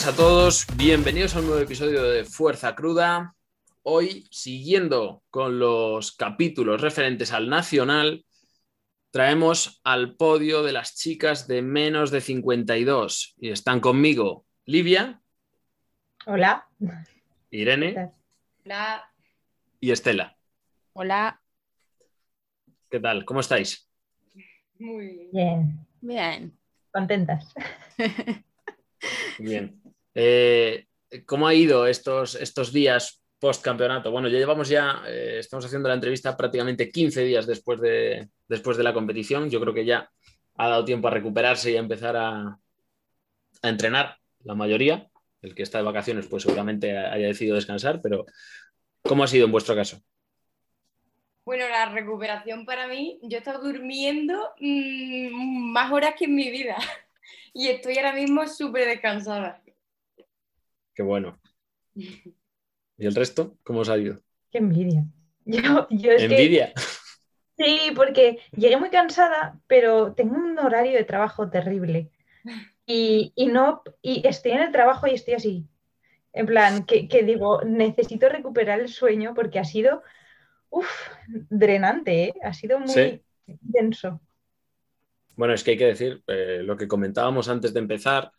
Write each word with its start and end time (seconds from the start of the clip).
Buenas 0.00 0.14
a 0.14 0.16
todos, 0.16 0.66
bienvenidos 0.78 1.36
a 1.36 1.40
un 1.40 1.46
nuevo 1.48 1.60
episodio 1.60 2.02
de 2.02 2.24
Fuerza 2.24 2.74
Cruda. 2.74 3.34
Hoy, 3.82 4.26
siguiendo 4.30 5.22
con 5.28 5.58
los 5.58 6.12
capítulos 6.12 6.80
referentes 6.80 7.32
al 7.34 7.50
Nacional, 7.50 8.24
traemos 9.10 9.82
al 9.84 10.16
podio 10.16 10.62
de 10.62 10.72
las 10.72 10.96
chicas 10.96 11.46
de 11.48 11.60
menos 11.60 12.10
de 12.10 12.22
52. 12.22 13.34
Y 13.40 13.50
están 13.50 13.80
conmigo 13.80 14.46
Livia. 14.64 15.20
Hola. 16.24 16.66
Irene. 17.50 18.10
Hola. 18.64 19.04
Y 19.80 19.90
Estela. 19.90 20.34
Hola. 20.94 21.42
¿Qué 22.88 23.00
tal? 23.00 23.26
¿Cómo 23.26 23.40
estáis? 23.40 23.86
Muy 24.78 25.28
bien. 25.30 25.86
Bien. 26.00 26.58
Contentas. 26.90 27.52
Bien. 29.38 29.79
Eh, 30.14 30.86
¿Cómo 31.26 31.46
ha 31.48 31.54
ido 31.54 31.86
estos, 31.86 32.34
estos 32.36 32.72
días 32.72 33.22
post 33.38 33.62
campeonato? 33.64 34.10
Bueno, 34.10 34.28
ya 34.28 34.38
llevamos 34.38 34.68
ya, 34.68 35.02
eh, 35.06 35.36
estamos 35.38 35.64
haciendo 35.64 35.88
la 35.88 35.94
entrevista 35.94 36.36
prácticamente 36.36 36.90
15 36.90 37.24
días 37.24 37.46
después 37.46 37.80
de, 37.80 38.28
después 38.48 38.76
de 38.76 38.84
la 38.84 38.92
competición. 38.92 39.50
Yo 39.50 39.60
creo 39.60 39.74
que 39.74 39.84
ya 39.84 40.08
ha 40.56 40.68
dado 40.68 40.84
tiempo 40.84 41.08
a 41.08 41.10
recuperarse 41.10 41.72
y 41.72 41.76
a 41.76 41.80
empezar 41.80 42.16
a, 42.16 42.58
entrenar 43.62 44.16
la 44.44 44.54
mayoría. 44.54 45.08
El 45.42 45.54
que 45.54 45.62
está 45.62 45.78
de 45.78 45.84
vacaciones, 45.84 46.26
pues 46.26 46.42
seguramente 46.42 46.96
haya 46.96 47.26
decidido 47.26 47.56
descansar, 47.56 48.00
pero 48.02 48.26
¿cómo 49.02 49.24
ha 49.24 49.26
sido 49.26 49.46
en 49.46 49.52
vuestro 49.52 49.74
caso? 49.74 50.02
Bueno, 51.44 51.66
la 51.68 51.86
recuperación 51.86 52.66
para 52.66 52.86
mí, 52.86 53.18
yo 53.22 53.36
he 53.36 53.38
estado 53.38 53.64
durmiendo 53.64 54.52
mmm, 54.60 55.72
más 55.72 55.90
horas 55.90 56.14
que 56.18 56.26
en 56.26 56.34
mi 56.34 56.50
vida 56.50 56.76
y 57.54 57.68
estoy 57.68 57.96
ahora 57.96 58.12
mismo 58.12 58.46
súper 58.46 58.86
descansada. 58.86 59.62
Qué 61.00 61.04
bueno. 61.04 61.40
¿Y 61.94 63.06
el 63.06 63.14
resto? 63.14 63.56
¿Cómo 63.62 63.80
os 63.80 63.88
ha 63.88 63.96
ido? 63.96 64.20
Qué 64.50 64.58
envidia. 64.58 65.06
Yo, 65.46 65.88
yo 65.88 66.12
es 66.12 66.24
¿Envidia? 66.24 66.74
Que... 66.74 66.82
Sí, 67.56 67.92
porque 67.96 68.38
llegué 68.52 68.76
muy 68.76 68.90
cansada, 68.90 69.58
pero 69.66 70.12
tengo 70.12 70.36
un 70.36 70.58
horario 70.58 70.92
de 70.92 71.04
trabajo 71.04 71.48
terrible. 71.48 72.10
Y, 72.84 73.32
y, 73.34 73.46
no, 73.46 73.82
y 74.02 74.28
estoy 74.28 74.52
en 74.52 74.60
el 74.60 74.72
trabajo 74.72 75.06
y 75.06 75.14
estoy 75.14 75.32
así. 75.32 75.66
En 76.34 76.44
plan, 76.44 76.84
que, 76.84 77.08
que 77.08 77.22
digo, 77.22 77.62
necesito 77.62 78.28
recuperar 78.28 78.78
el 78.78 78.88
sueño 78.90 79.32
porque 79.34 79.58
ha 79.58 79.64
sido 79.64 80.02
uf, 80.68 80.86
drenante, 81.48 82.24
¿eh? 82.24 82.34
ha 82.44 82.52
sido 82.52 82.78
muy 82.78 82.90
¿Sí? 82.90 83.22
denso. 83.46 84.20
Bueno, 85.34 85.54
es 85.54 85.64
que 85.64 85.70
hay 85.70 85.78
que 85.78 85.86
decir 85.86 86.22
eh, 86.26 86.60
lo 86.62 86.76
que 86.76 86.86
comentábamos 86.86 87.48
antes 87.48 87.72
de 87.72 87.80
empezar, 87.80 88.30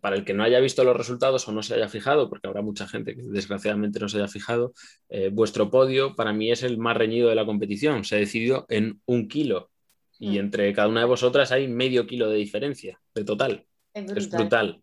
para 0.00 0.16
el 0.16 0.24
que 0.24 0.34
no 0.34 0.42
haya 0.42 0.60
visto 0.60 0.82
los 0.84 0.96
resultados 0.96 1.46
o 1.48 1.52
no 1.52 1.62
se 1.62 1.74
haya 1.74 1.88
fijado, 1.88 2.28
porque 2.28 2.48
habrá 2.48 2.62
mucha 2.62 2.86
gente 2.88 3.14
que 3.14 3.22
desgraciadamente 3.22 4.00
no 4.00 4.08
se 4.08 4.18
haya 4.18 4.28
fijado, 4.28 4.72
eh, 5.08 5.30
vuestro 5.32 5.70
podio 5.70 6.14
para 6.16 6.32
mí 6.32 6.50
es 6.50 6.62
el 6.62 6.78
más 6.78 6.96
reñido 6.96 7.28
de 7.28 7.34
la 7.34 7.46
competición. 7.46 8.04
Se 8.04 8.16
ha 8.16 8.18
decidido 8.18 8.66
en 8.68 9.00
un 9.06 9.28
kilo 9.28 9.70
y 10.18 10.30
Mm. 10.30 10.40
entre 10.40 10.72
cada 10.72 10.88
una 10.88 11.00
de 11.00 11.06
vosotras 11.06 11.52
hay 11.52 11.68
medio 11.68 12.06
kilo 12.06 12.28
de 12.28 12.36
diferencia 12.38 13.00
de 13.14 13.24
total. 13.24 13.64
Es 13.94 14.04
Es 14.04 14.28
brutal. 14.28 14.38
brutal. 14.40 14.82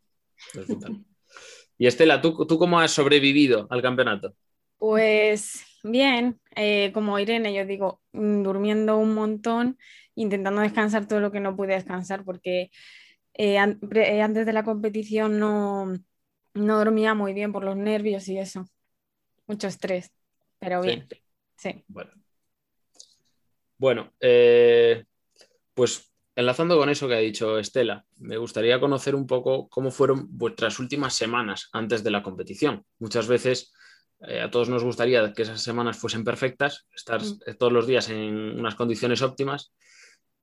Es 0.54 0.68
brutal. 0.68 1.06
Y 1.78 1.88
Estela, 1.88 2.22
¿tú, 2.22 2.46
¿tú 2.46 2.58
cómo 2.58 2.80
has 2.80 2.92
sobrevivido 2.92 3.68
al 3.70 3.82
campeonato? 3.82 4.34
Pues 4.78 5.66
bien, 5.84 6.40
eh, 6.56 6.92
como 6.94 7.20
Irene, 7.20 7.54
yo 7.54 7.66
digo, 7.66 8.02
mm, 8.14 8.44
durmiendo 8.44 8.98
un 8.98 9.14
montón, 9.14 9.78
intentando 10.16 10.62
descansar 10.62 11.08
todo 11.08 11.20
lo 11.20 11.32
que 11.32 11.40
no 11.42 11.56
pude 11.58 11.74
descansar, 11.74 12.24
porque 12.24 12.70
eh, 13.36 13.58
an- 13.58 13.80
eh, 13.94 14.22
antes 14.22 14.46
de 14.46 14.54
la 14.54 14.64
competición 14.64 15.40
no, 15.40 15.94
no 16.54 16.78
dormía 16.78 17.14
muy 17.14 17.34
bien 17.34 17.52
por 17.52 17.64
los 17.64 17.76
nervios 17.78 18.28
y 18.28 18.38
eso, 18.38 18.66
mucho 19.48 19.68
estrés, 19.68 20.12
pero 20.60 20.82
bien, 20.82 21.08
sí. 21.58 21.84
Bueno, 21.88 22.12
bueno 23.78 24.14
eh, 24.20 25.04
pues 25.74 26.12
enlazando 26.36 26.78
con 26.78 26.90
eso 26.90 27.08
que 27.08 27.16
ha 27.16 27.20
dicho 27.20 27.60
Estela, 27.60 28.06
me 28.18 28.38
gustaría 28.38 28.80
conocer 28.80 29.16
un 29.16 29.28
poco 29.28 29.70
cómo 29.70 29.92
fueron 29.92 30.28
vuestras 30.38 30.80
últimas 30.80 31.14
semanas 31.14 31.70
antes 31.72 32.04
de 32.04 32.12
la 32.12 32.24
competición. 32.24 32.86
Muchas 33.00 33.28
veces 33.28 33.74
eh, 34.22 34.42
a 34.42 34.50
todos 34.52 34.70
nos 34.70 34.84
gustaría 34.84 35.32
que 35.34 35.44
esas 35.44 35.62
semanas 35.62 35.98
fuesen 35.98 36.24
perfectas, 36.24 36.88
estar 36.94 37.22
Mm. 37.22 37.58
todos 37.58 37.72
los 37.72 37.88
días 37.88 38.10
en 38.10 38.60
unas 38.60 38.76
condiciones 38.76 39.22
óptimas, 39.22 39.74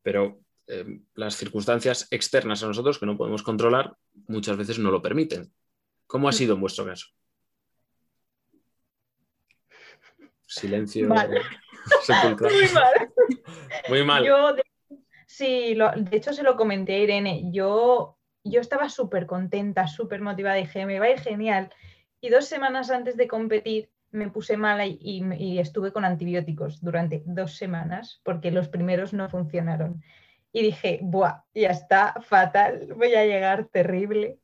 pero 0.02 0.40
eh, 0.72 1.00
las 1.14 1.36
circunstancias 1.36 2.08
externas 2.10 2.62
a 2.62 2.66
nosotros 2.66 2.98
que 2.98 3.06
no 3.06 3.16
podemos 3.16 3.42
controlar 3.42 3.96
muchas 4.26 4.56
veces 4.56 4.78
no 4.78 4.90
lo 4.90 5.02
permiten. 5.02 5.52
¿Cómo 6.06 6.28
ha 6.28 6.32
sido 6.32 6.54
en 6.54 6.60
vuestro 6.60 6.84
caso? 6.86 7.06
Silencio 10.46 11.08
Mal. 11.08 11.30
Muy 12.42 12.68
mal. 12.74 13.12
Muy 13.88 14.04
mal. 14.04 14.24
Yo, 14.24 14.52
de, 14.54 14.62
sí, 15.26 15.74
lo- 15.74 15.90
de 15.92 16.16
hecho 16.16 16.32
se 16.32 16.42
lo 16.42 16.56
comenté 16.56 16.94
a 16.94 16.98
Irene. 16.98 17.50
Yo, 17.52 18.18
yo 18.44 18.60
estaba 18.60 18.88
súper 18.88 19.26
contenta, 19.26 19.86
súper 19.88 20.20
motivada. 20.20 20.56
Dije, 20.56 20.86
me 20.86 20.98
va 21.00 21.06
a 21.06 21.10
ir 21.10 21.20
genial. 21.20 21.72
Y 22.20 22.28
dos 22.28 22.46
semanas 22.46 22.90
antes 22.90 23.16
de 23.16 23.26
competir 23.26 23.90
me 24.10 24.30
puse 24.30 24.56
mala 24.58 24.86
y, 24.86 24.98
y- 25.00 25.34
y 25.38 25.58
estuve 25.58 25.90
con 25.92 26.04
antibióticos 26.04 26.80
durante 26.82 27.22
dos 27.26 27.56
semanas 27.56 28.20
porque 28.22 28.50
los 28.50 28.68
primeros 28.68 29.12
no 29.12 29.28
funcionaron. 29.28 30.02
Y 30.52 30.62
dije, 30.62 31.00
buah, 31.02 31.44
ya 31.54 31.70
está 31.70 32.14
fatal, 32.22 32.92
voy 32.96 33.14
a 33.14 33.24
llegar 33.24 33.66
terrible. 33.68 34.38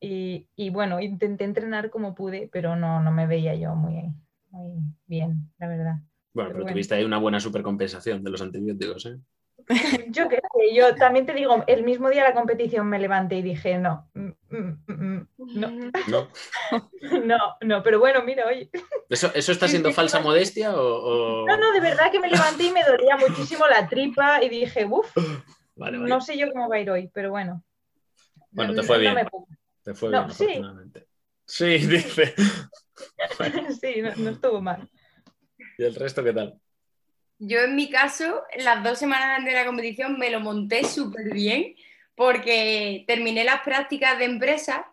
Y, 0.00 0.48
y 0.56 0.70
bueno, 0.70 1.00
intenté 1.00 1.44
entrenar 1.44 1.90
como 1.90 2.14
pude, 2.14 2.48
pero 2.52 2.76
no, 2.76 3.00
no 3.02 3.12
me 3.12 3.26
veía 3.26 3.54
yo 3.56 3.74
muy, 3.76 4.14
muy 4.50 4.82
bien, 5.06 5.52
la 5.58 5.68
verdad. 5.68 5.96
Bueno, 6.34 6.50
Pero 6.50 6.54
pero 6.54 6.64
bueno. 6.64 6.66
tuviste 6.66 6.94
ahí 6.94 7.04
una 7.04 7.18
buena 7.18 7.40
supercompensación 7.40 8.22
de 8.24 8.30
los 8.30 8.40
antibióticos, 8.42 9.06
¿eh? 9.06 9.18
Yo 10.08 10.28
qué 10.28 10.36
sé, 10.36 10.74
yo 10.74 10.94
también 10.96 11.26
te 11.26 11.32
digo, 11.34 11.64
el 11.66 11.84
mismo 11.84 12.10
día 12.10 12.22
de 12.22 12.28
la 12.30 12.34
competición 12.34 12.88
me 12.88 12.98
levanté 12.98 13.36
y 13.36 13.42
dije, 13.42 13.78
no, 13.78 14.08
mm, 14.14 14.30
mm, 14.50 14.84
mm, 14.86 15.28
no, 15.38 15.72
¿No? 16.08 16.28
no, 17.24 17.38
no, 17.60 17.82
pero 17.82 17.98
bueno, 17.98 18.22
mira, 18.22 18.46
oye, 18.46 18.70
¿Eso, 19.08 19.30
eso 19.34 19.52
está 19.52 19.68
siendo 19.68 19.92
falsa 19.92 20.20
modestia 20.20 20.74
o...? 20.74 21.44
o- 21.44 21.46
no, 21.46 21.56
no, 21.56 21.72
de 21.72 21.80
verdad 21.80 22.10
que 22.10 22.20
me 22.20 22.28
levanté 22.28 22.64
y 22.64 22.72
me 22.72 22.82
dolía 22.84 23.16
muchísimo 23.16 23.66
la 23.66 23.88
tripa 23.88 24.42
y 24.42 24.48
dije, 24.48 24.84
uff, 24.84 25.10
Vale, 25.76 25.98
vale. 25.98 26.08
no 26.10 26.20
sé 26.20 26.36
yo 26.36 26.50
cómo 26.52 26.68
va 26.68 26.76
a 26.76 26.80
ir 26.80 26.90
hoy, 26.90 27.10
pero 27.12 27.30
bueno. 27.30 27.62
Bueno, 28.50 28.72
No- 28.72 28.80
te 28.80 28.86
fue 28.86 28.96
no 28.96 29.00
bien. 29.02 29.14
me. 29.14 29.26
Te 29.82 29.94
fue 29.94 30.10
bien, 30.10 30.30
sí. 30.30 30.44
afortunadamente. 30.44 31.06
Sí, 31.46 31.64
dice. 31.78 32.34
sí, 33.80 34.02
no 34.18 34.30
estuvo 34.30 34.60
mal. 34.60 34.88
¿Y 35.78 35.84
el 35.84 35.94
resto 35.94 36.22
qué 36.22 36.32
tal? 36.32 36.60
Yo 37.44 37.58
en 37.58 37.74
mi 37.74 37.90
caso, 37.90 38.40
las 38.56 38.84
dos 38.84 39.00
semanas 39.00 39.36
antes 39.36 39.52
de 39.52 39.58
la 39.58 39.66
competición 39.66 40.16
me 40.16 40.30
lo 40.30 40.38
monté 40.38 40.84
súper 40.84 41.32
bien 41.34 41.74
porque 42.14 43.02
terminé 43.08 43.42
las 43.42 43.62
prácticas 43.62 44.16
de 44.16 44.26
empresa 44.26 44.86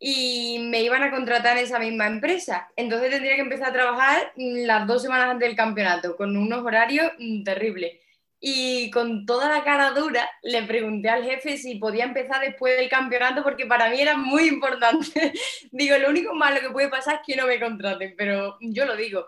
y 0.00 0.58
me 0.68 0.82
iban 0.82 1.04
a 1.04 1.12
contratar 1.12 1.56
en 1.56 1.62
esa 1.62 1.78
misma 1.78 2.08
empresa. 2.08 2.68
Entonces 2.74 3.08
tendría 3.08 3.36
que 3.36 3.42
empezar 3.42 3.68
a 3.68 3.72
trabajar 3.72 4.32
las 4.34 4.84
dos 4.88 5.02
semanas 5.02 5.30
antes 5.30 5.46
del 5.46 5.56
campeonato 5.56 6.16
con 6.16 6.36
unos 6.36 6.64
horarios 6.64 7.12
mm, 7.20 7.44
terribles. 7.44 7.92
Y 8.40 8.90
con 8.90 9.24
toda 9.24 9.48
la 9.48 9.62
cara 9.62 9.92
dura 9.92 10.28
le 10.42 10.64
pregunté 10.64 11.08
al 11.08 11.22
jefe 11.22 11.56
si 11.56 11.76
podía 11.76 12.02
empezar 12.02 12.40
después 12.40 12.76
del 12.76 12.88
campeonato 12.88 13.44
porque 13.44 13.66
para 13.66 13.88
mí 13.90 14.00
era 14.00 14.16
muy 14.16 14.48
importante. 14.48 15.32
digo, 15.70 15.96
lo 15.98 16.08
único 16.08 16.34
malo 16.34 16.60
que 16.60 16.70
puede 16.70 16.88
pasar 16.88 17.14
es 17.14 17.20
que 17.24 17.40
no 17.40 17.46
me 17.46 17.60
contraten, 17.60 18.16
pero 18.18 18.58
yo 18.60 18.86
lo 18.86 18.96
digo 18.96 19.24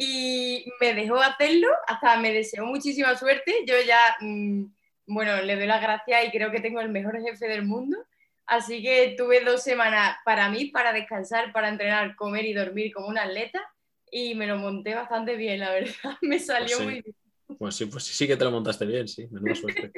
y 0.00 0.64
me 0.80 0.94
dejó 0.94 1.16
hacerlo, 1.16 1.66
hasta 1.88 2.16
me 2.20 2.32
deseó 2.32 2.64
muchísima 2.64 3.16
suerte. 3.16 3.64
Yo 3.66 3.74
ya, 3.84 3.98
mmm, 4.20 4.66
bueno, 5.06 5.42
le 5.42 5.56
doy 5.56 5.66
las 5.66 5.82
gracias 5.82 6.24
y 6.24 6.30
creo 6.30 6.52
que 6.52 6.60
tengo 6.60 6.80
el 6.80 6.88
mejor 6.88 7.20
jefe 7.20 7.48
del 7.48 7.64
mundo. 7.64 7.96
Así 8.46 8.80
que 8.80 9.16
tuve 9.18 9.40
dos 9.40 9.60
semanas 9.60 10.16
para 10.24 10.48
mí, 10.50 10.66
para 10.66 10.92
descansar, 10.92 11.52
para 11.52 11.68
entrenar, 11.68 12.14
comer 12.14 12.44
y 12.44 12.52
dormir 12.54 12.92
como 12.94 13.08
una 13.08 13.24
atleta 13.24 13.60
y 14.08 14.36
me 14.36 14.46
lo 14.46 14.56
monté 14.56 14.94
bastante 14.94 15.34
bien, 15.34 15.58
la 15.58 15.72
verdad. 15.72 15.92
Me 16.22 16.38
salió 16.38 16.76
Pues 16.76 16.78
sí. 16.78 16.84
muy 16.84 17.02
bien. 17.02 17.16
Pues 17.58 17.74
sí, 17.74 17.86
pues 17.86 18.04
sí, 18.04 18.14
sí 18.14 18.28
que 18.28 18.36
te 18.36 18.44
lo 18.44 18.52
montaste 18.52 18.86
bien, 18.86 19.08
sí, 19.08 19.26
menuda 19.32 19.56
suerte. 19.56 19.90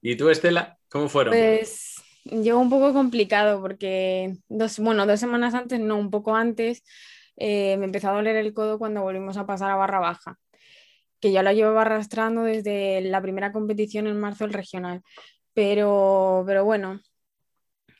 ¿Y 0.00 0.14
tú, 0.14 0.30
Estela, 0.30 0.78
cómo 0.88 1.08
fueron? 1.08 1.34
Pues 1.34 1.96
llegó 2.24 2.60
un 2.60 2.70
poco 2.70 2.92
complicado 2.92 3.60
porque 3.60 4.36
dos, 4.48 4.78
bueno, 4.78 5.06
dos 5.06 5.18
semanas 5.18 5.54
antes, 5.54 5.80
no, 5.80 5.96
un 5.96 6.10
poco 6.10 6.36
antes, 6.36 6.84
eh, 7.36 7.76
me 7.78 7.86
empezó 7.86 8.10
a 8.10 8.14
doler 8.14 8.36
el 8.36 8.54
codo 8.54 8.78
cuando 8.78 9.02
volvimos 9.02 9.36
a 9.36 9.46
pasar 9.46 9.70
a 9.70 9.76
barra 9.76 10.00
baja, 10.00 10.38
que 11.20 11.32
ya 11.32 11.42
lo 11.42 11.52
llevaba 11.52 11.82
arrastrando 11.82 12.42
desde 12.44 13.00
la 13.02 13.22
primera 13.22 13.52
competición 13.52 14.06
en 14.06 14.20
marzo 14.20 14.44
del 14.44 14.54
regional. 14.54 15.02
Pero, 15.54 16.44
pero 16.46 16.64
bueno, 16.64 17.00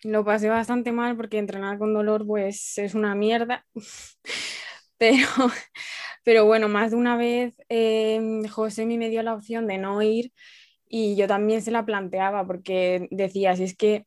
lo 0.04 0.24
pasé 0.24 0.48
bastante 0.48 0.92
mal 0.92 1.16
porque 1.16 1.38
entrenar 1.38 1.78
con 1.78 1.92
dolor 1.94 2.26
pues 2.26 2.78
es 2.78 2.94
una 2.94 3.14
mierda. 3.14 3.66
Pero, 4.98 5.26
pero 6.24 6.44
bueno, 6.44 6.68
más 6.68 6.90
de 6.90 6.96
una 6.98 7.16
vez 7.16 7.56
eh, 7.70 8.42
José 8.50 8.84
me 8.84 9.08
dio 9.08 9.22
la 9.22 9.34
opción 9.34 9.66
de 9.66 9.78
no 9.78 10.02
ir 10.02 10.30
y 10.88 11.16
yo 11.16 11.26
también 11.26 11.62
se 11.62 11.70
la 11.70 11.86
planteaba 11.86 12.46
porque 12.46 13.08
decía, 13.10 13.56
si 13.56 13.64
es 13.64 13.76
que 13.76 14.06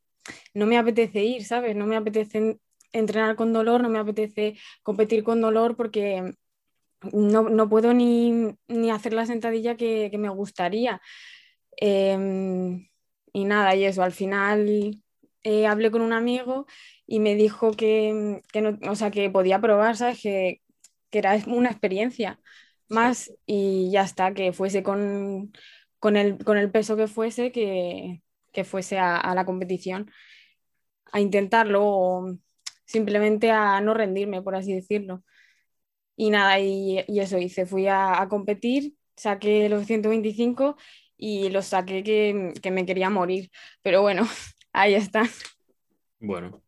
no 0.54 0.68
me 0.68 0.78
apetece 0.78 1.24
ir, 1.24 1.46
¿sabes? 1.46 1.76
No 1.76 1.88
me 1.88 1.96
apetece 1.98 2.60
entrenar 2.94 3.36
con 3.36 3.54
dolor, 3.54 3.82
no 3.82 3.90
me 3.90 4.00
apetece 4.00 4.56
competir 4.84 5.24
con 5.24 5.42
dolor 5.42 5.76
porque 5.76 6.34
no, 7.12 7.70
puedo 7.70 7.94
ni, 7.94 8.56
hacer 8.92 9.14
la 9.14 9.26
sentadilla 9.26 9.76
que, 9.76 10.10
me 10.18 10.30
gustaría. 10.30 11.02
Em, 11.78 12.88
y 13.34 13.46
nada, 13.46 13.76
y 13.76 13.86
eso, 13.86 14.04
al 14.04 14.14
final 14.14 15.02
eh, 15.44 15.68
hablé 15.68 15.92
con 15.92 16.02
un 16.02 16.14
amigo 16.14 16.66
y 17.06 17.20
me 17.20 17.36
dijo 17.36 17.72
que, 17.74 18.42
no, 18.54 18.80
o 18.90 18.96
sea, 18.96 19.12
que 19.12 19.30
podía 19.30 19.60
probar, 19.62 19.98
¿sabes? 19.98 20.22
Que, 20.22 20.62
era 21.12 21.38
una 21.46 21.70
experiencia 21.70 22.40
más 22.90 23.32
y 23.46 23.92
ya 23.92 24.04
está, 24.04 24.34
que 24.34 24.52
fuese 24.52 24.82
con, 24.84 25.52
el, 26.16 26.72
peso 26.72 26.98
que 26.98 27.08
fuese, 27.08 27.52
que, 27.52 28.22
fuese 28.64 28.98
a, 29.00 29.34
la 29.36 29.46
competición, 29.46 30.12
a 31.12 31.20
intentarlo 31.20 31.86
o 31.86 32.38
simplemente 32.94 33.52
a 33.52 33.82
no 33.82 33.94
rendirme, 33.94 34.42
por 34.42 34.56
así 34.56 34.74
decirlo. 34.74 35.24
Y 36.16 36.30
nada, 36.30 36.60
y, 36.60 37.00
eso 37.08 37.38
hice, 37.38 37.66
fui 37.66 37.88
a, 37.88 38.26
competir, 38.30 38.94
saqué 39.18 39.68
los 39.68 39.86
125 39.86 40.78
y 41.18 41.50
los 41.50 41.66
saqué 41.68 42.04
que, 42.04 42.54
que 42.62 42.72
me 42.72 42.86
quería 42.86 43.10
morir, 43.10 43.52
pero 43.82 44.02
bueno, 44.02 44.24
ahí 44.74 44.94
está. 44.94 45.24
Bueno, 46.20 46.64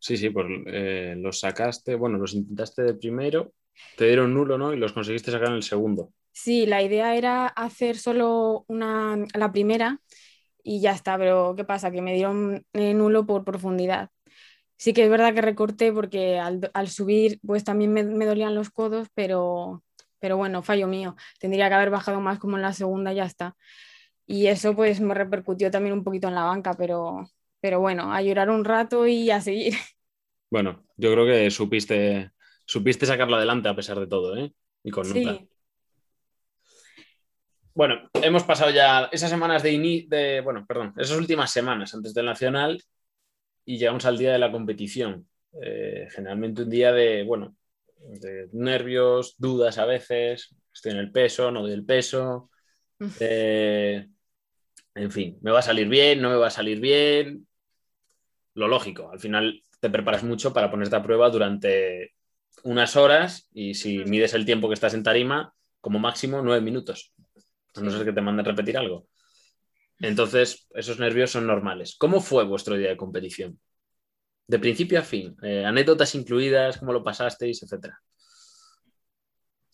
Sí, 0.00 0.16
sí, 0.16 0.30
pues 0.30 0.46
eh, 0.66 1.14
los 1.18 1.40
sacaste, 1.40 1.94
bueno, 1.94 2.16
los 2.16 2.34
intentaste 2.34 2.82
de 2.82 2.94
primero, 2.94 3.52
te 3.98 4.06
dieron 4.06 4.32
nulo, 4.32 4.56
¿no? 4.56 4.72
Y 4.72 4.78
los 4.78 4.94
conseguiste 4.94 5.30
sacar 5.30 5.48
en 5.48 5.56
el 5.56 5.62
segundo. 5.62 6.12
Sí, 6.32 6.64
la 6.64 6.82
idea 6.82 7.14
era 7.16 7.46
hacer 7.46 7.98
solo 7.98 8.64
una, 8.66 9.18
la 9.34 9.52
primera 9.52 10.00
y 10.62 10.80
ya 10.80 10.92
está, 10.92 11.18
pero 11.18 11.54
¿qué 11.54 11.64
pasa? 11.64 11.90
Que 11.90 12.00
me 12.00 12.14
dieron 12.14 12.64
eh, 12.72 12.94
nulo 12.94 13.26
por 13.26 13.44
profundidad. 13.44 14.08
Sí 14.80 14.94
que 14.94 15.04
es 15.04 15.10
verdad 15.10 15.34
que 15.34 15.42
recorté 15.42 15.92
porque 15.92 16.38
al, 16.38 16.88
subir 16.88 17.38
pues 17.46 17.64
también 17.64 17.92
me, 17.92 18.02
me, 18.02 18.24
dolían 18.24 18.54
los 18.54 18.70
codos, 18.70 19.08
pero, 19.12 19.84
pero 20.18 20.38
bueno, 20.38 20.62
fallo 20.62 20.86
mío. 20.86 21.16
Tendría 21.38 21.68
que 21.68 21.74
haber 21.74 21.90
bajado 21.90 22.22
más 22.22 22.38
como 22.38 22.56
en 22.56 22.62
la 22.62 22.72
segunda, 22.72 23.12
ya 23.12 23.26
está. 23.26 23.58
Y 24.24 24.46
eso 24.46 24.74
pues 24.74 24.98
me 25.02 25.12
repercutió 25.12 25.70
también 25.70 25.92
un 25.92 26.02
poquito 26.02 26.28
en 26.28 26.34
la 26.34 26.44
banca, 26.44 26.72
pero, 26.78 27.28
pero 27.60 27.78
bueno, 27.78 28.10
a 28.10 28.22
llorar 28.22 28.48
un 28.48 28.64
rato 28.64 29.06
y 29.06 29.30
a 29.30 29.42
seguir. 29.42 29.74
Bueno, 30.52 30.82
yo 30.96 31.12
creo 31.12 31.26
que 31.26 31.48
supiste, 31.50 32.32
supiste 32.64 33.06
sacarlo 33.06 33.36
adelante 33.36 33.68
a 33.68 33.76
pesar 33.76 34.00
de 34.00 34.08
todo, 34.08 34.36
¿eh? 34.36 34.52
Y 34.82 34.90
con 34.90 35.06
nota. 35.08 35.44
Bueno, 37.72 38.10
hemos 38.14 38.42
pasado 38.42 38.72
ya 38.72 39.10
esas 39.12 39.30
semanas 39.30 39.62
de, 39.62 40.06
de, 40.08 40.40
bueno, 40.40 40.66
perdón, 40.66 40.92
esas 40.96 41.16
últimas 41.18 41.52
semanas 41.52 41.94
antes 41.94 42.14
del 42.14 42.26
Nacional 42.26 42.82
y 43.70 43.78
llegamos 43.78 44.04
al 44.04 44.18
día 44.18 44.32
de 44.32 44.38
la 44.38 44.50
competición. 44.50 45.28
Eh, 45.62 46.08
generalmente 46.10 46.62
un 46.62 46.70
día 46.70 46.90
de, 46.90 47.22
bueno, 47.22 47.56
de 47.98 48.48
nervios, 48.52 49.36
dudas 49.38 49.78
a 49.78 49.84
veces, 49.84 50.52
estoy 50.74 50.90
en 50.90 50.98
el 50.98 51.12
peso, 51.12 51.52
no 51.52 51.62
doy 51.62 51.72
el 51.72 51.84
peso. 51.84 52.50
Eh, 53.18 54.06
en 54.94 55.10
fin, 55.10 55.38
me 55.40 55.50
va 55.50 55.60
a 55.60 55.62
salir 55.62 55.88
bien, 55.88 56.20
no 56.20 56.28
me 56.28 56.36
va 56.36 56.48
a 56.48 56.50
salir 56.50 56.78
bien, 56.78 57.46
lo 58.52 58.68
lógico. 58.68 59.10
Al 59.10 59.18
final 59.18 59.64
te 59.80 59.88
preparas 59.88 60.22
mucho 60.22 60.52
para 60.52 60.70
ponerte 60.70 60.96
a 60.96 61.02
prueba 61.02 61.30
durante 61.30 62.12
unas 62.64 62.96
horas 62.96 63.48
y 63.54 63.72
si 63.72 64.04
mides 64.04 64.34
el 64.34 64.44
tiempo 64.44 64.68
que 64.68 64.74
estás 64.74 64.92
en 64.92 65.02
tarima, 65.02 65.54
como 65.80 65.98
máximo 65.98 66.42
nueve 66.42 66.60
minutos. 66.60 67.14
A 67.74 67.80
no 67.80 67.90
ser 67.90 68.04
que 68.04 68.12
te 68.12 68.20
manden 68.20 68.44
repetir 68.44 68.76
algo. 68.76 69.06
Entonces, 70.00 70.66
esos 70.74 70.98
nervios 70.98 71.30
son 71.30 71.46
normales. 71.46 71.96
¿Cómo 71.98 72.20
fue 72.20 72.44
vuestro 72.44 72.76
día 72.76 72.88
de 72.88 72.96
competición? 72.96 73.60
De 74.46 74.58
principio 74.58 74.98
a 74.98 75.02
fin, 75.02 75.36
eh, 75.42 75.64
anécdotas 75.64 76.14
incluidas, 76.14 76.78
cómo 76.78 76.92
lo 76.92 77.04
pasasteis, 77.04 77.62
etcétera. 77.62 78.00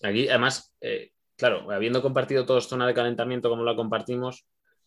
Aquí, 0.02 0.28
además, 0.28 0.74
eh, 0.80 1.12
claro, 1.36 1.70
habiendo 1.70 2.02
compartido 2.02 2.44
todos 2.44 2.68
zona 2.68 2.86
de 2.86 2.94
calentamiento 2.94 3.48
como 3.48 3.64
la 3.64 3.76
compartimos, 3.76 4.46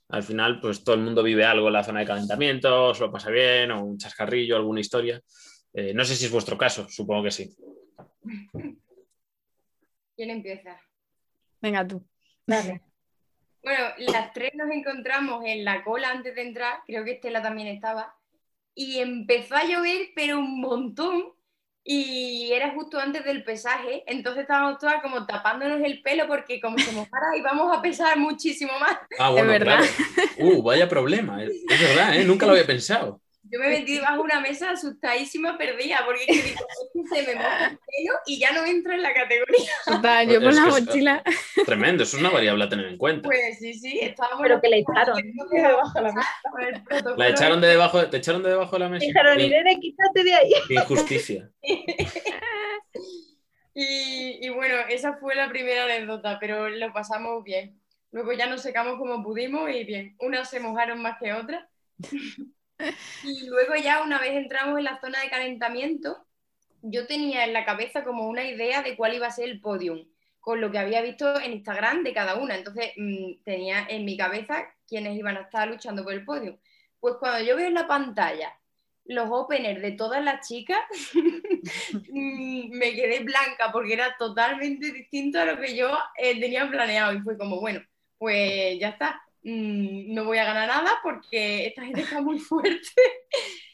al 0.10 0.24
final, 0.24 0.60
pues 0.60 0.84
todo 0.84 0.96
el 0.96 1.02
mundo 1.02 1.24
vive 1.24 1.46
algo 1.46 1.68
en 1.68 1.74
la 1.74 1.84
zona 1.84 2.02
de 2.02 2.06
calentamiento, 2.06 2.94
se 2.94 3.02
lo 3.02 3.12
pasa 3.12 3.30
bien, 3.30 3.72
o 3.72 3.84
un 3.84 3.98
chascarrillo, 3.98 4.56
alguna 4.56 4.82
historia. 4.82 5.22
Eh, 5.74 5.94
no 5.94 6.04
sé 6.04 6.16
si 6.16 6.26
es 6.26 6.32
vuestro 6.32 6.58
caso, 6.58 6.88
supongo 6.90 7.24
que 7.24 7.32
sí. 7.32 7.56
¿Quién 10.16 10.32
empieza? 10.32 10.82
Venga 11.62 11.88
tú. 11.88 12.06
Dale. 12.46 12.82
Bueno, 13.64 13.86
las 13.98 14.34
tres 14.34 14.52
nos 14.56 14.70
encontramos 14.72 15.44
en 15.46 15.66
la 15.66 15.84
cola 15.84 16.12
antes 16.12 16.36
de 16.36 16.42
entrar, 16.42 16.80
creo 16.86 17.04
que 17.04 17.12
Estela 17.14 17.42
también 17.42 17.68
estaba, 17.68 18.16
y 18.74 19.00
empezó 19.00 19.56
a 19.56 19.66
llover, 19.66 20.10
pero 20.16 20.40
un 20.40 20.62
montón, 20.62 21.34
y 21.84 22.52
era 22.54 22.72
justo 22.72 23.00
antes 23.00 23.26
del 23.26 23.44
pesaje, 23.44 24.04
entonces 24.08 24.44
estábamos 24.44 24.78
todas 24.80 25.02
como 25.02 25.26
tapándonos 25.26 25.82
el 25.82 26.02
pelo 26.02 26.28
porque 26.28 26.62
como 26.62 26.78
se 26.78 26.92
mojara 26.92 27.36
íbamos 27.38 27.76
a 27.76 27.82
pesar 27.82 28.18
muchísimo 28.18 28.72
más. 28.80 28.98
Ah, 29.18 29.32
bueno, 29.32 29.48
verdad. 29.48 29.80
Uh, 30.38 30.62
vaya 30.62 30.88
problema, 30.88 31.44
es 31.44 31.52
verdad, 31.68 32.16
¿eh? 32.16 32.24
nunca 32.24 32.46
lo 32.46 32.54
había 32.54 32.66
pensado. 32.66 33.22
Yo 33.52 33.60
me 33.60 33.70
metí 33.70 33.96
debajo 33.96 34.18
de 34.18 34.22
una 34.22 34.40
mesa 34.42 34.72
asustadísima, 34.72 35.58
perdida, 35.58 36.04
porque 36.06 36.26
se 36.26 37.24
me 37.24 37.36
moja 37.36 37.66
el 37.68 37.78
pelo 37.78 38.20
y 38.28 38.40
ya 38.40 38.52
no 38.52 38.64
entro 38.66 38.94
en 38.94 39.02
la 39.02 39.14
categoría. 39.14 39.72
Total, 39.86 40.30
yo 40.30 40.42
con 40.42 40.56
la 40.56 40.66
mochila. 40.66 41.24
tremendo, 41.66 42.04
eso 42.04 42.18
es 42.18 42.22
una 42.22 42.30
variable 42.32 42.66
a 42.66 42.70
tener 42.70 42.86
en 42.86 42.98
cuenta. 42.98 43.28
Pues 43.28 43.58
sí, 43.60 43.74
sí, 43.74 44.00
estábamos. 44.02 44.42
Pero 44.42 44.62
que 44.62 44.70
le 44.70 44.80
echaron 44.80 45.16
de 45.16 45.62
debajo 45.62 45.92
de 45.94 46.02
la 46.02 46.14
mesa. 46.14 47.16
La 47.18 47.30
echaron 47.30 47.62
de 47.62 47.68
debajo, 47.68 48.08
te 48.08 48.18
echaron 48.18 48.44
de 48.44 48.50
debajo 48.50 48.76
de 48.76 48.80
la 48.80 48.90
mesa. 48.90 49.06
Dijeron, 49.06 49.40
Irene, 49.40 49.80
quítate 49.80 50.24
de 50.24 50.36
ahí. 50.36 50.54
Injusticia. 50.70 51.50
y, 53.74 54.46
y 54.46 54.50
bueno, 54.50 54.76
esa 54.90 55.14
fue 55.14 55.36
la 55.36 55.50
primera 55.50 55.86
anécdota, 55.86 56.38
pero 56.40 56.70
lo 56.70 56.94
pasamos 56.94 57.44
bien. 57.44 57.82
Luego 58.12 58.34
ya 58.34 58.48
nos 58.48 58.62
secamos 58.62 58.98
como 58.98 59.24
pudimos 59.24 59.70
y 59.72 59.84
bien. 59.84 60.16
Unas 60.20 60.50
se 60.50 60.60
mojaron 60.60 61.02
más 61.02 61.18
que 61.20 61.34
otras. 61.34 61.64
Y 63.24 63.48
luego 63.48 63.76
ya 63.76 64.02
una 64.04 64.20
vez 64.20 64.36
entramos 64.36 64.78
en 64.78 64.86
la 64.86 65.00
zona 65.00 65.22
de 65.22 65.30
calentamiento, 65.30 66.26
yo 66.82 67.08
tenía 67.08 67.46
en 67.46 67.54
la 67.54 67.66
cabeza 67.66 68.04
como 68.04 68.28
una 68.28 68.46
idea 68.46 68.82
de 68.82 68.96
cuál 68.96 69.14
iba 69.14 69.28
a 69.28 69.32
ser 69.32 69.50
el 69.50 69.62
podium, 69.62 70.08
con 70.40 70.62
lo 70.62 70.72
que 70.72 70.80
había 70.80 71.02
visto 71.02 71.40
en 71.40 71.54
Instagram 71.54 72.04
de 72.04 72.14
cada 72.14 72.36
una. 72.36 72.56
Entonces 72.56 72.94
mm, 72.98 73.44
tenía 73.44 73.86
en 73.90 74.06
mi 74.06 74.18
cabeza 74.18 74.66
quiénes 74.88 75.18
iban 75.18 75.38
a 75.38 75.42
estar 75.42 75.68
luchando 75.68 76.04
por 76.04 76.14
el 76.14 76.26
podium. 76.26 76.58
Pues 77.00 77.16
cuando 77.20 77.46
yo 77.46 77.56
veo 77.56 77.68
en 77.68 77.74
la 77.74 77.88
pantalla 77.88 78.56
los 79.06 79.28
openers 79.32 79.82
de 79.82 79.94
todas 79.94 80.24
las 80.24 80.48
chicas, 80.48 80.80
mm, 81.14 82.70
me 82.72 82.94
quedé 82.94 83.20
blanca 83.24 83.72
porque 83.72 83.94
era 83.94 84.16
totalmente 84.18 84.92
distinto 84.92 85.40
a 85.40 85.46
lo 85.46 85.60
que 85.60 85.76
yo 85.76 85.98
eh, 86.18 86.40
tenía 86.40 86.70
planeado. 86.70 87.14
Y 87.14 87.22
fue 87.22 87.38
como, 87.38 87.60
bueno, 87.60 87.82
pues 88.18 88.80
ya 88.80 88.90
está, 88.90 89.22
Mm, 89.44 90.14
no 90.14 90.26
voy 90.26 90.38
a 90.38 90.46
ganar 90.46 90.68
nada 90.68 91.00
porque 91.04 91.68
esta 91.68 91.84
gente 91.84 92.02
está 92.02 92.22
muy 92.22 92.40
fuerte 92.40 92.90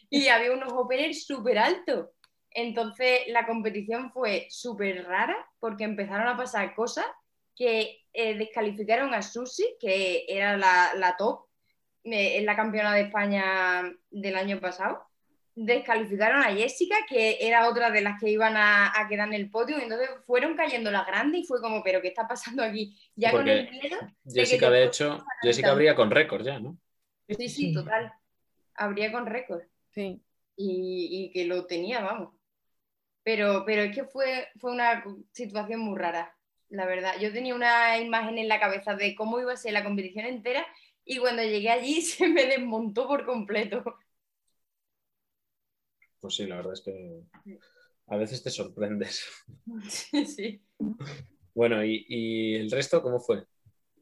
y 0.10 0.28
había 0.28 0.54
unos 0.54 0.74
openers 0.74 1.26
súper 1.26 1.58
altos. 1.58 2.10
Entonces 2.52 3.22
la 3.28 3.46
competición 3.46 4.12
fue 4.12 4.48
súper 4.50 5.06
rara 5.06 5.36
porque 5.60 5.84
empezaron 5.84 6.28
a 6.28 6.38
pasar 6.38 6.74
cosas 6.76 7.06
que 7.56 8.04
eh, 8.14 8.38
descalificaron 8.38 9.14
a 9.14 9.22
Susi, 9.22 9.76
que 9.80 10.26
era 10.28 10.58
la, 10.58 10.94
la 10.96 11.16
top, 11.18 11.46
eh, 12.04 12.38
en 12.38 12.46
la 12.46 12.56
campeona 12.56 12.94
de 12.94 13.02
España 13.02 13.84
del 14.12 14.36
año 14.36 14.60
pasado 14.60 15.06
descalificaron 15.56 16.44
a 16.44 16.54
Jessica, 16.54 16.98
que 17.08 17.38
era 17.40 17.70
otra 17.70 17.90
de 17.90 18.02
las 18.02 18.20
que 18.20 18.30
iban 18.30 18.56
a, 18.58 18.92
quedar 19.10 19.30
en 19.30 19.34
el 19.34 19.50
podio, 19.50 19.80
y 19.80 19.84
entonces 19.84 20.10
fueron 20.26 20.56
cayendo 20.56 20.92
las 20.92 21.08
grandes 21.08 21.42
y 21.42 21.46
fue 21.46 21.62
como, 21.62 21.82
pero 21.82 22.02
¿qué 22.02 22.10
está 22.10 22.28
pasando 22.28 22.62
aquí? 22.62 22.96
Ya 23.16 23.32
con 23.32 23.48
el 23.48 23.70
miedo. 23.72 23.98
Jessica, 24.26 24.70
de, 24.70 24.84
hecho, 24.84 25.24
Jessica 25.42 25.72
habría 25.72 25.96
con 25.96 26.12
récord 26.12 26.46
ya, 26.46 26.60
¿no? 26.60 26.78
Sí, 27.30 27.50
sí, 27.50 27.74
total. 27.74 28.14
Habría 28.76 29.12
con 29.12 29.26
récord. 29.26 29.64
Sí. 29.92 30.22
Y, 30.58 31.32
que 31.34 31.46
lo 31.46 31.66
tenía, 31.66 32.02
vamos. 32.02 32.34
Pero, 33.24 33.64
pero 33.66 33.84
es 33.84 33.96
que 33.96 34.04
fue, 34.04 34.50
fue 34.60 34.72
una 34.72 35.04
situación 35.32 35.80
muy 35.80 35.98
rara, 35.98 36.38
la 36.70 36.86
verdad. 36.86 37.14
Yo 37.20 37.32
tenía 37.32 37.56
una 37.56 37.98
imagen 37.98 38.38
en 38.38 38.50
la 38.50 38.60
cabeza 38.60 38.94
de 38.94 39.16
cómo 39.16 39.40
iba 39.40 39.54
a 39.54 39.58
ser 39.58 39.74
la 39.74 39.84
competición 39.84 40.26
entera 40.26 40.66
y 41.06 41.18
cuando 41.18 41.42
llegué 41.44 41.70
allí 41.70 42.02
se 42.02 42.28
me 42.28 42.46
desmontó 42.46 43.08
por 43.08 43.26
completo. 43.26 43.84
Pues 46.26 46.38
sí, 46.38 46.48
la 46.48 46.56
verdad 46.56 46.74
es 46.74 46.82
que 46.82 47.22
a 48.08 48.18
veces 48.18 48.42
te 48.42 48.50
sorprendes. 48.50 49.24
Sí. 50.26 50.60
Bueno, 51.54 51.86
¿y, 51.86 52.56
el 52.56 52.72
resto 52.72 53.04
cómo 53.04 53.20
fue? 53.20 53.46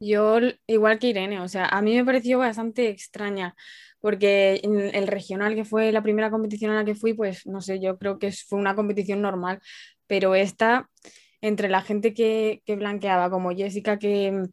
Yo, 0.00 0.38
igual 0.66 0.98
que 0.98 1.08
Irene, 1.08 1.40
o 1.40 1.48
sea, 1.48 1.66
a 1.66 1.82
mí 1.82 1.94
me 1.94 2.04
pareció 2.04 2.38
bastante 2.38 2.88
extraña, 2.88 3.54
porque 4.00 4.62
el 4.64 5.06
regional, 5.06 5.54
que 5.54 5.66
fue 5.66 5.92
la 5.92 6.02
primera 6.02 6.30
competición 6.30 6.70
a 6.70 6.76
la 6.76 6.84
que 6.86 6.94
fui, 6.94 7.12
pues 7.12 7.46
no 7.46 7.60
sé, 7.60 7.78
yo 7.78 7.98
creo 7.98 8.18
que 8.18 8.32
fue 8.32 8.58
una 8.58 8.74
competición 8.74 9.20
normal, 9.20 9.60
pero 10.06 10.34
esta, 10.34 10.88
entre 11.42 11.68
la 11.68 11.82
gente 11.82 12.14
que, 12.14 12.62
blanqueaba, 12.66 13.28
como 13.28 13.54
Jessica, 13.54 13.98
que, 13.98 14.48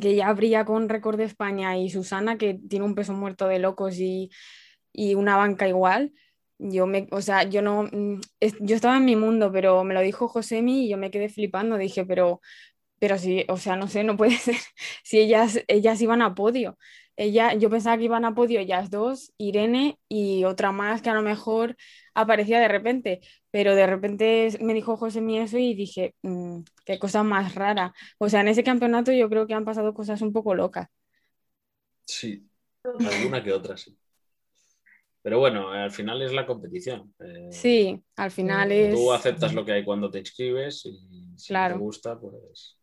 que 0.00 0.14
ya 0.14 0.28
abría 0.28 0.64
con 0.64 0.88
récord 0.88 1.18
de 1.18 1.24
España, 1.24 1.76
y 1.76 1.90
Susana, 1.90 2.38
que 2.38 2.60
tiene 2.68 2.84
un 2.84 2.94
peso 2.94 3.14
muerto 3.14 3.48
de 3.48 3.58
locos 3.58 3.98
y 3.98 4.30
y 4.92 5.14
una 5.14 5.36
banca 5.36 5.68
igual, 5.68 6.12
yo 6.60 6.86
me, 6.86 7.08
o 7.12 7.22
sea, 7.22 7.44
yo 7.44 7.62
no, 7.62 7.84
mm, 7.84 8.20
yo 8.60 8.76
estaba 8.76 8.96
en 8.98 9.04
mi 9.06 9.16
mundo, 9.16 9.52
pero 9.52 9.84
me 9.84 9.94
lo 9.94 10.00
dijo 10.02 10.28
Josemi 10.28 10.86
y 10.86 10.90
yo 10.90 10.98
me 10.98 11.10
quedé 11.10 11.28
flipando, 11.28 11.78
dije, 11.78 12.04
pero, 12.06 12.40
pero 12.98 13.18
sí, 13.18 13.44
o 13.48 13.56
sea, 13.58 13.76
no 13.76 13.88
sé, 13.88 14.04
no 14.04 14.16
puede 14.16 14.32
ser, 14.38 14.56
si 15.04 15.18
ellas, 15.20 15.60
ellas 15.68 16.00
iban 16.02 16.22
a 16.22 16.34
podio, 16.34 16.78
ella, 17.16 17.54
yo 17.54 17.70
pensaba 17.70 17.98
que 17.98 18.04
iban 18.04 18.24
a 18.24 18.34
podio 18.34 18.60
ellas 18.60 18.90
dos, 18.90 19.32
Irene 19.38 19.98
y 20.08 20.44
otra 20.44 20.72
más 20.72 21.02
que 21.02 21.10
a 21.10 21.14
lo 21.14 21.22
mejor 21.22 21.76
aparecía 22.14 22.60
de 22.60 22.68
repente, 22.68 23.20
pero 23.50 23.74
de 23.74 23.86
repente 23.86 24.50
me 24.60 24.74
dijo 24.74 24.96
Josemi 24.96 25.38
eso 25.38 25.58
y 25.58 25.74
dije, 25.74 26.14
mm, 26.22 26.60
qué 26.86 26.98
cosa 26.98 27.22
más 27.24 27.54
rara, 27.56 27.92
o 28.18 28.28
sea, 28.28 28.40
en 28.42 28.48
ese 28.48 28.64
campeonato 28.64 29.12
yo 29.12 29.28
creo 29.30 29.46
que 29.46 29.54
han 29.54 29.64
pasado 29.64 29.94
cosas 29.94 30.22
un 30.22 30.32
poco 30.32 30.54
locas. 30.54 30.88
Sí, 32.06 32.46
alguna 33.02 33.42
que 33.42 33.52
otra, 33.52 33.76
sí. 33.78 33.96
Pero 35.22 35.38
bueno, 35.38 35.70
al 35.70 35.90
final 35.90 36.22
es 36.22 36.32
la 36.32 36.46
competición. 36.46 37.14
Eh, 37.18 37.48
sí, 37.50 38.02
al 38.16 38.30
final 38.30 38.72
es. 38.72 38.94
Tú 38.94 39.12
aceptas 39.12 39.52
lo 39.52 39.64
que 39.64 39.72
hay 39.72 39.84
cuando 39.84 40.10
te 40.10 40.18
inscribes 40.18 40.86
y 40.86 40.98
si 41.36 41.52
te 41.52 41.74
gusta, 41.74 42.18
pues. 42.18 42.78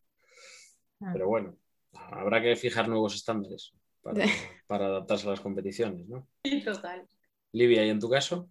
Ah. 1.00 1.10
Pero 1.12 1.28
bueno, 1.28 1.56
habrá 1.92 2.40
que 2.40 2.54
fijar 2.56 2.88
nuevos 2.88 3.14
estándares 3.14 3.72
para, 4.66 4.86
adaptarse 4.86 5.26
a 5.26 5.30
las 5.30 5.40
competiciones, 5.40 6.08
¿no? 6.08 6.28
Sí, 6.44 6.62
total. 6.62 7.08
Livia, 7.52 7.84
¿y 7.84 7.90
en 7.90 8.00
tu 8.00 8.08
caso? 8.08 8.48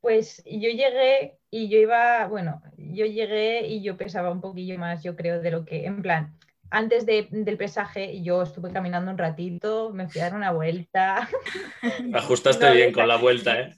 Pues 0.00 0.42
yo 0.44 0.68
llegué 0.68 1.38
y 1.50 1.68
yo 1.68 1.78
iba, 1.78 2.26
bueno, 2.28 2.62
yo 2.76 3.06
llegué 3.06 3.66
y 3.66 3.82
yo 3.82 3.96
pesaba 3.96 4.30
un 4.30 4.40
poquillo 4.40 4.78
más, 4.78 5.02
yo 5.02 5.16
creo, 5.16 5.40
de 5.40 5.50
lo 5.50 5.64
que, 5.64 5.86
en 5.86 6.02
plan, 6.02 6.38
antes 6.70 7.06
del 7.06 7.56
pesaje 7.56 8.22
yo 8.22 8.42
estuve 8.42 8.72
caminando 8.72 9.10
un 9.10 9.18
ratito, 9.18 9.90
me 9.92 10.08
fui 10.08 10.20
a 10.20 10.24
dar 10.24 10.34
una 10.34 10.52
vuelta. 10.52 11.28
Ajustaste 12.14 12.70
bien 12.72 12.92
con 12.92 13.08
la 13.08 13.16
vuelta, 13.16 13.60
¿eh? 13.60 13.76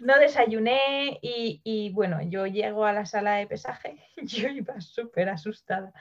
No 0.00 0.18
desayuné 0.18 1.18
y, 1.22 1.90
bueno, 1.92 2.20
yo 2.22 2.46
llego 2.46 2.84
a 2.84 2.92
la 2.92 3.06
sala 3.06 3.36
de 3.36 3.46
pesaje, 3.46 3.98
yo 4.22 4.48
iba 4.48 4.80
súper 4.80 5.28
asustada 5.28 5.92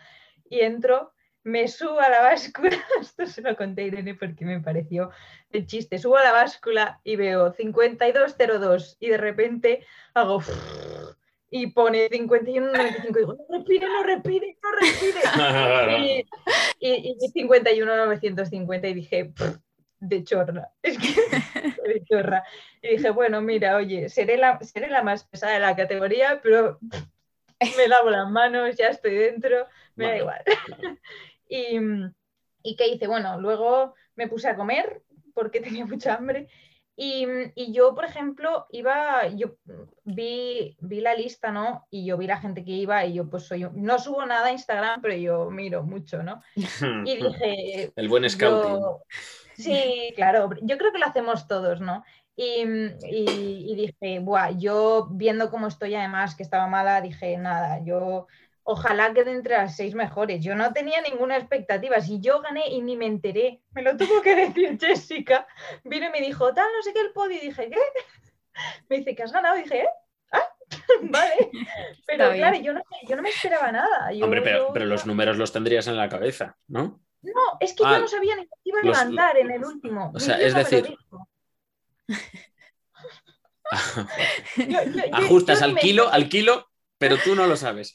y 0.49 0.61
entro, 0.61 1.13
me 1.43 1.67
subo 1.67 1.99
a 1.99 2.09
la 2.09 2.21
báscula, 2.21 2.77
esto 3.01 3.25
se 3.25 3.41
lo 3.41 3.55
conté 3.55 3.83
a 3.83 3.85
Irene 3.85 4.15
porque 4.15 4.45
me 4.45 4.59
pareció 4.59 5.11
el 5.51 5.65
chiste, 5.67 5.99
subo 5.99 6.17
a 6.17 6.23
la 6.23 6.31
báscula 6.31 6.99
y 7.03 7.15
veo 7.15 7.53
5202 7.53 8.97
y 8.99 9.09
de 9.09 9.17
repente 9.17 9.85
hago 10.13 10.41
y 11.57 11.67
pone 11.67 12.09
51, 12.09 12.67
95, 12.69 13.17
y 13.17 13.21
digo, 13.21 13.37
no 13.47 13.57
respire, 13.57 13.87
no 13.87 14.03
respire, 14.03 14.57
no 14.61 14.71
respire. 14.73 16.25
y, 16.79 17.15
y, 17.17 17.29
51, 17.29 18.05
950 18.07 18.87
y 18.89 18.93
dije, 18.93 19.33
de 20.01 20.23
chorra, 20.25 20.69
es 20.83 20.97
que 20.97 21.13
de 21.87 22.03
chorra. 22.03 22.43
Y 22.81 22.97
dije, 22.97 23.09
bueno, 23.11 23.41
mira, 23.41 23.77
oye, 23.77 24.09
seré 24.09 24.35
la, 24.35 24.59
seré 24.59 24.89
la 24.89 25.01
más 25.01 25.23
pesada 25.23 25.53
de 25.53 25.61
la 25.61 25.77
categoría, 25.77 26.41
pero 26.43 26.77
me 27.77 27.87
lavo 27.87 28.09
las 28.09 28.29
manos, 28.29 28.75
ya 28.75 28.89
estoy 28.89 29.15
dentro, 29.15 29.65
me 29.95 30.07
da 30.07 30.17
igual. 30.17 30.41
y, 31.47 31.79
¿Y 32.63 32.75
qué 32.75 32.89
hice? 32.89 33.07
Bueno, 33.07 33.39
luego 33.39 33.95
me 34.15 34.27
puse 34.27 34.49
a 34.49 34.57
comer 34.57 35.03
porque 35.33 35.61
tenía 35.61 35.85
mucha 35.85 36.15
hambre 36.15 36.49
y, 36.97 37.73
yo, 37.73 37.93
por 37.93 38.05
ejemplo, 38.05 38.67
iba, 38.69 39.27
yo 39.27 39.55
vi, 40.05 40.77
vi 40.79 41.01
la 41.01 41.13
lista, 41.13 41.51
¿no? 41.51 41.85
Y 41.89 42.05
yo 42.05 42.17
vi 42.17 42.25
la 42.25 42.37
gente 42.37 42.63
que 42.63 42.71
iba 42.71 43.05
y 43.05 43.15
yo 43.15 43.29
pues 43.29 43.43
soy, 43.43 43.67
no 43.73 43.99
subo 43.99 44.25
nada 44.25 44.47
a 44.47 44.51
Instagram, 44.51 45.01
pero 45.01 45.15
yo 45.15 45.49
miro 45.51 45.83
mucho, 45.83 46.23
¿no? 46.23 46.41
Y 47.05 47.17
dije... 47.17 47.91
El 47.95 48.07
buen 48.07 48.29
scouting. 48.29 48.81
sí, 49.55 50.13
claro, 50.15 50.49
yo 50.61 50.77
creo 50.77 50.93
que 50.93 50.99
lo 50.99 51.05
hacemos 51.05 51.47
todos, 51.47 51.81
¿no? 51.81 52.03
Y, 52.37 52.63
y, 52.63 53.71
y, 53.71 53.75
dije, 53.75 54.19
Buah, 54.19 54.51
yo 54.51 55.07
viendo 55.11 55.49
cómo 55.49 55.67
estoy 55.67 55.95
además, 55.95 56.35
que 56.35 56.43
estaba 56.43 56.67
mala, 56.67 57.01
dije, 57.01 57.37
nada, 57.37 57.81
yo 57.83 58.27
ojalá 58.65 59.13
quede 59.13 59.31
entre 59.31 59.55
las 59.55 59.75
seis 59.75 59.95
mejores. 59.95 60.43
Yo 60.43 60.55
no 60.55 60.73
tenía 60.73 60.99
ninguna 61.01 61.37
expectativa. 61.37 62.01
Si 62.01 62.19
yo 62.19 62.41
gané 62.41 62.67
y 62.67 62.81
ni 62.81 62.97
me 62.97 63.05
enteré, 63.05 63.61
me 63.71 63.81
lo 63.83 63.95
tuvo 63.95 64.21
que 64.21 64.35
decir 64.47 64.77
Jessica. 64.79 65.47
Vino 65.83 66.07
y 66.07 66.11
me 66.11 66.19
dijo, 66.21 66.53
tal, 66.53 66.67
no 66.75 66.83
sé 66.83 66.91
qué 66.91 67.01
el 67.01 67.13
podio. 67.13 67.37
Y 67.37 67.47
dije, 67.47 67.69
¿qué? 67.69 67.79
Me 68.89 68.97
dice, 68.97 69.15
¿que 69.15 69.23
has 69.23 69.33
ganado? 69.33 69.57
Y 69.57 69.63
dije, 69.63 69.81
¿eh? 69.81 69.89
Ah, 70.31 70.47
vale. 71.01 71.51
Pero 72.07 72.31
claro, 72.31 72.57
yo 72.57 72.73
no, 72.73 72.81
yo 73.07 73.15
no, 73.17 73.21
me 73.21 73.29
esperaba 73.29 73.69
nada. 73.71 74.09
Hombre, 74.23 74.41
pero, 74.41 74.71
pero, 74.73 74.85
los 74.85 75.05
números 75.05 75.37
los 75.37 75.51
tendrías 75.51 75.87
en 75.87 75.97
la 75.97 76.07
cabeza, 76.07 76.57
¿no? 76.67 77.01
No, 77.21 77.41
es 77.59 77.73
que 77.73 77.83
yo 77.83 77.89
ah, 77.89 77.99
no 77.99 78.07
sabía 78.07 78.37
ni 78.37 78.43
qué 78.43 78.55
iba 78.63 78.79
a 78.79 78.83
levantar 78.83 79.37
en 79.37 79.51
el 79.51 79.65
último. 79.65 80.11
O 80.15 80.19
sea, 80.19 80.39
es 80.39 80.55
decir. 80.55 80.97
Ajustas 85.11 85.61
al 85.61 85.75
kilo, 85.75 86.07
al 86.09 86.29
kilo 86.29 86.69
pero 86.97 87.17
tú 87.17 87.35
no 87.35 87.47
lo 87.47 87.55
sabes. 87.55 87.93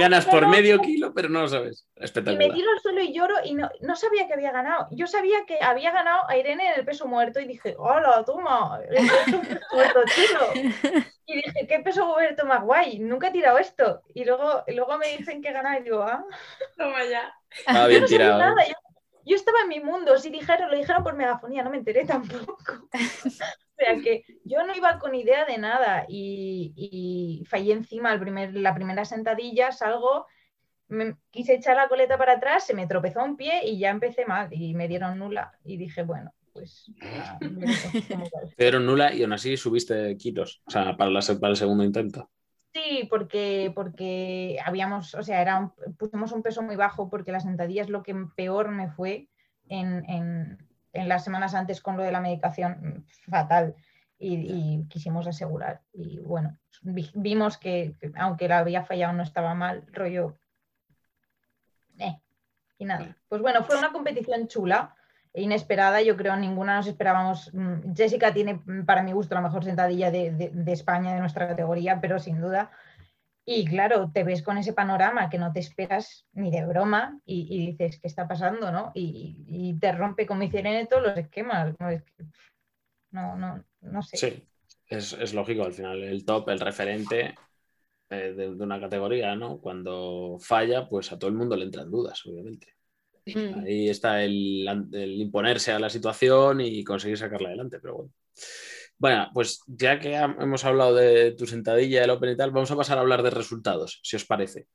Ganas 0.00 0.26
por 0.26 0.48
medio 0.48 0.80
kilo, 0.80 1.12
pero 1.14 1.28
no 1.28 1.42
lo 1.42 1.48
sabes. 1.48 1.86
Espectacular. 1.96 2.42
Y 2.42 2.48
me 2.48 2.54
tiro 2.54 2.70
al 2.70 2.80
suelo 2.80 3.00
y 3.02 3.12
lloro 3.12 3.34
y 3.44 3.54
no, 3.54 3.96
sabía 3.96 4.26
que 4.26 4.34
había 4.34 4.52
ganado. 4.52 4.88
Yo 4.90 5.06
sabía 5.06 5.44
que 5.46 5.58
había 5.60 5.92
ganado 5.92 6.28
a 6.28 6.36
Irene 6.36 6.72
en 6.72 6.78
el 6.78 6.84
peso 6.84 7.06
muerto 7.06 7.40
y 7.40 7.46
dije, 7.46 7.74
hola, 7.78 8.24
toma, 8.24 8.80
el 8.88 9.06
peso 9.06 9.42
muerto 9.72 10.00
Y 11.26 11.36
dije, 11.36 11.66
¿qué 11.68 11.78
peso 11.80 12.06
muerto 12.06 12.46
más 12.46 12.62
guay? 12.62 12.98
Nunca 12.98 13.28
he 13.28 13.32
tirado 13.32 13.58
esto. 13.58 14.02
Y 14.14 14.24
luego, 14.24 14.64
luego 14.66 14.98
me 14.98 15.16
dicen 15.16 15.42
que 15.42 15.52
ganado 15.52 15.80
y 15.80 15.84
digo, 15.84 16.02
ah. 16.02 16.24
Toma 16.76 17.04
ya. 17.04 17.34
Ah, 17.66 17.86
bien 17.88 18.04
tirado. 18.06 18.38
Nada. 18.38 18.62
Yo, 19.26 19.36
estaba 19.36 19.60
en 19.62 19.68
mi 19.68 19.80
mundo, 19.80 20.16
si 20.18 20.30
dijeron, 20.30 20.70
lo 20.70 20.76
dijeron 20.76 21.02
por 21.02 21.14
megafonía, 21.14 21.62
no 21.62 21.70
me 21.70 21.78
enteré 21.78 22.04
tampoco 22.04 22.88
sea 23.80 24.00
que 24.02 24.24
yo 24.44 24.64
no 24.64 24.74
iba 24.74 24.98
con 24.98 25.14
idea 25.14 25.44
de 25.44 25.58
nada 25.58 26.04
y, 26.08 27.44
fallé 27.48 27.72
encima 27.72 28.12
el 28.12 28.20
primer, 28.20 28.54
la 28.54 28.74
primera 28.74 29.04
sentadilla, 29.04 29.72
salgo, 29.72 30.26
me, 30.88 31.16
quise 31.30 31.54
echar 31.54 31.76
la 31.76 31.88
coleta 31.88 32.18
para 32.18 32.34
atrás, 32.34 32.66
se 32.66 32.74
me 32.74 32.86
tropezó 32.86 33.24
un 33.24 33.36
pie 33.36 33.62
y 33.64 33.78
ya 33.78 33.90
empecé 33.90 34.26
mal 34.26 34.48
y 34.52 34.74
me 34.74 34.88
dieron 34.88 35.18
nula 35.18 35.52
y 35.64 35.76
dije, 35.76 36.02
bueno, 36.02 36.32
pues... 36.52 36.90
Te 38.56 38.64
dieron 38.64 38.86
nula 38.86 39.14
y 39.14 39.22
aún 39.22 39.32
así 39.32 39.56
subiste 39.56 40.16
kilos, 40.16 40.62
o 40.66 40.70
sea, 40.70 40.96
para, 40.96 41.10
para 41.40 41.50
el 41.50 41.56
segundo 41.56 41.84
intento. 41.84 42.30
Sí, 42.72 43.08
porque, 43.10 43.72
porque 43.74 44.58
habíamos, 44.64 45.14
o 45.14 45.22
sea, 45.24 45.42
era 45.42 45.72
pusimos 45.98 46.30
un 46.30 46.42
peso 46.42 46.62
muy 46.62 46.76
bajo 46.76 47.10
porque 47.10 47.32
la 47.32 47.40
sentadilla 47.40 47.82
es 47.82 47.88
lo 47.88 48.04
que 48.04 48.14
peor 48.36 48.70
me 48.70 48.88
fue 48.88 49.28
en 49.68 50.04
en 50.08 50.69
las 50.92 51.24
semanas 51.24 51.54
antes 51.54 51.80
con 51.80 51.96
lo 51.96 52.02
de 52.02 52.12
la 52.12 52.20
medicación 52.20 53.04
mm, 53.26 53.30
fatal 53.30 53.74
y, 54.18 54.86
quisimos 54.88 55.26
asegurar. 55.26 55.80
Y 55.92 56.18
bueno, 56.18 56.58
vimos 56.82 57.56
que, 57.56 57.96
aunque 58.16 58.48
la 58.48 58.58
había 58.58 58.84
fallado 58.84 59.12
no 59.14 59.22
estaba 59.22 59.54
mal, 59.54 59.86
rollo... 59.92 60.36
Eh, 61.98 62.20
y 62.78 62.84
nada. 62.84 63.16
Pues 63.28 63.40
bueno, 63.40 63.62
fue 63.64 63.78
una 63.78 63.92
competición 63.92 64.48
chula 64.48 64.94
e 65.32 65.42
inesperada. 65.42 66.02
Yo 66.02 66.16
creo 66.16 66.36
ninguna 66.36 66.76
nos 66.76 66.86
esperábamos. 66.86 67.52
Mm, 67.54 67.94
Jessica 67.94 68.32
tiene, 68.32 68.60
mm, 68.64 68.84
para 68.84 69.02
mi 69.02 69.12
gusto, 69.12 69.34
la 69.34 69.40
mejor 69.40 69.64
sentadilla 69.64 70.10
de, 70.10 70.32
de 70.52 70.72
España, 70.72 71.14
de 71.14 71.20
nuestra 71.20 71.48
categoría, 71.48 72.00
pero 72.00 72.18
sin 72.18 72.40
duda 72.40 72.70
y 73.44 73.64
claro, 73.64 74.10
te 74.12 74.22
ves 74.22 74.42
con 74.42 74.58
ese 74.58 74.72
panorama 74.72 75.30
que 75.30 75.38
no 75.38 75.52
te 75.52 75.60
esperas 75.60 76.26
ni 76.32 76.50
de 76.50 76.64
broma 76.66 77.20
y, 77.24 77.66
dices, 77.66 77.98
¿qué 78.00 78.06
está 78.06 78.28
pasando? 78.28 78.70
¿no? 78.70 78.92
Y, 78.94 79.76
te 79.80 79.92
rompe, 79.92 80.26
como 80.26 80.42
hicieron 80.42 80.86
todos 80.86 81.02
los 81.02 81.16
esquemas. 81.16 81.74
No, 83.10 83.36
no, 83.36 83.64
no, 83.80 84.02
sé. 84.02 84.16
Sí, 84.16 84.46
es, 84.86 85.34
lógico 85.34 85.64
al 85.64 85.72
final. 85.72 86.02
El 86.02 86.24
top, 86.24 86.50
el 86.50 86.60
referente 86.60 87.34
eh, 88.10 88.34
de, 88.36 88.50
una 88.50 88.78
categoría, 88.78 89.34
¿no? 89.34 89.58
Cuando 89.58 90.36
falla, 90.38 90.86
pues 90.88 91.10
a 91.10 91.18
todo 91.18 91.30
el 91.30 91.36
mundo 91.36 91.56
le 91.56 91.64
entran 91.64 91.90
dudas, 91.90 92.24
obviamente. 92.26 92.74
Mm. 93.26 93.64
Ahí 93.64 93.88
está 93.88 94.22
el, 94.22 94.66
el 94.92 95.20
imponerse 95.20 95.72
a 95.72 95.78
la 95.78 95.90
situación 95.90 96.60
y 96.60 96.84
conseguir 96.84 97.18
sacarla 97.18 97.48
adelante, 97.48 97.80
pero 97.80 97.96
bueno. 97.96 98.12
Bueno, 99.00 99.30
pues 99.32 99.62
ya 99.66 99.98
que 99.98 100.14
hemos 100.14 100.62
hablado 100.66 100.94
de 100.94 101.32
tu 101.32 101.46
sentadilla, 101.46 102.04
el 102.04 102.10
Open 102.10 102.32
y 102.32 102.36
tal, 102.36 102.50
vamos 102.50 102.70
a 102.70 102.76
pasar 102.76 102.98
a 102.98 103.00
hablar 103.00 103.22
de 103.22 103.30
resultados, 103.30 103.98
si 104.02 104.16
os 104.16 104.26
parece. 104.26 104.66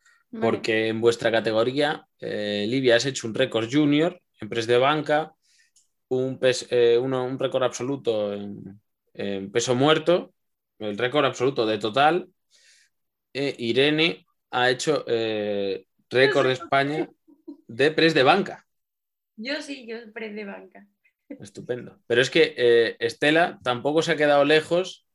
Porque 0.42 0.88
en 0.88 1.00
vuestra 1.00 1.32
categoría, 1.32 2.08
eh, 2.20 2.66
Livia, 2.68 2.96
has 2.96 3.06
hecho 3.06 3.28
un 3.28 3.36
récord 3.36 3.70
junior 3.72 4.20
en 4.42 4.50
press 4.50 4.66
de 4.66 4.80
banca, 4.80 5.36
un, 6.10 6.40
eh, 6.42 6.98
un 6.98 7.38
récord 7.38 7.64
absoluto 7.64 8.34
en, 8.34 9.52
peso 9.52 9.76
muerto, 9.76 10.34
el 10.80 10.98
récord 10.98 11.26
absoluto 11.26 11.68
de 11.68 11.78
total. 11.78 12.28
E 13.32 13.56
Irene 13.60 14.26
ha 14.50 14.72
hecho 14.72 15.06
eh, 15.08 15.86
récord 16.10 16.48
de 16.48 16.54
España 16.54 17.08
de 17.68 17.92
press 17.92 18.16
de 18.16 18.24
banca. 18.24 18.66
Yo 19.38 19.62
sí, 19.62 19.86
yo 19.88 19.98
press 20.12 20.34
de 20.34 20.46
banca. 20.46 20.88
Estupendo. 21.30 22.00
Pero 22.08 22.22
es 22.22 22.30
que 22.30 22.54
eh, 22.58 22.96
Estela 23.00 23.60
tampoco 23.64 24.02
se 24.02 24.12
ha 24.12 24.18
quedado 24.18 24.46
lejos 24.46 25.06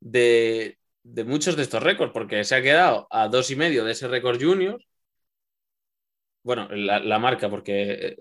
de, 0.00 0.78
muchos 1.04 1.56
de 1.56 1.62
estos 1.62 1.82
récords, 1.82 2.12
porque 2.12 2.44
se 2.44 2.54
ha 2.54 2.62
quedado 2.62 3.06
a 3.10 3.28
dos 3.28 3.50
y 3.50 3.56
medio 3.56 3.84
de 3.84 3.92
ese 3.92 4.08
récord 4.08 4.40
junior. 4.40 4.82
Bueno, 6.42 6.68
la, 6.70 7.18
marca, 7.18 7.48
porque 7.50 7.92
eh, 7.92 8.16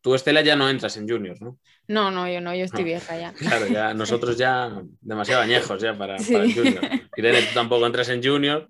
tú, 0.00 0.14
Estela, 0.14 0.40
ya 0.40 0.56
no 0.56 0.68
entras 0.70 0.96
en 0.96 1.08
juniors, 1.08 1.40
¿no? 1.42 1.58
No, 1.88 2.10
no, 2.10 2.26
yo 2.26 2.40
no, 2.40 2.54
yo 2.54 2.64
estoy 2.64 2.80
No. 2.82 2.86
vieja 2.86 3.18
ya. 3.18 3.32
Claro, 3.34 3.66
ya 3.66 3.92
nosotros 3.94 4.38
ya 4.38 4.80
demasiado 5.00 5.42
añejos 5.42 5.82
ya 5.82 5.96
para, 5.96 6.18
Sí. 6.18 6.32
para 6.32 6.44
el 6.44 6.54
junior. 6.54 6.84
Irene, 7.16 7.42
tú 7.42 7.54
tampoco 7.54 7.84
entras 7.84 8.08
en 8.08 8.22
junior, 8.22 8.68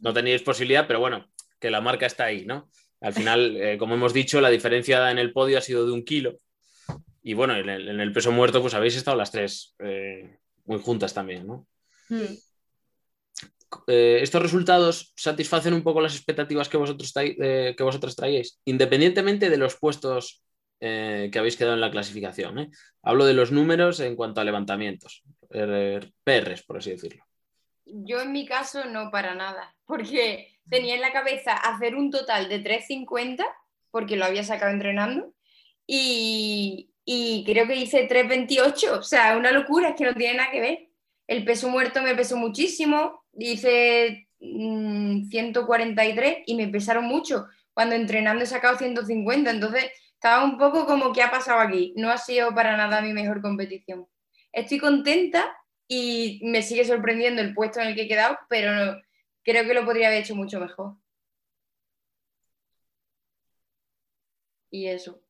no 0.00 0.12
teníais 0.12 0.42
posibilidad, 0.42 0.86
pero 0.86 1.00
bueno, 1.00 1.26
que 1.58 1.70
la 1.70 1.80
marca 1.80 2.06
está 2.06 2.24
ahí, 2.24 2.44
¿no? 2.44 2.68
Al 3.00 3.14
final, 3.14 3.56
eh, 3.56 3.78
como 3.78 3.94
hemos 3.94 4.12
dicho, 4.12 4.40
la 4.40 4.50
diferencia 4.50 5.10
en 5.10 5.18
el 5.18 5.32
podio 5.32 5.58
ha 5.58 5.62
sido 5.62 5.86
de 5.86 5.92
un 5.92 6.04
kilo. 6.04 6.38
Y 7.22 7.34
bueno, 7.34 7.54
en 7.56 7.68
el, 7.68 7.88
en 7.88 8.00
el 8.00 8.12
peso 8.12 8.32
muerto, 8.32 8.60
pues 8.60 8.74
habéis 8.74 8.96
estado 8.96 9.16
las 9.16 9.30
tres 9.30 9.74
eh, 9.78 10.38
muy 10.64 10.78
juntas 10.78 11.14
también, 11.14 11.46
¿no? 11.46 11.66
Mm. 12.08 12.34
Eh, 13.86 14.18
estos 14.20 14.42
resultados 14.42 15.12
satisfacen 15.16 15.74
un 15.74 15.82
poco 15.82 16.00
las 16.00 16.14
expectativas 16.14 16.68
que 16.68 16.76
vosotros, 16.76 17.12
eh, 17.16 17.74
que 17.76 17.82
vosotros 17.82 18.16
traíais, 18.16 18.60
independientemente 18.64 19.50
de 19.50 19.56
los 19.56 19.76
puestos 19.76 20.42
eh, 20.80 21.30
que 21.32 21.38
habéis 21.38 21.56
quedado 21.56 21.74
en 21.74 21.80
la 21.80 21.90
clasificación. 21.90 22.70
Hablo 23.02 23.24
de 23.24 23.34
los 23.34 23.52
números 23.52 24.00
en 24.00 24.16
cuanto 24.16 24.40
a 24.40 24.44
levantamientos, 24.44 25.22
PRs, 25.48 26.62
por 26.64 26.78
así 26.78 26.90
decirlo. 26.90 27.24
Yo 27.84 28.20
en 28.20 28.32
mi 28.32 28.46
caso 28.46 28.84
no 28.84 29.10
para 29.10 29.34
nada, 29.34 29.74
porque 29.86 30.58
tenía 30.68 30.94
en 30.94 31.00
la 31.00 31.12
cabeza 31.12 31.52
hacer 31.52 31.94
un 31.94 32.10
total 32.10 32.48
de 32.48 32.62
3.50, 32.62 33.44
porque 33.90 34.16
lo 34.16 34.24
había 34.24 34.44
sacado 34.44 34.72
entrenando, 34.72 35.34
y, 35.86 36.91
y 37.04 37.44
creo 37.44 37.66
que 37.66 37.76
hice 37.76 38.08
3.28, 38.08 38.98
o 38.98 39.02
sea, 39.02 39.36
una 39.36 39.50
locura, 39.52 39.90
es 39.90 39.96
que 39.96 40.04
no 40.04 40.14
tiene 40.14 40.38
nada 40.38 40.50
que 40.50 40.60
ver. 40.60 40.88
El 41.26 41.44
peso 41.44 41.68
muerto 41.68 42.02
me 42.02 42.14
pesó 42.14 42.36
muchísimo, 42.36 43.24
hice 43.38 44.28
mm, 44.40 45.28
143 45.28 46.38
y 46.46 46.54
me 46.54 46.68
pesaron 46.68 47.04
mucho. 47.04 47.46
Cuando 47.74 47.94
entrenando 47.94 48.44
he 48.44 48.46
sacado 48.46 48.76
150, 48.78 49.50
entonces 49.50 49.90
estaba 50.14 50.44
un 50.44 50.58
poco 50.58 50.86
como, 50.86 51.12
¿qué 51.12 51.22
ha 51.22 51.30
pasado 51.30 51.60
aquí? 51.60 51.94
No 51.96 52.10
ha 52.10 52.18
sido 52.18 52.54
para 52.54 52.76
nada 52.76 53.00
mi 53.00 53.12
mejor 53.12 53.42
competición. 53.42 54.06
Estoy 54.52 54.78
contenta 54.78 55.56
y 55.88 56.40
me 56.44 56.62
sigue 56.62 56.84
sorprendiendo 56.84 57.42
el 57.42 57.54
puesto 57.54 57.80
en 57.80 57.88
el 57.88 57.94
que 57.94 58.02
he 58.02 58.08
quedado, 58.08 58.38
pero 58.48 59.00
creo 59.42 59.64
que 59.66 59.74
lo 59.74 59.84
podría 59.84 60.08
haber 60.08 60.22
hecho 60.22 60.36
mucho 60.36 60.60
mejor. 60.60 60.96
Y 64.70 64.86
eso. 64.88 65.20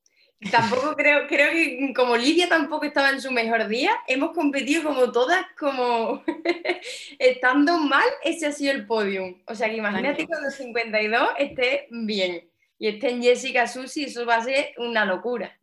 Tampoco 0.51 0.97
creo, 0.97 1.27
creo 1.29 1.51
que 1.53 1.93
como 1.95 2.17
Lidia 2.17 2.49
tampoco 2.49 2.85
estaba 2.85 3.11
en 3.11 3.21
su 3.21 3.31
mejor 3.31 3.69
día, 3.69 3.93
hemos 4.09 4.33
competido 4.33 4.83
como 4.83 5.13
todas, 5.13 5.45
como 5.59 6.23
estando 7.19 7.79
mal, 7.79 8.05
ese 8.25 8.47
ha 8.47 8.53
sido 8.53 8.73
el 8.73 8.87
podium. 8.87 9.41
O 9.47 9.55
sea 9.55 9.69
que 9.69 9.77
imagínate 9.77 10.27
cuando 10.27 10.51
52 10.51 11.31
esté 11.39 11.87
bien 11.91 12.49
y 12.79 12.89
esté 12.89 13.11
en 13.11 13.23
Jessica 13.23 13.69
Susi, 13.69 14.05
eso 14.05 14.27
va 14.27 14.37
a 14.37 14.45
ser 14.45 14.73
una 14.79 15.05
locura. 15.05 15.57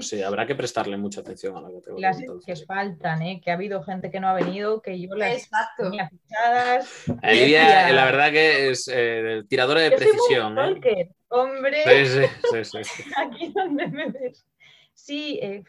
Sí, 0.00 0.22
habrá 0.22 0.46
que 0.46 0.54
prestarle 0.54 0.96
mucha 0.96 1.20
atención 1.20 1.56
a 1.56 1.60
la 1.62 1.72
categoría. 1.72 2.08
Las 2.08 2.16
que 2.18 2.24
entonces. 2.24 2.64
faltan, 2.66 3.22
¿eh? 3.22 3.40
que 3.42 3.50
ha 3.50 3.54
habido 3.54 3.82
gente 3.82 4.10
que 4.10 4.20
no 4.20 4.28
ha 4.28 4.34
venido, 4.34 4.82
que 4.82 5.00
yo 5.00 5.14
las 5.14 5.44
Exacto. 5.44 5.84
tenía 5.84 6.08
fichadas. 6.08 7.04
Eh, 7.22 7.34
Lidia, 7.34 7.92
la 7.92 8.04
verdad 8.04 8.30
que 8.32 8.70
es 8.70 8.90
eh, 8.92 9.42
tiradora 9.48 9.80
de 9.80 9.90
Yo 9.90 9.98
soy 9.98 10.06
muy 10.06 10.12
precisión. 10.12 10.58
¿eh? 10.58 10.62
stalker, 10.62 11.08
hombre, 11.28 11.82
Sí, 12.06 12.26
sí, 12.52 12.64
sí, 12.64 12.84
sí, 12.84 13.02
aquí 13.16 13.52
donde 13.54 13.86
me 13.88 14.10
ves. 14.10 14.46
Sí, 14.92 15.38
eh, 15.42 15.64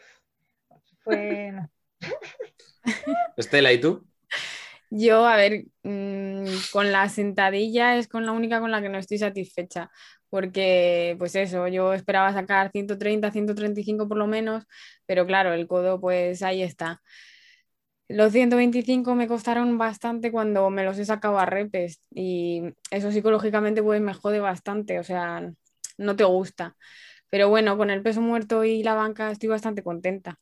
fue... 1.02 1.52
no. 1.52 1.70
Estela, 3.36 3.72
¿y 3.72 3.80
tú? 3.80 4.06
Yo, 4.90 5.26
a 5.26 5.36
ver, 5.36 5.64
mm, 5.82 6.44
con 6.72 6.92
la 6.92 7.08
sentadilla 7.08 7.96
es 7.96 8.06
con 8.06 8.24
la 8.24 8.32
única 8.32 8.60
con 8.60 8.70
la 8.70 8.80
que 8.80 8.88
no 8.88 8.98
estoy 8.98 9.18
satisfecha, 9.18 9.90
porque 10.30 11.16
pues 11.18 11.34
eso, 11.36 11.68
yo 11.68 11.92
esperaba 11.94 12.32
sacar 12.32 12.70
130, 12.72 13.30
135 13.32 14.08
por 14.08 14.18
lo 14.18 14.26
menos, 14.26 14.64
pero 15.06 15.26
claro, 15.26 15.52
el 15.54 15.66
codo 15.68 16.00
pues 16.00 16.42
ahí 16.42 16.62
está. 16.62 17.02
Los 18.08 18.32
125 18.32 19.14
me 19.16 19.26
costaron 19.28 19.78
bastante 19.78 20.30
cuando 20.30 20.70
me 20.70 20.84
los 20.84 20.96
he 20.98 21.04
sacado 21.04 21.38
a 21.40 21.46
repes 21.46 22.00
y 22.14 22.62
eso 22.90 23.10
psicológicamente 23.10 23.82
pues 23.82 24.00
me 24.00 24.14
jode 24.14 24.38
bastante, 24.40 24.98
o 25.00 25.04
sea, 25.04 25.50
no 25.98 26.14
te 26.16 26.22
gusta. 26.24 26.76
Pero 27.30 27.48
bueno, 27.48 27.76
con 27.78 27.90
el 27.90 28.02
peso 28.02 28.20
muerto 28.22 28.64
y 28.64 28.82
la 28.84 28.94
banca 28.94 29.30
estoy 29.32 29.48
bastante 29.50 29.82
contenta. 29.82 30.38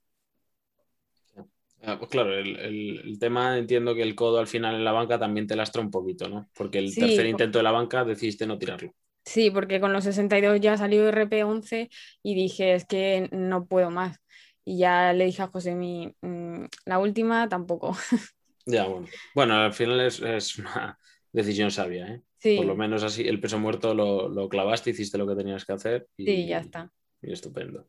Ah, 1.82 1.96
pues 1.98 2.10
claro, 2.10 2.32
el, 2.34 2.56
el- 2.58 3.00
el 3.04 3.18
tema 3.18 3.56
entiendo 3.58 3.94
que 3.94 4.02
el 4.02 4.14
codo 4.16 4.38
al 4.38 4.46
final 4.48 4.74
en 4.74 4.84
la 4.84 4.92
banca 4.92 5.18
también 5.18 5.46
te 5.46 5.54
lastra 5.56 5.82
un 5.82 5.90
poquito, 5.90 6.28
¿no? 6.28 6.48
Porque 6.56 6.78
el 6.78 6.96
Sí, 6.96 6.98
tercer 6.98 7.26
intento 7.26 7.58
de 7.58 7.64
la 7.64 7.70
banca 7.72 8.04
decidiste 8.04 8.46
no 8.46 8.58
tirarlo. 8.58 8.94
Sí, 9.24 9.50
porque 9.50 9.80
con 9.80 9.92
los 9.92 10.04
62 10.04 10.60
ya 10.60 10.76
salió 10.76 11.08
RP11 11.10 11.90
y 12.22 12.34
dije, 12.34 12.74
es 12.74 12.84
que 12.84 13.28
no 13.32 13.66
puedo 13.66 13.90
más. 13.90 14.18
Y 14.64 14.78
ya 14.78 15.12
le 15.12 15.26
dije 15.26 15.42
a 15.42 15.48
José, 15.48 15.74
mi, 15.74 16.14
mm, 16.20 16.64
la 16.86 16.98
última 16.98 17.48
tampoco. 17.48 17.96
Ya, 18.66 18.86
bueno. 18.86 19.06
Bueno, 19.34 19.56
al 19.56 19.74
final 19.74 20.00
es, 20.00 20.22
es 20.22 20.58
una 20.58 20.98
decisión 21.30 21.70
sabia, 21.70 22.08
¿eh? 22.08 22.22
Sí, 22.38 22.56
Por 22.56 22.64
lo 22.64 22.74
menos 22.74 23.02
así, 23.02 23.28
el 23.28 23.38
peso 23.38 23.58
muerto 23.58 23.94
lo, 23.94 24.26
lo 24.30 24.48
clavaste, 24.48 24.88
hiciste 24.88 25.18
lo 25.18 25.26
que 25.26 25.34
tenías 25.34 25.66
que 25.66 25.74
hacer 25.74 26.08
y, 26.16 26.24
sí, 26.24 26.46
ya 26.46 26.60
está. 26.60 26.90
y 27.20 27.30
estupendo. 27.30 27.86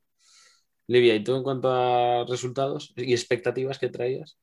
Livia, 0.88 1.16
¿y 1.16 1.24
tú 1.24 1.36
en 1.36 1.44
cuanto 1.44 1.72
a 1.72 2.26
resultados 2.26 2.94
y 2.98 3.14
expectativas 3.14 3.80
que 3.80 3.88
traías? 3.88 4.38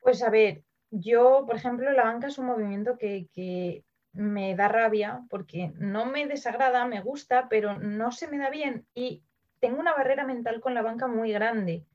Pues 0.00 0.22
a 0.22 0.28
ver, 0.28 0.62
yo, 0.90 1.44
por 1.46 1.56
ejemplo, 1.56 1.90
la 1.92 2.04
banca 2.04 2.26
es 2.26 2.36
un 2.36 2.46
movimiento 2.46 2.98
que, 2.98 3.28
que 3.32 3.82
me 4.12 4.54
da 4.54 4.68
rabia 4.68 5.24
porque 5.30 5.72
no 5.76 6.06
me 6.06 6.26
desagrada, 6.26 6.86
me 6.86 7.00
gusta, 7.00 7.48
pero 7.48 7.78
no 7.78 8.12
se 8.12 8.28
me 8.28 8.38
da 8.38 8.50
bien 8.50 8.86
y 8.94 9.22
tengo 9.60 9.78
una 9.80 9.94
barrera 9.94 10.24
mental 10.24 10.60
con 10.60 10.74
la 10.74 10.82
banca 10.82 11.06
muy 11.06 11.32
grande 11.32 11.86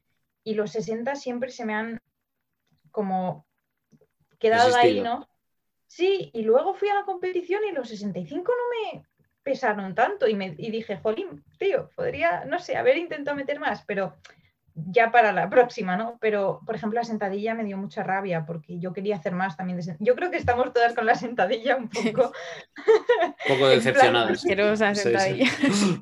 y 0.43 0.55
los 0.55 0.71
60 0.71 1.15
siempre 1.15 1.51
se 1.51 1.65
me 1.65 1.73
han 1.73 2.01
como 2.91 3.45
quedado 4.39 4.75
ahí. 4.75 5.01
¿no? 5.01 5.27
Sí, 5.85 6.31
y 6.33 6.43
luego 6.43 6.73
fui 6.73 6.89
a 6.89 6.95
la 6.95 7.03
competición 7.03 7.61
y 7.69 7.71
los 7.71 7.89
65 7.89 8.51
no 8.51 8.97
me 8.97 9.05
pesaron 9.43 9.95
tanto 9.95 10.27
y, 10.27 10.35
me, 10.35 10.55
y 10.57 10.71
dije, 10.71 10.97
jolín, 10.97 11.43
tío, 11.57 11.89
podría, 11.95 12.45
no 12.45 12.59
sé, 12.59 12.75
haber 12.75 12.97
intentado 12.97 13.35
meter 13.35 13.59
más, 13.59 13.85
pero 13.85 14.15
ya 14.85 15.11
para 15.11 15.31
la 15.33 15.49
próxima, 15.49 15.97
¿no? 15.97 16.17
Pero, 16.21 16.61
por 16.65 16.75
ejemplo, 16.75 16.99
la 16.99 17.03
sentadilla 17.05 17.55
me 17.55 17.63
dio 17.63 17.77
mucha 17.77 18.03
rabia 18.03 18.45
porque 18.45 18.77
yo 18.79 18.93
quería 18.93 19.15
hacer 19.15 19.33
más 19.33 19.57
también. 19.57 19.79
de 19.79 19.95
Yo 19.99 20.15
creo 20.15 20.29
que 20.29 20.37
estamos 20.37 20.71
todas 20.71 20.93
con 20.93 21.05
la 21.05 21.15
sentadilla 21.15 21.75
un 21.77 21.89
poco. 21.89 22.31
Un 22.31 23.33
poco 23.47 23.67
decepcionadas. 23.67 24.31
Asquerosa 24.31 24.93
Sí, 24.93 25.01
sí. 25.01 25.03
sentadilla. 25.09 25.51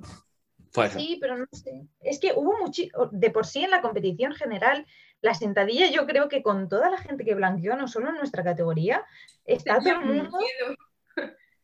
Bueno, 0.75 0.91
Sí, 0.99 1.17
pero 1.21 1.37
no 1.37 1.45
sé. 1.53 1.87
Es 2.01 2.19
que 2.19 2.33
hubo 2.35 2.57
mucho, 2.59 2.83
de 3.11 3.31
por 3.31 3.45
sí 3.45 3.63
en 3.63 3.71
la 3.71 3.79
competición 3.81 4.33
general, 4.33 4.85
la 5.21 5.33
sentadilla, 5.33 5.89
yo 5.89 6.05
creo 6.05 6.27
que 6.27 6.43
con 6.43 6.67
toda 6.67 6.89
la 6.91 6.97
gente 6.97 7.23
que 7.23 7.33
blanqueó, 7.33 7.77
no 7.77 7.87
solo 7.87 8.09
en 8.09 8.17
nuestra 8.17 8.43
categoría, 8.43 9.05
está 9.45 9.79
todo 9.79 9.91
el 9.91 10.01
mundo 10.01 10.37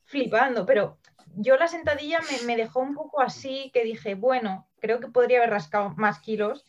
flipando, 0.05 0.65
pero 0.65 0.97
yo 1.35 1.57
la 1.57 1.67
sentadilla 1.67 2.19
me, 2.21 2.45
me 2.47 2.55
dejó 2.55 2.79
un 2.79 2.95
poco 2.95 3.19
así 3.21 3.69
que 3.73 3.83
dije, 3.83 4.15
bueno, 4.15 4.69
creo 4.79 5.01
que 5.01 5.09
podría 5.09 5.39
haber 5.39 5.49
rascado 5.49 5.89
más 5.97 6.19
kilos, 6.19 6.65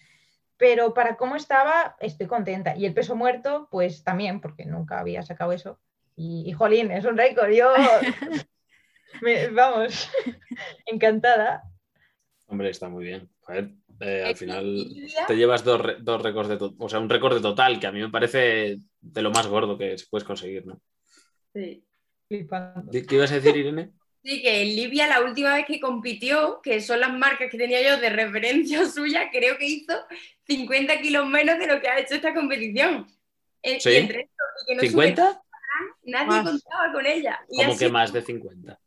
pero 0.62 0.94
para 0.94 1.16
cómo 1.16 1.34
estaba 1.34 1.96
estoy 1.98 2.28
contenta. 2.28 2.76
Y 2.76 2.86
el 2.86 2.94
peso 2.94 3.16
muerto, 3.16 3.66
pues 3.68 4.04
también, 4.04 4.40
porque 4.40 4.64
nunca 4.64 5.00
había 5.00 5.24
sacado 5.24 5.50
eso. 5.50 5.80
Y, 6.14 6.44
y 6.48 6.52
jolín, 6.52 6.92
es 6.92 7.04
un 7.04 7.18
récord, 7.18 7.50
yo, 7.50 7.72
me- 9.22 9.48
vamos, 9.48 10.08
encantada. 10.86 11.64
hombre, 12.46 12.70
está 12.70 12.88
muy 12.88 13.06
bien. 13.06 13.28
Eh, 13.98 14.22
al 14.24 14.36
final 14.36 14.86
te 15.26 15.36
llevas 15.36 15.64
dos, 15.64 15.82
dos 15.98 16.22
récords 16.22 16.48
de 16.48 16.58
o 16.78 16.88
sea, 16.88 17.00
un 17.00 17.10
récord 17.10 17.34
de 17.34 17.40
total 17.40 17.80
que 17.80 17.88
a 17.88 17.92
mí 17.92 17.98
me 17.98 18.10
parece 18.10 18.78
de 19.00 19.22
lo 19.22 19.32
más 19.32 19.48
gordo 19.48 19.76
que 19.76 19.98
se 19.98 20.06
puedes 20.08 20.24
conseguir, 20.24 20.64
¿no? 20.64 20.80
Sí. 21.52 21.84
Flipando. 22.28 22.88
¿Qué 22.92 23.16
ibas 23.16 23.32
a 23.32 23.40
decir, 23.40 23.56
Irene? 23.56 23.90
Sí, 24.24 24.40
que 24.40 24.62
en 24.62 24.68
Libia 24.76 25.06
la 25.08 25.20
última 25.22 25.54
vez 25.54 25.66
que 25.66 25.80
compitió, 25.80 26.60
que 26.62 26.80
son 26.80 27.00
las 27.00 27.12
marcas 27.12 27.50
que 27.50 27.58
tenía 27.58 27.82
yo 27.82 28.00
de 28.00 28.08
referencia 28.10 28.84
suya, 28.86 29.30
creo 29.30 29.58
que 29.58 29.66
hizo 29.66 29.94
50 30.46 31.00
kilos 31.00 31.26
menos 31.26 31.58
de 31.58 31.66
lo 31.66 31.80
que 31.80 31.88
ha 31.88 31.98
hecho 31.98 32.14
esta 32.14 32.32
competición. 32.34 33.06
Eh, 33.62 33.80
¿Sí? 33.80 33.90
y 33.90 33.96
entre 33.96 34.20
esto, 34.22 34.42
y 34.62 34.66
que 34.66 34.74
no 34.86 34.90
sube 34.92 35.14
¿50? 35.14 35.40
nadie 36.04 36.26
Más. 36.26 36.44
contaba 36.50 36.92
con 36.92 37.06
ella. 37.06 37.40
Y 37.48 37.56
Como 37.58 37.70
así- 37.72 37.84
que 37.84 37.90
más 37.92 38.12
de 38.12 38.22
50. 38.22 38.78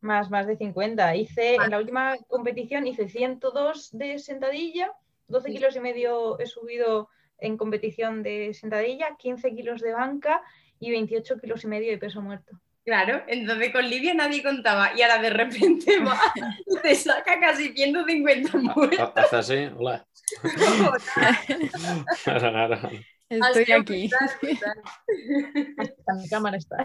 Más, 0.00 0.30
más 0.30 0.46
de 0.46 0.56
50. 0.56 1.14
Hice, 1.16 1.56
en 1.56 1.70
la 1.70 1.78
última 1.78 2.16
competición 2.26 2.86
hice 2.86 3.08
102 3.08 3.90
de 3.92 4.18
sentadilla, 4.18 4.92
12 5.28 5.48
Sí. 5.48 5.54
kilos 5.54 5.76
y 5.76 5.80
medio 5.80 6.38
he 6.40 6.46
subido 6.46 7.08
en 7.38 7.56
competición 7.56 8.22
de 8.22 8.52
sentadilla, 8.54 9.16
15 9.18 9.54
kilos 9.54 9.80
de 9.82 9.92
banca 9.92 10.42
y 10.80 10.90
28 10.90 11.38
kilos 11.38 11.64
y 11.64 11.66
medio 11.68 11.90
de 11.90 11.98
peso 11.98 12.20
muerto. 12.22 12.58
Claro, 12.84 13.22
entonces 13.28 13.72
con 13.72 13.88
Libia 13.88 14.14
nadie 14.14 14.42
contaba 14.42 14.92
y 14.96 15.02
ahora 15.02 15.20
de 15.20 15.30
repente 15.30 16.00
va 16.00 16.18
y 16.66 16.80
te 16.80 16.94
saca 16.94 17.38
casi 17.38 17.72
150 17.72 18.56
muertos. 18.58 19.12
Haz 19.14 19.32
así, 19.32 19.68
hola. 19.76 20.06
Estoy 23.28 23.72
aquí. 23.72 24.10
Hasta 25.78 26.14
mi 26.14 26.28
cámara 26.28 26.56
está. 26.56 26.84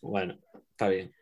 Bueno, 0.00 0.38
está 0.70 0.88
bien. 0.88 1.12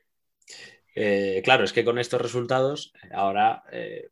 Eh, 0.95 1.40
claro, 1.43 1.64
es 1.64 1.73
que 1.73 1.85
con 1.85 1.99
estos 1.99 2.21
resultados, 2.21 2.93
ahora 3.12 3.62
eh, 3.73 4.11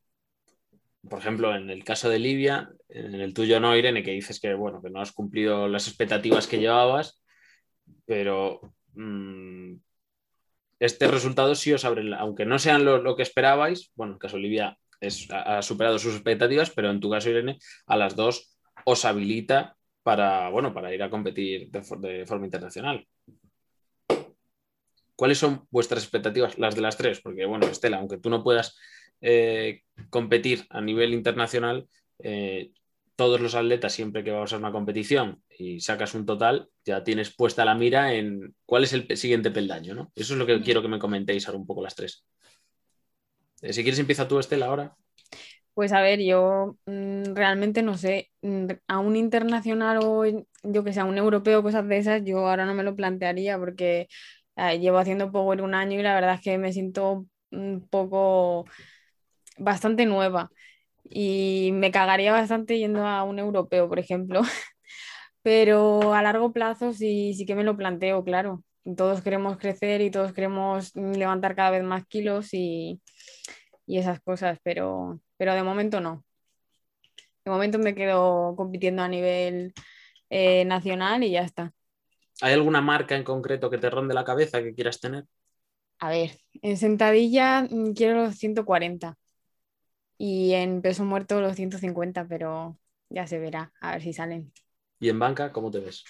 por 1.09 1.19
ejemplo, 1.19 1.55
en 1.55 1.71
el 1.71 1.85
caso 1.85 2.09
de 2.09 2.19
Libia, 2.19 2.71
en 2.89 3.15
el 3.15 3.35
tuyo 3.35 3.61
no, 3.61 3.77
Irene, 3.77 4.03
que 4.03 4.11
dices 4.13 4.41
que, 4.41 4.55
bueno, 4.55 4.83
que 4.83 4.91
no 4.91 5.01
has 5.01 5.13
cumplido 5.13 5.69
las 5.69 5.89
expectativas 5.89 6.47
que 6.47 6.59
llevabas, 6.59 7.23
pero 8.05 8.61
mm, 8.99 9.81
este 10.81 11.09
resultado 11.09 11.55
sí 11.55 11.73
os 11.73 11.85
abre, 11.85 12.03
aunque 12.17 12.47
no 12.47 12.59
sean 12.59 12.85
lo, 12.85 13.17
que 13.17 13.23
esperabais, 13.23 13.91
bueno, 13.95 14.15
en 14.15 14.19
caso 14.19 14.37
de 14.37 14.43
Libia 14.43 14.79
ha, 15.31 15.63
superado 15.63 15.99
sus 15.99 16.15
expectativas, 16.15 16.71
pero 16.71 16.91
en 16.91 17.01
tu 17.01 17.11
caso, 17.11 17.31
Irene, 17.31 17.59
a 17.87 17.97
las 17.97 18.15
dos 18.15 18.57
os 18.85 19.05
habilita 19.05 19.77
para, 20.03 20.49
bueno, 20.51 20.73
para 20.73 20.95
ir 20.95 21.03
a 21.03 21.11
competir 21.11 21.71
de 21.71 22.27
forma 22.27 22.47
internacional. 22.47 23.07
¿Cuáles 25.19 25.39
son 25.39 25.67
vuestras 25.71 26.05
expectativas, 26.05 26.59
las 26.59 26.77
de 26.77 26.81
las 26.81 26.97
tres? 26.97 27.21
Porque, 27.21 27.45
bueno, 27.45 27.67
Estela, 27.67 27.99
aunque 27.99 28.19
tú 28.19 28.31
no 28.31 28.45
puedas 28.45 28.79
eh, 29.21 29.83
competir 30.11 30.65
a 30.71 30.81
nivel 30.81 31.13
internacional, 31.13 31.89
eh, 32.21 32.71
todos 33.19 33.41
los 33.41 33.57
atletas, 33.57 33.93
siempre 33.93 34.23
que 34.23 34.31
vamos 34.31 34.53
a 34.53 34.59
una 34.59 34.71
competición 34.71 35.43
y 35.51 35.81
sacas 35.81 36.15
un 36.15 36.25
total, 36.25 36.69
ya 36.85 37.03
tienes 37.03 37.35
puesta 37.35 37.65
la 37.65 37.75
mira 37.75 38.15
en 38.15 38.55
cuál 38.65 38.85
es 38.85 38.93
el 38.93 39.17
siguiente 39.17 39.51
peldaño, 39.51 39.93
¿no? 39.93 40.13
Eso 40.15 40.35
es 40.35 40.39
lo 40.39 40.47
que 40.47 40.61
quiero 40.63 40.83
que 40.83 40.89
me 40.89 41.01
comentéis 41.01 41.49
ahora 41.49 41.59
un 41.59 41.67
poco 41.67 41.83
las 41.83 41.97
tres. 41.97 42.25
Eh, 43.61 43.73
si 43.73 43.83
quieres, 43.83 43.99
empieza 43.99 44.29
tú, 44.29 44.39
Estela, 44.39 44.67
ahora. 44.67 44.95
Pues 45.75 45.93
a 45.93 46.01
ver, 46.01 46.21
yo 46.21 46.77
mm, 46.87 47.35
realmente 47.35 47.83
no 47.83 47.99
sé, 47.99 48.31
mm, 48.43 48.67
a 48.87 49.01
un 49.01 49.17
internacional 49.17 49.99
o 50.01 50.25
yo 50.63 50.85
que 50.85 50.93
sé, 50.93 51.01
a 51.01 51.05
un 51.05 51.19
europeo, 51.19 51.65
cosas 51.65 51.89
de 51.89 51.99
esas, 51.99 52.23
yo 52.25 52.47
ahora 52.47 52.67
no 52.67 52.75
me 52.75 52.85
lo 52.85 52.95
plantearía 52.95 53.59
porque 53.59 54.07
llevo 54.81 54.99
haciendo 54.99 55.33
Power 55.33 55.63
un 55.63 55.75
año 55.75 55.99
y 55.99 56.03
la 56.03 56.15
verdad 56.15 56.35
es 56.35 56.41
que 56.41 56.57
me 56.57 56.73
siento 56.73 57.27
un 57.51 57.89
poco 57.89 58.65
bastante 59.57 60.07
nueva 60.07 60.51
y 61.11 61.71
me 61.73 61.91
cagaría 61.91 62.33
bastante 62.33 62.79
yendo 62.79 63.07
a 63.07 63.23
un 63.25 63.39
europeo, 63.39 63.89
por 63.89 63.99
ejemplo. 63.99 64.43
Pero 65.43 66.15
a 66.15 66.23
largo 66.23 66.53
plazo 66.53 66.93
sí, 66.93 67.35
sí 67.35 67.47
que 67.47 67.55
me 67.55 67.65
lo 67.65 67.77
planteo, 67.77 68.25
claro. 68.25 68.63
Todos 68.97 69.23
queremos 69.23 69.59
crecer 69.59 70.01
y 70.01 70.11
todos 70.11 70.33
queremos 70.33 70.95
levantar 70.95 71.55
cada 71.55 71.71
vez 71.71 71.83
más 71.83 72.07
kilos 72.07 72.53
y, 72.53 73.01
esas 73.87 74.21
cosas, 74.21 74.59
pero, 74.63 75.21
pero 75.39 75.55
de 75.55 75.63
momento 75.63 76.01
no. 76.01 76.25
De 77.45 77.51
momento 77.51 77.79
me 77.79 77.95
quedo 77.95 78.55
compitiendo 78.55 79.03
a 79.03 79.09
nivel 79.09 79.73
eh, 80.29 80.65
nacional 80.67 81.25
y 81.25 81.31
ya 81.31 81.43
está. 81.43 81.73
¿Hay 82.43 82.53
alguna 82.53 82.83
marca 82.83 83.17
en 83.17 83.25
concreto 83.25 83.71
que 83.71 83.79
te 83.79 83.89
ronde 83.89 84.15
la 84.15 84.25
cabeza 84.25 84.63
que 84.63 84.75
quieras 84.75 85.01
tener? 85.01 85.25
A 86.01 86.11
ver, 86.11 86.39
en 86.61 86.77
sentadilla 86.77 87.63
mm, 87.63 87.95
quiero 87.95 88.25
los 88.25 88.37
140 88.37 89.17
y 90.19 90.53
en 90.53 90.83
peso 90.83 91.05
muerto 91.05 91.41
los 91.41 91.57
150, 91.57 92.27
pero 92.27 92.77
ya 93.09 93.27
se 93.27 93.39
verá, 93.39 93.73
a 93.81 93.93
ver 93.93 94.03
si 94.03 94.13
salen. 94.13 94.53
¿Y 95.01 95.09
en 95.09 95.19
banca 95.19 95.53
cómo 95.53 95.71
te 95.71 95.79
ves? 95.79 96.05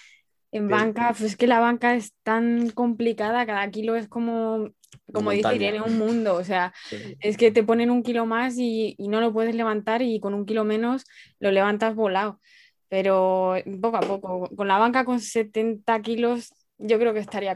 En 0.51 0.67
banca, 0.67 1.09
pues 1.09 1.21
es 1.21 1.37
que 1.37 1.45
la 1.45 1.59
banca 1.59 1.93
es 1.93 2.13
tan 2.23 2.71
complicada, 2.71 3.45
cada 3.45 3.69
kilo 3.69 3.95
es 3.95 4.07
como, 4.07 4.71
como 5.13 5.29
dice 5.29 5.53
Irene, 5.53 5.79
un 5.79 5.99
mundo, 5.99 6.33
o 6.33 6.43
sea, 6.43 6.73
es 7.21 7.37
que 7.37 7.51
te 7.51 7.63
ponen 7.63 7.91
un 7.91 8.01
kilo 8.01 8.25
más 8.25 8.55
y, 8.57 8.95
no 8.97 9.21
lo 9.21 9.31
puedes 9.31 9.53
levantar 9.53 10.01
y 10.01 10.19
con 10.19 10.33
un 10.33 10.47
kilo 10.47 10.63
menos 10.63 11.05
lo 11.39 11.51
levantas 11.51 11.93
volado, 11.93 12.41
pero 12.87 13.55
poco 13.79 13.97
a 13.97 14.01
poco, 14.01 14.49
con 14.55 14.67
la 14.67 14.79
banca 14.79 15.05
con 15.05 15.19
70 15.19 16.01
kilos 16.01 16.51
yo 16.79 16.97
creo 16.97 17.13
que 17.13 17.19
estaría 17.19 17.55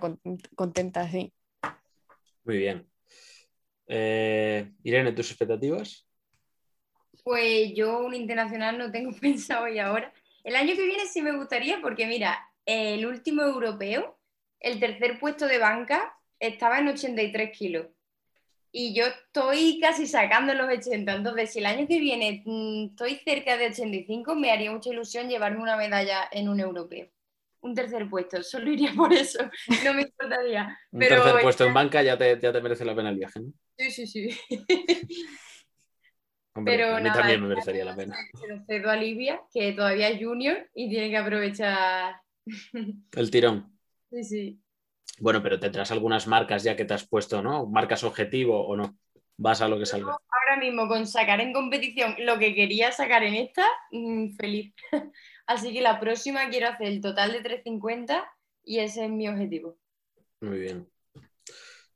contenta, 0.55 1.09
sí. 1.09 1.33
Muy 2.43 2.57
bien. 2.57 2.85
Eh, 3.87 4.71
Irene, 4.83 5.13
¿tus 5.13 5.31
expectativas? 5.31 6.05
Pues 7.23 7.73
yo 7.73 7.99
un 7.99 8.13
internacional 8.13 8.77
no 8.77 8.91
tengo 8.91 9.11
pensado 9.21 9.67
y 9.67 9.79
ahora. 9.79 10.13
El 10.43 10.55
año 10.55 10.75
que 10.75 10.85
viene 10.85 11.05
sí 11.05 11.21
me 11.21 11.35
gustaría 11.35 11.79
porque 11.81 12.05
mira, 12.05 12.37
el 12.65 13.05
último 13.05 13.43
europeo, 13.43 14.17
el 14.59 14.79
tercer 14.79 15.19
puesto 15.19 15.47
de 15.47 15.57
banca 15.57 16.17
estaba 16.39 16.79
en 16.79 16.89
83 16.89 17.57
kilos. 17.57 17.87
Y 18.75 18.95
yo 18.95 19.05
estoy 19.05 19.79
casi 19.79 20.07
sacando 20.07 20.53
los 20.55 20.67
80. 20.67 21.13
Entonces, 21.13 21.53
si 21.53 21.59
el 21.59 21.67
año 21.67 21.87
que 21.87 21.99
viene 21.99 22.41
mm, 22.43 22.85
estoy 22.89 23.15
cerca 23.23 23.55
de 23.55 23.67
85, 23.67 24.35
me 24.35 24.51
haría 24.51 24.71
mucha 24.71 24.89
ilusión 24.89 25.29
llevarme 25.29 25.61
una 25.61 25.77
medalla 25.77 26.27
en 26.31 26.49
un 26.49 26.59
europeo. 26.59 27.07
Un 27.61 27.75
tercer 27.75 28.09
puesto, 28.09 28.43
solo 28.43 28.71
iría 28.71 28.91
por 28.93 29.13
eso, 29.13 29.39
no 29.85 29.93
me 29.93 30.01
importaría. 30.01 30.77
un 30.91 30.99
tercer 30.99 31.41
puesto 31.41 31.65
en 31.65 31.73
banca 31.73 32.03
ya 32.03 32.17
te, 32.17 32.37
ya 32.41 32.51
te 32.51 32.61
merece 32.61 32.83
la 32.83 32.93
pena 32.93 33.09
el 33.09 33.15
viaje, 33.15 33.39
¿no? 33.39 33.53
Sí, 33.77 33.91
sí, 33.91 34.07
sí. 34.07 34.37
pero 36.65 36.95
a 36.95 36.99
mí 36.99 37.11
también 37.11 37.41
me 37.41 37.47
merecería 37.47 37.85
la 37.85 37.95
pena. 37.95 38.15
Se 38.39 38.47
lo 38.47 38.63
cedo 38.65 38.89
a 38.89 38.95
Livia, 38.95 39.41
que 39.51 39.73
todavía 39.73 40.09
es 40.09 40.23
junior 40.23 40.69
y 40.73 40.89
tiene 40.89 41.09
que 41.09 41.17
aprovechar. 41.17 42.15
El 43.11 43.31
tirón. 43.31 43.77
Sí, 44.11 44.23
sí. 44.23 44.59
Bueno, 45.19 45.41
pero 45.41 45.59
tendrás 45.59 45.91
algunas 45.91 46.27
marcas 46.27 46.63
ya 46.63 46.75
que 46.75 46.85
te 46.85 46.93
has 46.93 47.07
puesto, 47.07 47.41
¿no? 47.41 47.65
¿Marcas 47.65 48.03
objetivo 48.03 48.65
o 48.65 48.75
no? 48.75 48.97
Vas 49.37 49.61
a 49.61 49.67
lo 49.67 49.79
que 49.79 49.85
salga. 49.85 50.11
Ahora 50.11 50.59
mismo, 50.59 50.87
con 50.87 51.07
sacar 51.07 51.41
en 51.41 51.53
competición 51.53 52.15
lo 52.19 52.37
que 52.37 52.53
quería 52.53 52.91
sacar 52.91 53.23
en 53.23 53.35
esta, 53.35 53.65
mm, 53.91 54.35
feliz. 54.35 54.73
Así 55.47 55.73
que 55.73 55.81
la 55.81 55.99
próxima 55.99 56.49
quiero 56.49 56.69
hacer 56.69 56.87
el 56.87 57.01
total 57.01 57.31
de 57.31 57.41
350 57.41 58.25
y 58.63 58.79
ese 58.79 59.05
es 59.05 59.11
mi 59.11 59.27
objetivo. 59.27 59.77
Muy 60.41 60.59
bien. 60.59 60.89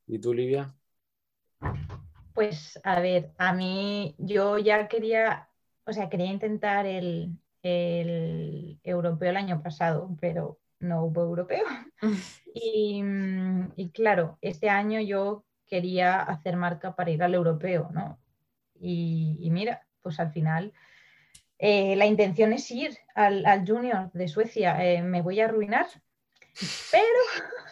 ¿Y 0.08 0.20
tú, 0.20 0.34
Livia? 0.34 0.74
Pues 2.38 2.80
a 2.84 3.00
ver, 3.00 3.32
a 3.40 3.52
mí 3.52 4.14
yo 4.20 4.60
ya 4.60 4.88
quería, 4.88 5.50
o 5.88 5.92
sea, 5.92 6.08
quería 6.08 6.28
intentar 6.28 6.86
el, 6.86 7.36
europeo 7.64 9.32
el 9.32 9.38
año 9.38 9.64
pasado, 9.64 10.16
pero 10.22 10.60
no 10.80 11.06
hubo 11.06 11.24
europeo. 11.24 11.66
Y, 12.54 13.90
claro, 13.92 14.38
este 14.42 14.70
año 14.70 15.02
yo 15.02 15.46
quería 15.66 16.22
hacer 16.22 16.58
marca 16.58 16.96
para 16.96 17.10
ir 17.10 17.24
al 17.24 17.34
europeo, 17.34 17.90
¿no? 17.92 18.20
Y, 18.80 19.50
mira, 19.50 19.88
pues 20.04 20.20
al 20.20 20.32
final 20.32 20.74
eh, 21.58 21.96
la 21.96 22.06
intención 22.06 22.54
es 22.54 22.70
ir 22.70 22.96
al, 23.16 23.66
Junior 23.68 24.12
de 24.12 24.28
Suecia. 24.28 24.86
Eh, 24.86 25.02
me 25.02 25.24
voy 25.24 25.40
a 25.40 25.46
arruinar, 25.46 25.88
pero 26.92 27.20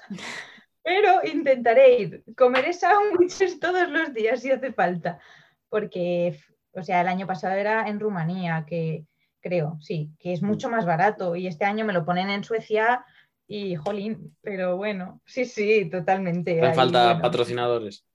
pero 0.85 1.21
intentaré 1.23 1.99
ir. 1.99 2.23
Comeré 2.37 2.71
sándwiches 2.71 3.59
todos 3.59 3.89
los 3.89 4.13
días 4.13 4.39
si 4.39 4.51
hace 4.51 4.71
falta, 4.71 5.19
porque, 5.67 6.39
o 6.73 6.83
sea, 6.83 7.01
el 7.01 7.07
año 7.07 7.25
pasado 7.25 7.55
era 7.55 7.89
en 7.89 7.99
Rumanía, 7.99 8.65
que 8.67 9.03
creo, 9.41 9.79
sí, 9.81 10.11
que 10.19 10.31
es 10.31 10.43
mucho 10.43 10.69
más 10.69 10.85
barato 10.85 11.35
y 11.35 11.47
este 11.47 11.65
año 11.65 11.85
me 11.85 11.93
lo 11.93 12.05
ponen 12.05 12.29
en 12.29 12.43
Suecia 12.43 13.03
y 13.47 13.75
jolín, 13.75 14.35
pero 14.41 14.77
bueno, 14.77 15.21
sí, 15.25 15.45
sí, 15.45 15.89
totalmente. 15.89 16.61
¿Hace 16.61 16.75
falta 16.75 17.19
patrocinadores? 17.19 18.05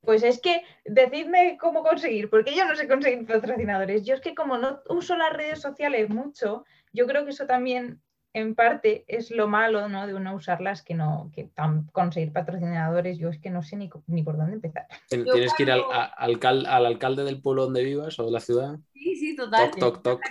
Pues 0.00 0.24
es 0.24 0.40
que 0.40 0.64
decidme 0.84 1.56
cómo 1.60 1.84
conseguir, 1.84 2.28
porque 2.28 2.56
yo 2.56 2.64
no 2.64 2.74
sé 2.74 2.88
conseguir 2.88 3.24
patrocinadores. 3.26 4.04
Yo 4.04 4.16
es 4.16 4.20
que 4.20 4.34
como 4.34 4.58
no 4.58 4.80
uso 4.88 5.16
las 5.16 5.32
redes 5.32 5.60
sociales 5.60 6.10
mucho, 6.10 6.64
yo 6.92 7.06
creo 7.06 7.24
que 7.24 7.30
eso 7.30 7.46
también 7.46 8.02
en 8.34 8.54
parte 8.54 9.04
es 9.08 9.30
lo 9.30 9.46
malo 9.46 9.88
¿no? 9.88 10.06
de 10.06 10.14
uno 10.14 10.34
usarlas 10.34 10.82
que 10.82 10.94
no 10.94 11.30
que 11.34 11.50
conseguir 11.92 12.32
patrocinadores. 12.32 13.18
Yo 13.18 13.28
es 13.28 13.38
que 13.38 13.50
no 13.50 13.62
sé 13.62 13.76
ni, 13.76 13.90
ni 14.06 14.22
por 14.22 14.36
dónde 14.36 14.54
empezar. 14.54 14.86
Tienes 15.08 15.52
que 15.54 15.62
ir 15.64 15.70
al, 15.70 15.82
al, 15.90 16.86
alcalde 16.86 17.24
del 17.24 17.42
pueblo 17.42 17.64
donde 17.64 17.84
vivas 17.84 18.18
o 18.18 18.26
de 18.26 18.32
la 18.32 18.40
ciudad. 18.40 18.78
Sí 18.94 19.16
sí 19.16 19.36
total 19.36 19.70
toc, 19.72 20.02
toc, 20.02 20.22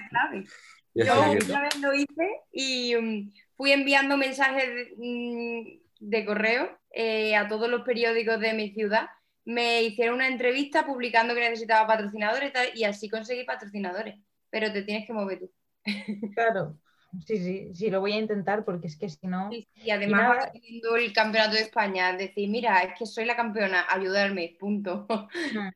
yo 0.94 1.14
una 1.14 1.62
vez 1.62 1.80
lo 1.80 1.94
hice 1.94 2.42
y 2.52 2.96
um, 2.96 3.32
fui 3.56 3.72
enviando 3.72 4.18
mensajes 4.18 4.68
de, 4.68 4.94
mm, 4.98 6.26
correo 6.26 6.78
eh, 6.92 7.36
a 7.36 7.48
todos 7.48 7.70
los 7.70 7.84
periódicos 7.84 8.40
de 8.40 8.54
mi 8.54 8.74
ciudad. 8.74 9.08
Me 9.46 9.84
hicieron 9.84 10.16
una 10.16 10.28
entrevista 10.28 10.86
publicando 10.86 11.34
que 11.34 11.40
necesitaba 11.40 11.88
patrocinadores 11.88 12.50
y, 12.50 12.54
tal, 12.54 12.68
y 12.76 12.84
así 12.84 13.10
conseguí 13.10 13.46
patrocinadores. 13.46 14.20
Pero 14.50 14.74
te 14.74 14.84
tienes 14.84 15.08
que 15.08 15.14
mover 15.14 15.40
tú. 15.40 15.52
Claro 16.36 16.78
Sí, 17.26 17.38
sí, 17.38 17.76
sí, 17.76 17.90
lo 17.90 18.00
voy 18.00 18.14
a 18.14 18.20
intentar 18.20 18.64
porque 18.64 18.88
es 18.88 18.98
que 18.98 19.10
si 19.10 19.28
no. 19.28 19.50
y 19.52 19.90
además, 19.90 20.50
viendo 20.54 20.96
el 20.96 21.12
campeonato 21.12 21.56
de 21.56 21.64
España, 21.64 22.14
decir, 22.16 22.50
mira, 22.50 22.80
es 22.80 22.98
que 22.98 23.06
soy 23.06 23.26
la 23.26 23.36
campeona, 23.36 23.86
ayudarme, 23.90 24.56
punto. 24.60 25.08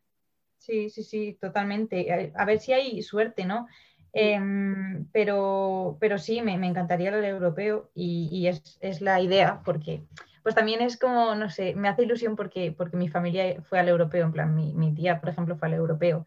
Sí, 0.58 0.90
sí, 0.90 1.04
sí, 1.04 1.38
totalmente. 1.40 2.32
A 2.36 2.44
ver 2.44 2.60
si 2.60 2.74
hay 2.74 3.00
suerte, 3.04 3.46
¿no? 3.46 3.68
Em, 4.14 5.06
pero, 5.12 5.96
pero 6.00 6.18
sí, 6.18 6.42
me, 6.42 6.54
encantaría 6.54 7.10
el 7.10 7.24
europeo 7.24 7.92
y, 7.94 8.48
es, 8.48 9.02
la 9.02 9.22
idea 9.22 9.62
porque 9.64 10.02
pues 10.42 10.56
también 10.56 10.82
es 10.82 10.98
como, 10.98 11.36
no 11.36 11.52
sé, 11.52 11.76
me 11.76 11.88
hace 11.88 12.04
ilusión 12.04 12.36
porque, 12.36 12.72
porque 12.72 12.98
mi 12.98 13.10
familia 13.10 13.62
fue 13.62 13.78
al 13.78 13.90
europeo, 13.90 14.26
en 14.26 14.32
plan, 14.32 14.56
mi, 14.56 14.74
mi 14.74 14.92
tía, 14.96 15.20
por 15.20 15.30
ejemplo, 15.30 15.56
fue 15.56 15.68
al 15.68 15.76
europeo 15.76 16.26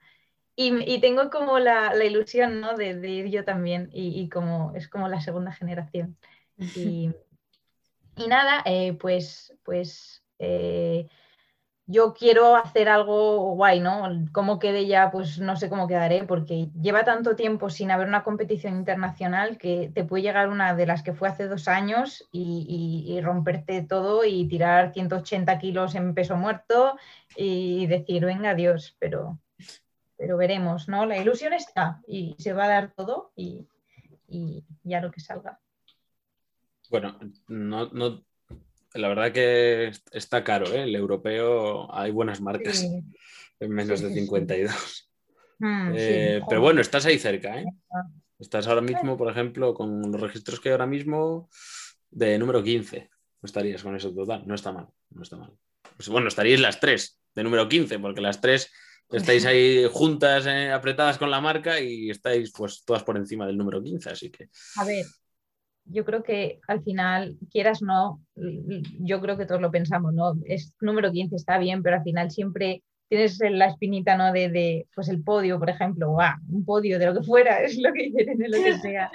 y, 0.60 1.00
tengo 1.00 1.30
como 1.30 1.60
la, 1.60 1.94
ilusión 2.04 2.60
¿no? 2.60 2.74
de, 2.74 2.90
ir 3.08 3.26
yo 3.26 3.44
también 3.44 3.90
y, 3.92 4.28
como 4.28 4.72
es 4.74 4.88
como 4.88 5.08
la 5.08 5.20
segunda 5.20 5.52
generación. 5.52 6.16
Y, 8.20 8.26
nada, 8.26 8.62
eh, 8.64 8.94
pues, 8.94 9.54
pues 9.62 10.24
eh, 10.40 11.06
yo 11.86 12.14
quiero 12.14 12.56
hacer 12.56 12.88
algo 12.88 13.54
guay, 13.54 13.78
¿no? 13.78 14.08
Cómo 14.32 14.58
quede 14.58 14.88
ya, 14.88 15.12
pues 15.12 15.38
no 15.38 15.54
sé 15.54 15.68
cómo 15.68 15.86
quedaré, 15.86 16.24
porque 16.24 16.68
lleva 16.82 17.04
tanto 17.04 17.36
tiempo 17.36 17.70
sin 17.70 17.92
haber 17.92 18.08
una 18.08 18.24
competición 18.24 18.74
internacional 18.74 19.56
que 19.56 19.92
te 19.94 20.02
puede 20.02 20.24
llegar 20.24 20.48
una 20.48 20.74
de 20.74 20.86
las 20.86 21.04
que 21.04 21.14
fue 21.14 21.28
hace 21.28 21.46
dos 21.46 21.68
años 21.68 22.28
y, 22.32 23.20
romperte 23.22 23.82
todo 23.82 24.24
y 24.24 24.48
tirar 24.48 24.92
180 24.92 25.56
kilos 25.60 25.94
en 25.94 26.12
peso 26.14 26.36
muerto 26.36 26.96
y 27.36 27.86
decir, 27.86 28.24
venga, 28.24 28.56
Dios, 28.56 28.96
pero, 28.98 29.38
pero 30.18 30.36
veremos, 30.36 30.88
¿no? 30.88 31.06
La 31.06 31.16
ilusión 31.16 31.52
está 31.52 32.02
y 32.06 32.34
se 32.38 32.52
va 32.52 32.64
a 32.64 32.68
dar 32.68 32.92
todo 32.94 33.32
y, 33.36 33.66
ya 34.82 35.00
lo 35.00 35.10
que 35.10 35.20
salga. 35.20 35.58
Bueno, 36.90 37.18
no, 37.46 37.88
no 37.90 38.24
la 38.94 39.08
verdad 39.08 39.32
que 39.32 39.92
está 40.12 40.44
caro, 40.44 40.66
¿eh? 40.66 40.82
El 40.82 40.96
europeo 40.96 41.94
hay 41.94 42.10
buenas 42.10 42.40
marcas 42.40 42.82
en 42.82 43.70
menos 43.70 44.00
de 44.00 44.12
52. 44.12 45.10
Mm, 45.60 45.92
eh, 45.96 46.42
pero 46.48 46.60
bueno, 46.60 46.80
estás 46.80 47.06
ahí 47.06 47.18
cerca, 47.18 47.60
¿eh? 47.60 47.66
Estás 48.38 48.66
ahora 48.66 48.80
mismo, 48.80 49.16
por 49.16 49.30
ejemplo, 49.30 49.74
con 49.74 50.12
los 50.12 50.20
registros 50.20 50.60
que 50.60 50.68
hay 50.68 50.72
ahora 50.72 50.86
mismo 50.86 51.48
de 52.10 52.38
número 52.38 52.62
15. 52.62 53.10
No 53.40 53.46
estarías 53.46 53.82
con 53.82 53.96
eso 53.96 54.12
total, 54.12 54.46
no 54.46 54.54
está 54.54 54.72
mal, 54.72 54.88
no 55.10 55.22
está 55.22 55.36
mal. 55.36 55.52
Pues 55.96 56.08
bueno, 56.08 56.28
estaríais 56.28 56.60
las 56.60 56.80
tres 56.80 57.20
de 57.34 57.42
número 57.44 57.68
15, 57.68 57.98
porque 57.98 58.20
las 58.20 58.40
tres 58.40 58.72
estáis 59.10 59.46
ahí 59.46 59.86
juntas, 59.90 60.46
eh, 60.46 60.70
apretadas 60.70 61.18
con 61.18 61.30
la 61.30 61.40
marca 61.40 61.80
y 61.80 62.10
estáis 62.10 62.52
pues 62.52 62.84
todas 62.84 63.04
por 63.04 63.16
encima 63.16 63.46
del 63.46 63.56
número 63.56 63.82
15, 63.82 64.10
así 64.10 64.30
que... 64.30 64.48
A 64.76 64.84
ver, 64.84 65.04
yo 65.84 66.04
creo 66.04 66.22
que 66.22 66.60
al 66.68 66.82
final, 66.82 67.36
quieras 67.50 67.82
no, 67.82 68.20
yo 69.00 69.20
creo 69.20 69.36
que 69.36 69.46
todos 69.46 69.60
lo 69.60 69.70
pensamos, 69.70 70.12
¿no? 70.12 70.34
Es 70.44 70.74
número 70.80 71.10
15, 71.10 71.36
está 71.36 71.58
bien, 71.58 71.82
pero 71.82 71.96
al 71.96 72.02
final 72.02 72.30
siempre 72.30 72.82
tienes 73.08 73.38
la 73.40 73.66
espinita, 73.66 74.16
¿no? 74.16 74.32
De, 74.32 74.86
pues 74.94 75.08
el 75.08 75.22
podio, 75.22 75.58
por 75.58 75.70
ejemplo, 75.70 76.16
un 76.48 76.64
podio 76.64 76.98
de 76.98 77.06
lo 77.06 77.14
que 77.14 77.22
fuera, 77.22 77.62
es 77.62 77.78
lo 77.78 77.92
que 77.92 78.10
quieren, 78.12 78.38
de 78.38 78.48
lo 78.48 78.62
que 78.62 78.78
sea. 78.80 79.10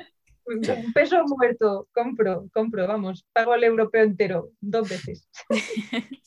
Un 0.45 0.91
peso 0.91 1.23
muerto, 1.25 1.87
compro, 1.93 2.49
compro, 2.53 2.85
vamos, 2.85 3.25
pago 3.31 3.55
el 3.55 3.63
europeo 3.63 4.03
entero, 4.03 4.49
dos 4.59 4.89
veces. 4.89 5.29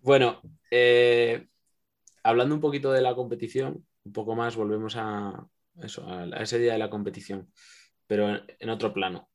Bueno, 0.00 0.42
eh, 0.76 1.46
hablando 2.24 2.56
un 2.56 2.60
poquito 2.60 2.90
de 2.90 3.00
la 3.00 3.14
competición, 3.14 3.86
un 4.02 4.12
poco 4.12 4.34
más, 4.34 4.56
volvemos 4.56 4.96
a, 4.96 5.46
eso, 5.80 6.04
a, 6.08 6.26
ese 6.42 6.58
día 6.58 6.72
de 6.72 6.80
la 6.80 6.90
competición, 6.90 7.52
pero 8.08 8.40
en, 8.58 8.70
otro 8.70 8.92
plano. 8.92 9.30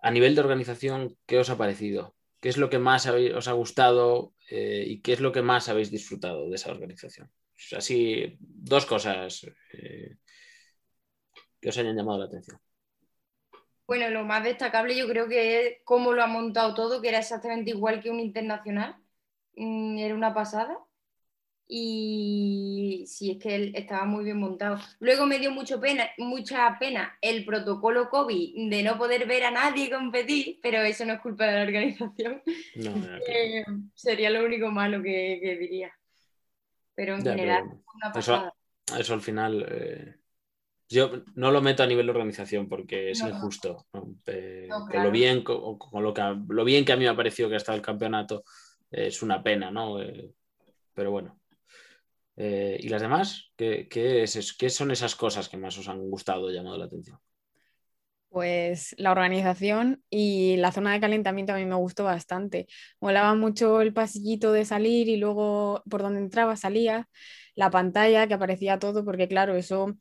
A 0.00 0.10
nivel 0.10 0.34
de 0.34 0.40
organización, 0.40 1.18
¿qué 1.26 1.38
os 1.38 1.50
ha 1.50 1.58
parecido? 1.58 2.16
¿Qué 2.40 2.48
es 2.48 2.56
lo 2.56 2.70
que 2.70 2.78
más 2.78 3.06
os 3.06 3.48
ha 3.48 3.52
gustado 3.52 4.32
eh, 4.48 4.84
y 4.86 5.02
qué 5.02 5.12
es 5.12 5.20
lo 5.20 5.30
que 5.30 5.42
más 5.42 5.68
habéis 5.68 5.90
disfrutado 5.90 6.48
de 6.48 6.56
esa 6.56 6.70
organización? 6.70 7.30
Así, 7.76 8.38
dos 8.40 8.86
cosas 8.86 9.46
eh, 9.74 10.16
que 11.60 11.68
os 11.68 11.76
hayan 11.76 11.96
llamado 11.96 12.18
la 12.18 12.24
atención. 12.24 12.58
Bueno, 13.86 14.08
lo 14.08 14.24
más 14.24 14.42
destacable 14.42 14.96
yo 14.96 15.06
creo 15.06 15.28
que 15.28 15.60
es 15.60 15.74
cómo 15.84 16.14
lo 16.14 16.22
ha 16.22 16.26
montado 16.26 16.72
todo, 16.72 17.02
que 17.02 17.10
era 17.10 17.18
exactamente 17.18 17.72
igual 17.72 18.02
que 18.02 18.10
un 18.10 18.20
internacional. 18.20 19.01
Mm, 19.56 19.98
era 19.98 20.14
una 20.14 20.34
pasada 20.34 20.78
y 21.74 23.04
sí, 23.06 23.30
es 23.30 23.38
que 23.38 23.54
él 23.54 23.72
estaba 23.74 24.04
muy 24.04 24.24
bien 24.24 24.38
montado. 24.38 24.78
Luego 25.00 25.24
me 25.24 25.38
dio 25.38 25.50
mucho 25.50 25.80
pena, 25.80 26.04
mucha 26.18 26.76
pena 26.78 27.16
el 27.22 27.46
protocolo 27.46 28.10
COVID 28.10 28.68
de 28.68 28.82
no 28.82 28.98
poder 28.98 29.26
ver 29.26 29.44
a 29.44 29.50
nadie 29.50 29.90
competir, 29.90 30.58
pero 30.62 30.82
eso 30.82 31.06
no 31.06 31.14
es 31.14 31.20
culpa 31.20 31.46
de 31.46 31.52
la 31.52 31.62
organización. 31.62 32.42
Eh, 33.26 33.64
sería 33.94 34.28
lo 34.28 34.44
único 34.44 34.70
malo 34.70 35.02
que, 35.02 35.56
diría. 35.58 35.92
Pero 36.94 37.14
en 37.14 37.22
general, 37.22 37.64
una 37.94 38.12
pasada. 38.12 38.52
Eso, 38.98 39.14
al 39.14 39.22
final, 39.22 39.64
eh, 39.66 40.16
yo 40.88 41.22
no 41.36 41.50
lo 41.50 41.62
meto 41.62 41.82
a 41.82 41.86
nivel 41.86 42.06
de 42.06 42.12
organización 42.12 42.68
porque 42.68 43.12
es 43.12 43.20
injusto. 43.20 43.86
Eh, 44.26 44.68
con 44.68 45.02
lo 45.02 45.10
bien, 45.10 45.42
con, 45.42 45.78
lo, 46.02 46.12
que, 46.12 46.36
lo 46.48 46.64
bien 46.64 46.84
que 46.84 46.92
a 46.92 46.96
mí 46.96 47.04
me 47.04 47.10
ha 47.10 47.16
parecido 47.16 47.48
que 47.48 47.54
ha 47.54 47.58
estado 47.58 47.76
el 47.76 47.84
campeonato, 47.84 48.44
es 48.92 49.22
una 49.22 49.42
pena, 49.42 49.70
¿no? 49.70 49.98
pero 50.94 51.10
bueno, 51.10 51.40
eh, 52.36 52.78
¿Y 52.80 52.88
las 52.88 53.02
demás? 53.02 53.52
¿Qué, 53.56 53.88
es, 54.22 54.56
¿Qué, 54.56 54.70
son 54.70 54.90
esas 54.90 55.14
cosas 55.14 55.48
que 55.48 55.56
más 55.56 55.76
os 55.78 55.88
han 55.88 56.00
gustado, 56.00 56.50
llamado 56.50 56.78
la 56.78 56.86
atención? 56.86 57.18
Pues 58.30 58.94
la 58.96 59.12
organización 59.12 60.02
y 60.08 60.56
la 60.56 60.72
zona 60.72 60.94
de 60.94 61.00
calentamiento 61.00 61.52
a 61.52 61.56
mí 61.56 61.66
me 61.66 61.74
gustó 61.74 62.04
bastante. 62.04 62.66
Molaba 63.00 63.34
mucho 63.34 63.82
el 63.82 63.92
pasillito 63.92 64.52
de 64.52 64.64
salir 64.64 65.08
y 65.08 65.16
luego 65.16 65.82
por 65.88 66.00
donde 66.00 66.20
entraba 66.20 66.56
salía, 66.56 67.08
la 67.54 67.70
pantalla 67.70 68.26
que 68.26 68.34
aparecía 68.34 68.78
todo, 68.78 69.04
porque 69.04 69.28
claro, 69.28 69.54
eso 69.54 69.94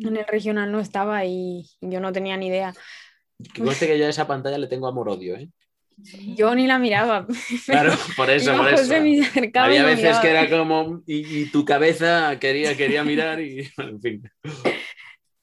en 0.00 0.16
el 0.16 0.26
regional 0.26 0.72
no 0.72 0.80
estaba 0.80 1.24
y 1.24 1.70
yo 1.80 2.00
no 2.00 2.12
tenía 2.12 2.36
ni 2.36 2.48
idea. 2.48 2.74
Que 3.54 3.62
conste 3.62 3.86
que 3.86 3.96
yo 3.96 4.06
a 4.06 4.10
esa 4.10 4.26
pantalla 4.26 4.58
le 4.58 4.66
tengo 4.66 4.88
amor-odio, 4.88 5.36
¿eh? 5.36 5.48
Yo 6.36 6.54
ni 6.54 6.66
la 6.66 6.78
miraba. 6.78 7.26
Claro, 7.66 7.92
por 8.16 8.30
eso, 8.30 8.56
por 8.56 8.68
eso. 8.68 8.94
Había 9.54 9.84
veces 9.84 10.18
que 10.18 10.30
era 10.30 10.48
como, 10.48 11.02
y, 11.06 11.46
tu 11.46 11.64
cabeza 11.64 12.38
quería, 12.38 12.76
quería 12.76 13.04
mirar 13.04 13.40
y, 13.40 13.68
en 13.78 14.00
fin. 14.00 14.30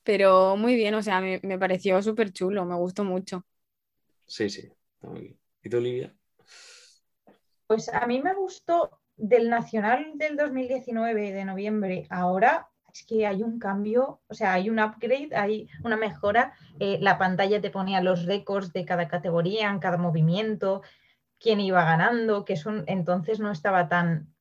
Pero 0.04 0.56
muy 0.56 0.76
bien, 0.76 0.94
o 0.94 1.02
sea, 1.02 1.20
me, 1.20 1.60
pareció 1.60 2.02
súper 2.02 2.32
chulo, 2.32 2.66
me 2.66 2.76
gustó 2.76 3.04
mucho. 3.04 3.46
Sí, 4.28 4.50
sí, 4.50 4.72
está 4.96 5.08
muy 5.10 5.22
bien. 5.22 5.40
¿Y 5.64 5.70
tú, 5.70 5.78
Olivia? 5.78 6.16
Pues 7.68 7.90
a 7.90 8.06
mí 8.06 8.22
me 8.22 8.36
gustó 8.36 9.02
del 9.18 9.50
Nacional 9.50 10.12
del 10.16 10.36
2019 10.36 11.32
de 11.32 11.46
noviembre, 11.46 12.06
ahora 12.10 12.70
es 12.96 13.06
que 13.06 13.28
hay 13.28 13.44
un 13.44 13.60
cambio, 13.60 14.22
o 14.30 14.34
sea, 14.34 14.54
hay 14.54 14.70
un 14.70 14.80
upgrade, 14.80 15.36
hay 15.36 15.68
una 15.84 15.98
mejora. 15.98 16.54
Eh, 16.80 16.98
la 17.02 17.18
pantalla 17.18 17.60
te 17.60 17.70
ponía 17.70 18.00
los 18.00 18.26
récords 18.26 18.72
de 18.72 18.86
cada 18.86 19.10
categoría, 19.10 19.70
en 19.70 19.80
cada 19.80 19.98
movimiento, 19.98 20.82
quién 21.38 21.60
iba 21.60 21.84
ganando, 21.84 22.46
que 22.46 22.56
son, 22.56 22.86
entonces 22.88 23.42
no 23.42 23.52
estaba 23.52 23.90
tan... 23.90 24.34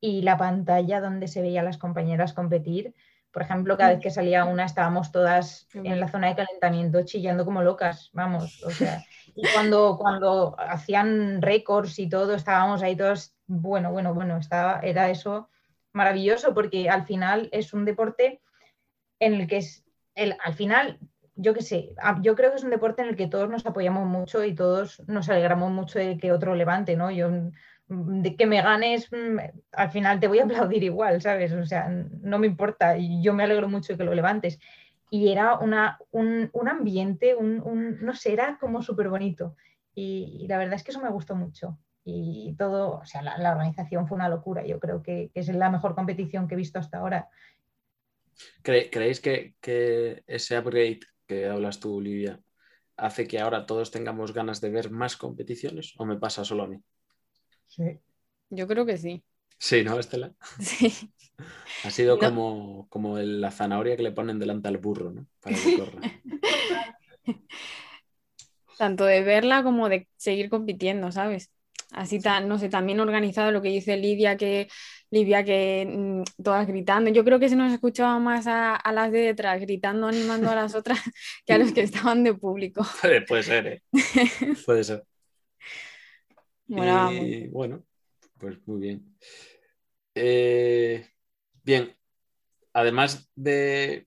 Y 0.00 0.22
la 0.22 0.36
pantalla 0.36 1.00
donde 1.00 1.28
se 1.28 1.40
veía 1.40 1.60
a 1.60 1.64
las 1.64 1.78
compañeras 1.78 2.32
competir, 2.32 2.94
por 3.30 3.42
ejemplo, 3.42 3.76
cada 3.76 3.90
vez 3.90 4.00
que 4.00 4.10
salía 4.10 4.44
una 4.44 4.64
estábamos 4.64 5.12
todas 5.12 5.68
en 5.72 6.00
la 6.00 6.08
zona 6.08 6.28
de 6.28 6.36
calentamiento 6.36 7.04
chillando 7.04 7.44
como 7.44 7.62
locas, 7.62 8.10
vamos, 8.12 8.64
o 8.64 8.70
sea, 8.70 9.04
y 9.36 9.42
cuando, 9.52 9.96
cuando 9.96 10.56
hacían 10.58 11.40
récords 11.40 11.96
y 12.00 12.08
todo, 12.08 12.34
estábamos 12.34 12.82
ahí 12.82 12.96
todos, 12.96 13.36
bueno, 13.46 13.92
bueno, 13.92 14.14
bueno, 14.14 14.36
estaba, 14.38 14.80
era 14.80 15.10
eso 15.10 15.48
maravilloso 15.92 16.54
porque 16.54 16.88
al 16.88 17.04
final 17.04 17.48
es 17.52 17.72
un 17.72 17.84
deporte 17.84 18.40
en 19.18 19.34
el 19.34 19.46
que 19.46 19.58
es, 19.58 19.84
el, 20.14 20.36
al 20.42 20.54
final, 20.54 20.98
yo 21.34 21.54
qué 21.54 21.62
sé, 21.62 21.94
yo 22.22 22.34
creo 22.34 22.50
que 22.50 22.56
es 22.56 22.64
un 22.64 22.70
deporte 22.70 23.02
en 23.02 23.08
el 23.08 23.16
que 23.16 23.26
todos 23.26 23.48
nos 23.48 23.66
apoyamos 23.66 24.06
mucho 24.06 24.44
y 24.44 24.54
todos 24.54 25.02
nos 25.06 25.28
alegramos 25.28 25.70
mucho 25.70 25.98
de 25.98 26.18
que 26.18 26.32
otro 26.32 26.54
levante, 26.54 26.96
¿no? 26.96 27.10
Yo, 27.10 27.30
de 27.88 28.36
que 28.36 28.46
me 28.46 28.62
ganes, 28.62 29.10
mm, 29.10 29.38
al 29.72 29.90
final 29.90 30.20
te 30.20 30.28
voy 30.28 30.38
a 30.38 30.44
aplaudir 30.44 30.82
igual, 30.84 31.20
¿sabes? 31.20 31.52
O 31.52 31.66
sea, 31.66 31.88
no 31.88 32.38
me 32.38 32.46
importa, 32.46 32.96
y 32.96 33.22
yo 33.22 33.34
me 33.34 33.44
alegro 33.44 33.68
mucho 33.68 33.92
de 33.92 33.98
que 33.98 34.04
lo 34.04 34.14
levantes. 34.14 34.58
Y 35.12 35.32
era 35.32 35.58
una, 35.58 35.98
un, 36.12 36.50
un 36.52 36.68
ambiente, 36.68 37.34
un, 37.34 37.98
no 38.00 38.14
sé, 38.14 38.32
era 38.32 38.58
como 38.60 38.80
súper 38.82 39.08
bonito. 39.08 39.56
y 39.94 40.46
la 40.48 40.56
verdad 40.58 40.74
es 40.74 40.84
que 40.84 40.92
eso 40.92 41.00
me 41.02 41.10
gustó 41.10 41.34
mucho 41.34 41.78
y 42.04 42.54
todo, 42.58 43.00
o 43.00 43.04
sea, 43.04 43.22
la, 43.22 43.52
organización 43.52 44.08
fue 44.08 44.16
una 44.16 44.28
locura. 44.28 44.64
Yo 44.66 44.80
creo 44.80 45.02
que, 45.02 45.30
es 45.34 45.48
la 45.48 45.70
mejor 45.70 45.94
competición 45.94 46.48
que 46.48 46.54
he 46.54 46.58
visto 46.58 46.78
hasta 46.78 46.98
ahora. 46.98 47.28
¿Creéis 48.62 49.20
que, 49.20 49.54
ese 50.26 50.58
upgrade 50.58 51.00
que 51.26 51.46
hablas 51.46 51.78
tú, 51.78 51.96
Olivia, 51.96 52.40
hace 52.96 53.26
que 53.26 53.38
ahora 53.38 53.66
todos 53.66 53.90
tengamos 53.90 54.32
ganas 54.32 54.60
de 54.60 54.70
ver 54.70 54.90
más 54.90 55.16
competiciones 55.16 55.94
o 55.98 56.04
me 56.04 56.16
pasa 56.16 56.44
solo 56.44 56.64
a 56.64 56.68
mí? 56.68 56.82
Sí. 57.66 58.00
Yo 58.48 58.66
creo 58.66 58.86
que 58.86 58.96
sí. 58.96 59.22
Sí, 59.58 59.84
¿no, 59.84 59.98
Estela? 59.98 60.32
Sí. 60.60 61.12
Ha 61.84 61.90
sido 61.90 62.18
como, 62.18 62.86
como 62.90 63.18
la 63.18 63.50
zanahoria 63.50 63.96
que 63.96 64.02
le 64.02 64.12
ponen 64.12 64.38
delante 64.38 64.68
al 64.68 64.76
burro, 64.76 65.10
¿no? 65.10 65.26
Para 65.40 65.56
que 65.56 65.78
corra. 65.78 66.00
Tanto 68.76 69.04
de 69.06 69.22
verla 69.22 69.62
como 69.62 69.88
de 69.88 70.06
seguir 70.16 70.50
compitiendo, 70.50 71.10
¿sabes? 71.12 71.50
Así 71.92 72.20
tan, 72.20 72.48
no 72.48 72.58
sé, 72.58 72.68
también 72.68 73.00
organizado 73.00 73.50
lo 73.50 73.62
que 73.62 73.68
dice 73.68 73.96
Lidia, 73.96 74.36
que 74.36 74.68
Livia, 75.10 75.44
que 75.44 75.86
mm, 75.88 76.42
todas 76.42 76.66
gritando. 76.66 77.10
Yo 77.10 77.24
creo 77.24 77.38
que 77.38 77.48
se 77.48 77.56
nos 77.56 77.72
escuchaba 77.72 78.18
más 78.18 78.46
a, 78.46 78.80
las 78.92 79.10
de 79.10 79.20
detrás, 79.20 79.60
gritando, 79.60 80.06
animando 80.06 80.50
a 80.50 80.54
las 80.54 80.74
otras, 80.74 80.98
que 81.46 81.52
a 81.52 81.58
los 81.58 81.72
que 81.72 81.82
estaban 81.82 82.22
de 82.24 82.34
público. 82.34 82.86
Puede, 83.28 83.42
ser, 83.42 83.66
¿eh? 83.66 83.82
puede 84.66 84.84
ser. 84.84 85.04
Bueno, 86.66 87.10
bueno, 87.50 87.84
pues 88.38 88.56
muy 88.66 88.80
bien. 88.80 89.16
Eh, 90.14 91.04
bien, 91.64 91.96
además 92.72 93.28
de, 93.34 94.06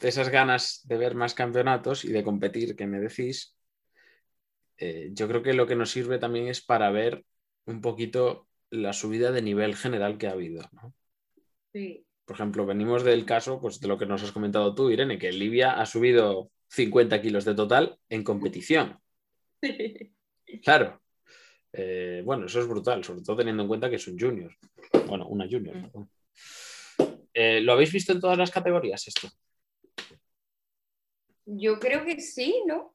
de 0.00 0.08
esas 0.08 0.28
ganas 0.28 0.82
de 0.84 0.98
ver 0.98 1.14
más 1.14 1.32
campeonatos 1.32 2.04
y 2.04 2.12
de 2.12 2.22
competir 2.22 2.76
que 2.76 2.86
me 2.86 3.00
decís, 3.00 3.57
eh, 4.78 5.10
yo 5.12 5.28
creo 5.28 5.42
que 5.42 5.54
lo 5.54 5.66
que 5.66 5.76
nos 5.76 5.90
sirve 5.90 6.18
también 6.18 6.48
es 6.48 6.60
para 6.60 6.90
ver 6.90 7.24
un 7.66 7.80
poquito 7.80 8.48
la 8.70 8.92
subida 8.92 9.32
de 9.32 9.42
nivel 9.42 9.76
general 9.76 10.18
que 10.18 10.26
ha 10.28 10.32
habido. 10.32 10.68
¿no? 10.72 10.94
Sí. 11.72 12.04
Por 12.24 12.36
ejemplo, 12.36 12.66
venimos 12.66 13.04
del 13.04 13.24
caso 13.24 13.60
pues, 13.60 13.80
de 13.80 13.88
lo 13.88 13.98
que 13.98 14.06
nos 14.06 14.22
has 14.22 14.32
comentado 14.32 14.74
tú, 14.74 14.90
Irene, 14.90 15.18
que 15.18 15.32
Livia 15.32 15.80
ha 15.80 15.86
subido 15.86 16.50
50 16.68 17.20
kilos 17.22 17.44
de 17.44 17.54
total 17.54 17.98
en 18.08 18.24
competición. 18.24 18.98
Claro. 20.64 21.02
Eh, 21.72 22.22
bueno, 22.24 22.46
eso 22.46 22.60
es 22.60 22.66
brutal, 22.66 23.04
sobre 23.04 23.20
todo 23.20 23.36
teniendo 23.36 23.62
en 23.62 23.68
cuenta 23.68 23.90
que 23.90 23.96
es 23.96 24.08
un 24.08 24.18
junior. 24.18 24.56
Bueno, 25.06 25.26
una 25.28 25.44
junior. 25.44 25.76
Mm. 25.76 25.82
perdón. 25.82 26.10
Eh, 27.34 27.60
¿Lo 27.60 27.72
habéis 27.72 27.92
visto 27.92 28.12
en 28.12 28.20
todas 28.20 28.38
las 28.38 28.50
categorías 28.50 29.06
esto? 29.06 29.28
Yo 31.44 31.78
creo 31.78 32.04
que 32.04 32.20
sí, 32.20 32.62
¿no? 32.66 32.94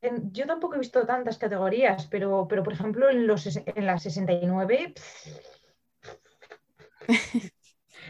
En- 0.00 0.32
Yo 0.32 0.46
tampoco 0.46 0.76
he 0.76 0.78
visto 0.78 1.04
tantas 1.06 1.38
categorías, 1.38 2.06
pero, 2.06 2.46
pero 2.48 2.62
por 2.62 2.72
ejemplo 2.72 3.08
en, 3.10 3.26
los, 3.26 3.46
en 3.56 3.86
las 3.86 4.02
69 4.02 4.94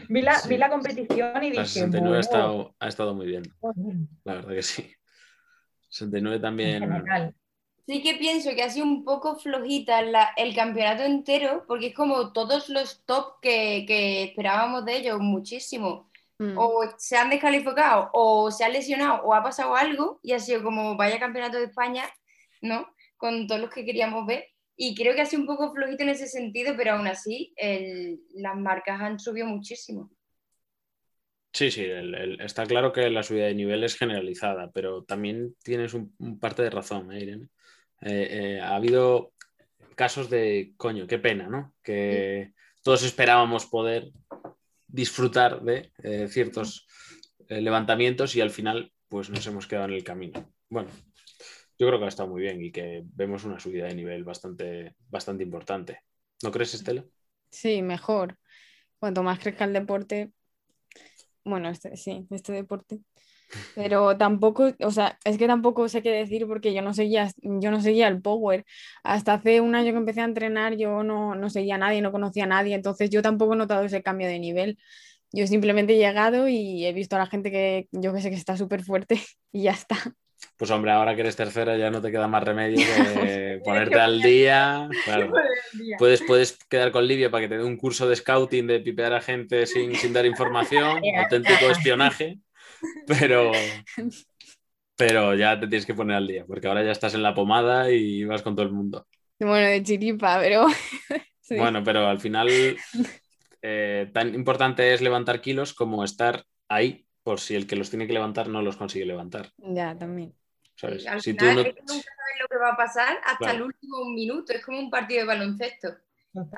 vi, 0.09 0.21
la, 0.21 0.35
Sí. 0.35 0.49
vi 0.49 0.57
la 0.57 0.69
competición 0.69 1.43
y 1.43 1.53
La 1.53 1.63
dije, 1.63 1.65
69 1.65 2.17
ha 2.17 2.19
estado, 2.19 2.75
ha 2.79 2.87
estado 2.87 3.13
muy 3.13 3.27
bien, 3.27 3.43
la 4.23 4.33
verdad 4.35 4.49
que 4.55 4.63
sí. 4.63 4.91
69 5.89 6.35
en 6.35 6.41
también. 6.41 7.35
Sí 7.87 8.03
que 8.03 8.15
pienso 8.15 8.51
que 8.51 8.61
ha 8.61 8.69
sido 8.69 8.85
un 8.85 9.03
poco 9.03 9.37
flojita 9.39 10.03
la- 10.03 10.29
el 10.37 10.53
campeonato 10.53 11.01
entero, 11.03 11.65
porque 11.67 11.87
es 11.87 11.95
como 11.95 12.31
todos 12.33 12.69
los 12.69 13.03
top 13.05 13.39
que, 13.41 13.85
que 13.87 14.25
esperábamos 14.25 14.85
de 14.85 14.97
ellos 14.97 15.19
muchísimo. 15.19 16.08
Mm. 16.39 16.57
O 16.57 16.83
se 16.97 17.17
han 17.17 17.29
descalificado, 17.29 18.09
o 18.13 18.49
se 18.49 18.63
han 18.63 18.71
lesionado, 18.73 19.23
o 19.23 19.33
ha 19.33 19.43
pasado 19.43 19.75
algo, 19.75 20.19
y 20.23 20.31
ha 20.31 20.39
sido 20.39 20.63
como 20.63 20.95
vaya 20.95 21.19
campeonato 21.19 21.57
de 21.57 21.65
España, 21.65 22.05
¿no? 22.61 22.87
Con 23.17 23.45
todos 23.45 23.59
los 23.61 23.69
que 23.69 23.85
queríamos 23.85 24.25
ver. 24.25 24.45
Y 24.77 24.95
creo 24.95 25.13
que 25.13 25.21
ha 25.21 25.25
sido 25.25 25.41
un 25.41 25.47
poco 25.47 25.73
flojito 25.73 26.03
en 26.03 26.09
ese 26.09 26.27
sentido, 26.27 26.73
pero 26.77 26.93
aún 26.93 27.07
así 27.07 27.53
el- 27.57 28.21
las 28.35 28.55
marcas 28.55 29.01
han 29.01 29.19
subido 29.19 29.47
muchísimo. 29.47 30.09
Sí, 31.51 31.71
sí, 31.71 31.83
el- 31.83 32.15
el- 32.15 32.41
está 32.41 32.65
claro 32.65 32.93
que 32.93 33.09
la 33.09 33.23
subida 33.23 33.47
de 33.47 33.55
nivel 33.55 33.83
es 33.83 33.97
generalizada, 33.97 34.71
pero 34.71 35.03
también 35.03 35.55
tienes 35.63 35.93
un, 35.93 36.15
un 36.19 36.39
parte 36.39 36.61
de 36.61 36.69
razón, 36.69 37.11
¿eh, 37.11 37.19
Irene? 37.21 37.47
Eh, 38.01 38.27
eh, 38.31 38.61
ha 38.61 38.75
habido 38.75 39.33
casos 39.95 40.29
de, 40.29 40.71
coño, 40.77 41.05
qué 41.07 41.19
pena, 41.19 41.49
¿no? 41.49 41.73
Que 41.83 42.53
todos 42.81 43.03
esperábamos 43.03 43.65
poder 43.65 44.11
disfrutar 44.89 45.61
de 45.61 45.91
eh, 46.03 46.27
ciertos 46.27 46.87
eh, 47.47 47.61
levantamientos 47.61 48.35
y 48.35 48.41
al 48.41 48.49
final 48.49 48.91
pues 49.07 49.29
nos 49.29 49.45
hemos 49.47 49.67
quedado 49.67 49.87
en 49.87 49.93
el 49.93 50.03
camino. 50.03 50.51
Bueno, 50.69 50.89
yo 51.77 51.87
creo 51.87 51.99
que 51.99 52.05
ha 52.05 52.09
estado 52.09 52.29
muy 52.29 52.41
bien 52.41 52.61
y 52.61 52.71
que 52.71 53.03
vemos 53.05 53.43
una 53.45 53.59
subida 53.59 53.87
de 53.87 53.95
nivel 53.95 54.23
bastante, 54.23 54.95
bastante 55.09 55.43
importante. 55.43 56.01
¿No 56.43 56.51
crees, 56.51 56.73
Estela? 56.73 57.05
Sí, 57.49 57.81
mejor. 57.81 58.37
Cuanto 58.99 59.23
más 59.23 59.39
crezca 59.39 59.65
el 59.65 59.73
deporte, 59.73 60.31
bueno, 61.43 61.69
este, 61.69 61.95
sí, 61.95 62.27
este 62.29 62.51
deporte. 62.51 62.99
Pero 63.75 64.17
tampoco, 64.17 64.71
o 64.79 64.91
sea, 64.91 65.17
es 65.23 65.37
que 65.37 65.47
tampoco 65.47 65.87
sé 65.89 66.01
qué 66.01 66.11
decir 66.11 66.45
porque 66.47 66.73
yo 66.73 66.81
no 66.81 66.93
seguía, 66.93 67.31
yo 67.37 67.71
no 67.71 67.81
seguía 67.81 68.07
el 68.07 68.21
Power. 68.21 68.65
Hasta 69.03 69.33
hace 69.33 69.61
un 69.61 69.75
año 69.75 69.91
que 69.91 69.97
empecé 69.97 70.21
a 70.21 70.25
entrenar, 70.25 70.75
yo 70.77 71.03
no, 71.03 71.35
no 71.35 71.49
seguía 71.49 71.75
a 71.75 71.79
nadie, 71.79 72.01
no 72.01 72.11
conocía 72.11 72.43
a 72.43 72.47
nadie, 72.47 72.75
entonces 72.75 73.09
yo 73.09 73.21
tampoco 73.21 73.53
he 73.53 73.57
notado 73.57 73.83
ese 73.83 74.03
cambio 74.03 74.27
de 74.27 74.39
nivel. 74.39 74.77
Yo 75.31 75.45
simplemente 75.47 75.93
he 75.93 75.97
llegado 75.97 76.47
y 76.47 76.85
he 76.85 76.93
visto 76.93 77.15
a 77.15 77.19
la 77.19 77.27
gente 77.27 77.51
que 77.51 77.87
yo 77.91 78.13
que 78.13 78.21
sé 78.21 78.29
que 78.29 78.35
está 78.35 78.57
súper 78.57 78.83
fuerte 78.83 79.21
y 79.51 79.63
ya 79.63 79.71
está. 79.71 79.97
Pues 80.57 80.71
hombre, 80.71 80.91
ahora 80.91 81.15
que 81.15 81.21
eres 81.21 81.35
tercera 81.35 81.77
ya 81.77 81.89
no 81.89 82.01
te 82.01 82.11
queda 82.11 82.27
más 82.27 82.43
remedio 82.43 82.77
que 82.77 83.61
ponerte 83.63 83.99
al 83.99 84.21
día. 84.21 84.89
Claro. 85.05 85.31
Puedes, 85.97 86.21
puedes 86.23 86.57
quedar 86.69 86.91
con 86.91 87.07
Livia 87.07 87.29
para 87.29 87.43
que 87.43 87.49
te 87.49 87.57
dé 87.57 87.63
un 87.63 87.77
curso 87.77 88.07
de 88.07 88.15
scouting 88.15 88.67
de 88.67 88.79
pipear 88.79 89.13
a 89.13 89.21
gente 89.21 89.65
sin, 89.65 89.95
sin 89.95 90.13
dar 90.13 90.25
información, 90.25 91.01
auténtico 91.17 91.69
espionaje, 91.69 92.39
pero, 93.07 93.51
pero 94.95 95.35
ya 95.35 95.59
te 95.59 95.67
tienes 95.67 95.85
que 95.85 95.93
poner 95.93 96.17
al 96.17 96.27
día, 96.27 96.45
porque 96.45 96.67
ahora 96.67 96.83
ya 96.83 96.91
estás 96.91 97.13
en 97.13 97.23
la 97.23 97.33
pomada 97.33 97.89
y 97.91 98.23
vas 98.25 98.41
con 98.41 98.55
todo 98.55 98.65
el 98.65 98.71
mundo. 98.71 99.07
Bueno, 99.39 99.67
de 99.67 99.81
chiripa, 99.83 100.39
pero 100.39 100.67
sí. 101.41 101.55
Bueno, 101.57 101.83
pero 101.83 102.07
al 102.07 102.19
final 102.19 102.49
eh, 103.61 104.09
tan 104.13 104.33
importante 104.35 104.93
es 104.93 105.01
levantar 105.01 105.41
kilos 105.41 105.73
como 105.73 106.03
estar 106.03 106.45
ahí 106.67 107.05
por 107.23 107.39
si 107.39 107.55
el 107.55 107.67
que 107.67 107.75
los 107.75 107.89
tiene 107.89 108.07
que 108.07 108.13
levantar 108.13 108.47
no 108.49 108.61
los 108.61 108.75
consigue 108.77 109.05
levantar. 109.05 109.51
Ya, 109.57 109.97
también. 109.97 110.33
¿sabes? 110.75 111.05
Al 111.07 111.21
Si 111.21 111.33
tú 111.33 111.45
final 111.45 111.55
no- 111.55 111.61
es 111.61 111.75
que 111.75 111.81
nunca 111.81 111.91
sabes 111.93 112.41
lo 112.41 112.47
que 112.47 112.57
va 112.57 112.69
a 112.69 112.77
pasar 112.77 113.17
hasta 113.25 113.37
Claro. 113.37 113.55
el 113.57 113.61
último 113.63 114.05
minuto. 114.09 114.53
Es 114.53 114.65
como 114.65 114.79
un 114.79 114.89
partido 114.89 115.21
de 115.21 115.27
baloncesto. 115.27 115.89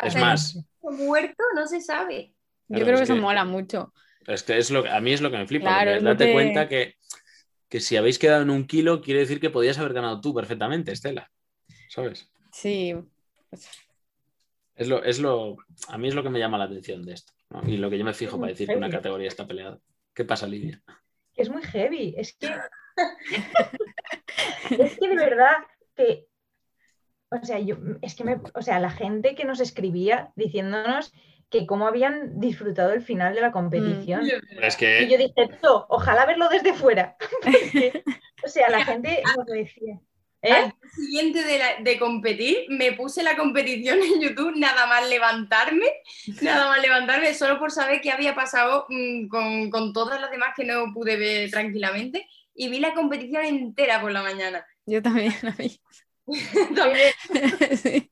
Es 0.04 0.16
más, 0.16 0.58
Muerto 0.82 1.44
no 1.56 1.66
se 1.68 1.82
sabe. 1.82 2.34
Yo 2.68 2.78
Claro, 2.78 2.84
creo 2.86 2.94
es 2.96 3.00
que 3.00 3.04
eso 3.06 3.16
que- 3.16 3.22
mola 3.22 3.46
mucho. 3.46 3.94
Es 4.28 4.44
que 4.44 4.58
es 4.58 4.70
lo, 4.72 4.86
a 4.90 5.00
mí 5.02 5.14
es 5.14 5.22
lo 5.22 5.32
que 5.32 5.38
me 5.38 5.48
flipa. 5.48 5.66
Claro, 5.84 6.02
date 6.02 6.26
que- 6.28 6.34
cuenta 6.34 6.68
que, 6.68 6.96
que 7.70 7.80
si 7.80 7.98
habéis 7.98 8.20
quedado 8.20 8.42
en 8.44 8.50
un 8.50 8.68
kilo, 8.68 9.02
quiere 9.02 9.22
decir 9.22 9.40
que 9.40 9.50
podías 9.50 9.78
haber 9.80 9.94
ganado 9.94 10.22
tú 10.22 10.34
perfectamente, 10.34 10.92
Estela. 10.92 11.30
¿Sabes? 11.90 12.32
Sí, 12.52 12.94
Es 14.76 14.88
lo, 14.88 15.04
es 15.04 15.20
lo, 15.20 15.58
a 15.88 15.98
mí 15.98 16.08
es 16.08 16.16
lo 16.16 16.24
que 16.24 16.30
me 16.30 16.40
llama 16.40 16.58
la 16.58 16.66
atención 16.66 17.04
de 17.04 17.14
esto. 17.14 17.34
¿no? 17.50 17.62
Y 17.68 17.78
lo 17.78 17.90
que 17.90 17.98
yo 17.98 18.06
me 18.06 18.14
fijo 18.14 18.40
para 18.40 18.52
decir 18.52 18.68
que 18.68 18.76
una 18.76 18.90
categoría 18.90 19.28
está 19.28 19.46
peleada. 19.48 19.80
¿Qué 20.14 20.26
pasa, 20.26 20.48
Lidia? 20.48 20.82
Es 21.36 21.50
muy 21.50 21.62
heavy. 21.64 22.14
Es 22.18 22.34
que. 22.38 22.48
es 24.70 24.98
que 25.00 25.08
de 25.10 25.16
verdad 25.16 25.58
que. 25.96 26.28
O 27.30 27.46
sea, 27.46 27.60
yo, 27.60 27.78
es 28.02 28.16
que 28.16 28.24
me, 28.26 28.42
o 28.54 28.62
sea, 28.62 28.80
la 28.80 28.90
gente 28.90 29.36
que 29.36 29.46
nos 29.46 29.62
escribía 29.62 30.32
diciéndonos 30.36 31.14
que 31.52 31.68
cómo 31.68 31.86
habían 31.86 32.40
disfrutado 32.40 32.94
el 32.94 33.04
final 33.04 33.36
de 33.36 33.42
la 33.42 33.52
competición. 33.52 34.26
Es 34.62 34.82
Y 34.82 35.10
yo 35.12 35.18
dije, 35.18 35.34
"Tío, 35.62 35.86
ojalá 35.90 36.26
verlo 36.26 36.48
desde 36.50 36.74
fuera. 36.74 37.16
Porque, 37.44 38.04
o 38.44 38.48
sea, 38.48 38.70
la 38.70 38.84
gente 38.86 39.22
nos 39.38 39.46
lo 39.48 39.54
decía. 39.54 40.00
¿Eh? 40.44 40.52
Al 40.54 40.70
día 40.72 40.90
siguiente 40.96 41.44
de, 41.44 41.60
la- 41.60 41.76
de 41.84 42.00
competir, 42.00 42.66
me 42.70 42.94
puse 42.94 43.22
la 43.22 43.36
competición 43.38 44.00
en 44.02 44.22
YouTube, 44.22 44.54
nada 44.56 44.88
más 44.88 45.08
levantarme, 45.08 45.86
nada 46.42 46.68
más 46.68 46.82
levantarme, 46.82 47.32
solo 47.36 47.60
por 47.60 47.70
saber 47.72 48.02
qué 48.02 48.10
había 48.12 48.34
pasado 48.34 48.88
mm, 48.90 49.28
con, 49.28 49.70
con 49.70 49.94
todas 49.94 50.20
las 50.20 50.32
demás 50.32 50.54
que 50.56 50.64
no 50.64 50.92
pude 50.96 51.16
ver 51.18 51.52
tranquilamente. 51.52 52.28
Y 52.56 52.70
vi 52.70 52.80
la 52.80 52.94
competición 52.96 53.46
entera 53.46 54.02
por 54.02 54.12
la 54.12 54.24
mañana. 54.24 54.66
yo 54.88 55.00
también 55.02 55.32
la 55.44 55.52
vi. 55.52 55.80
También. 56.76 57.12
Sí. 57.78 58.10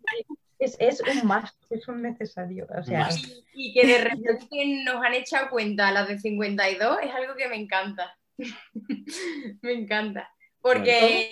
Es, 0.60 0.76
es 0.80 1.02
un 1.02 1.26
más, 1.26 1.58
es 1.70 1.88
un 1.88 2.02
necesario. 2.02 2.68
O 2.78 2.84
sea, 2.84 3.06
Must. 3.06 3.26
Y 3.54 3.74
que 3.74 3.88
de 3.88 3.98
repente 4.04 4.84
nos 4.84 5.04
han 5.04 5.14
echado 5.14 5.50
cuenta 5.50 5.92
las 5.92 6.08
de 6.08 6.20
52 6.20 7.00
es 7.02 7.12
algo 7.12 7.36
que 7.36 7.48
me 7.48 7.56
encanta. 7.56 8.16
me 9.62 9.74
encanta. 9.74 10.30
Porque 10.62 11.32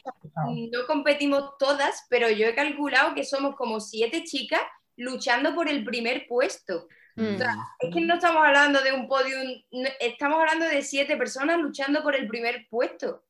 no 0.71 0.87
competimos 0.87 1.57
todas, 1.59 2.05
pero 2.09 2.29
yo 2.29 2.47
he 2.47 2.55
calculado 2.55 3.13
que 3.13 3.25
somos 3.25 3.55
como 3.55 3.81
siete 3.81 4.23
chicas 4.23 4.61
luchando 4.95 5.53
por 5.53 5.69
el 5.69 5.83
primer 5.83 6.25
puesto. 6.27 6.87
Mm. 7.15 7.35
Es 7.79 7.93
que 7.93 8.01
no 8.01 8.15
estamos 8.15 8.45
hablando 8.45 8.81
de 8.81 8.93
un 8.93 9.07
podium, 9.07 9.61
estamos 9.99 10.39
hablando 10.39 10.65
de 10.65 10.81
siete 10.81 11.17
personas 11.17 11.59
luchando 11.59 12.01
por 12.03 12.15
el 12.15 12.27
primer 12.27 12.67
puesto. 12.69 13.23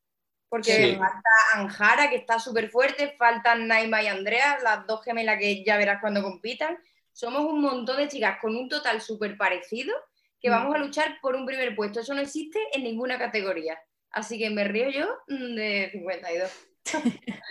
Porque 0.50 0.72
Sí. 0.72 0.96
falta 0.96 1.30
Anjara, 1.56 2.10
que 2.10 2.16
está 2.16 2.40
súper 2.40 2.70
fuerte, 2.70 3.16
faltan 3.18 3.68
Naima 3.68 4.02
y 4.02 4.08
Andrea, 4.08 4.58
las 4.64 4.88
dos 4.88 5.04
gemelas 5.04 5.38
que 5.40 5.64
ya 5.64 5.78
verás 5.78 6.00
cuando 6.02 6.24
compitan. 6.24 6.78
Somos 7.12 7.42
un 7.42 7.62
montón 7.62 7.98
de 7.98 8.08
chicas 8.08 8.38
con 8.42 8.56
un 8.56 8.70
total 8.70 9.02
súper 9.02 9.38
parecido 9.38 9.94
que 10.40 10.50
Mm. 10.50 10.54
vamos 10.54 10.76
a 10.76 10.78
luchar 10.78 11.18
por 11.22 11.36
un 11.36 11.46
primer 11.46 11.76
puesto. 11.76 12.00
Eso 12.00 12.14
no 12.14 12.22
existe 12.22 12.60
en 12.74 12.84
ninguna 12.84 13.18
categoría. 13.18 13.78
Así 14.12 14.38
que 14.40 14.50
me 14.50 14.64
río 14.64 14.90
yo 14.90 15.08
mm, 15.28 15.56
de 15.56 15.90
52. 15.92 16.52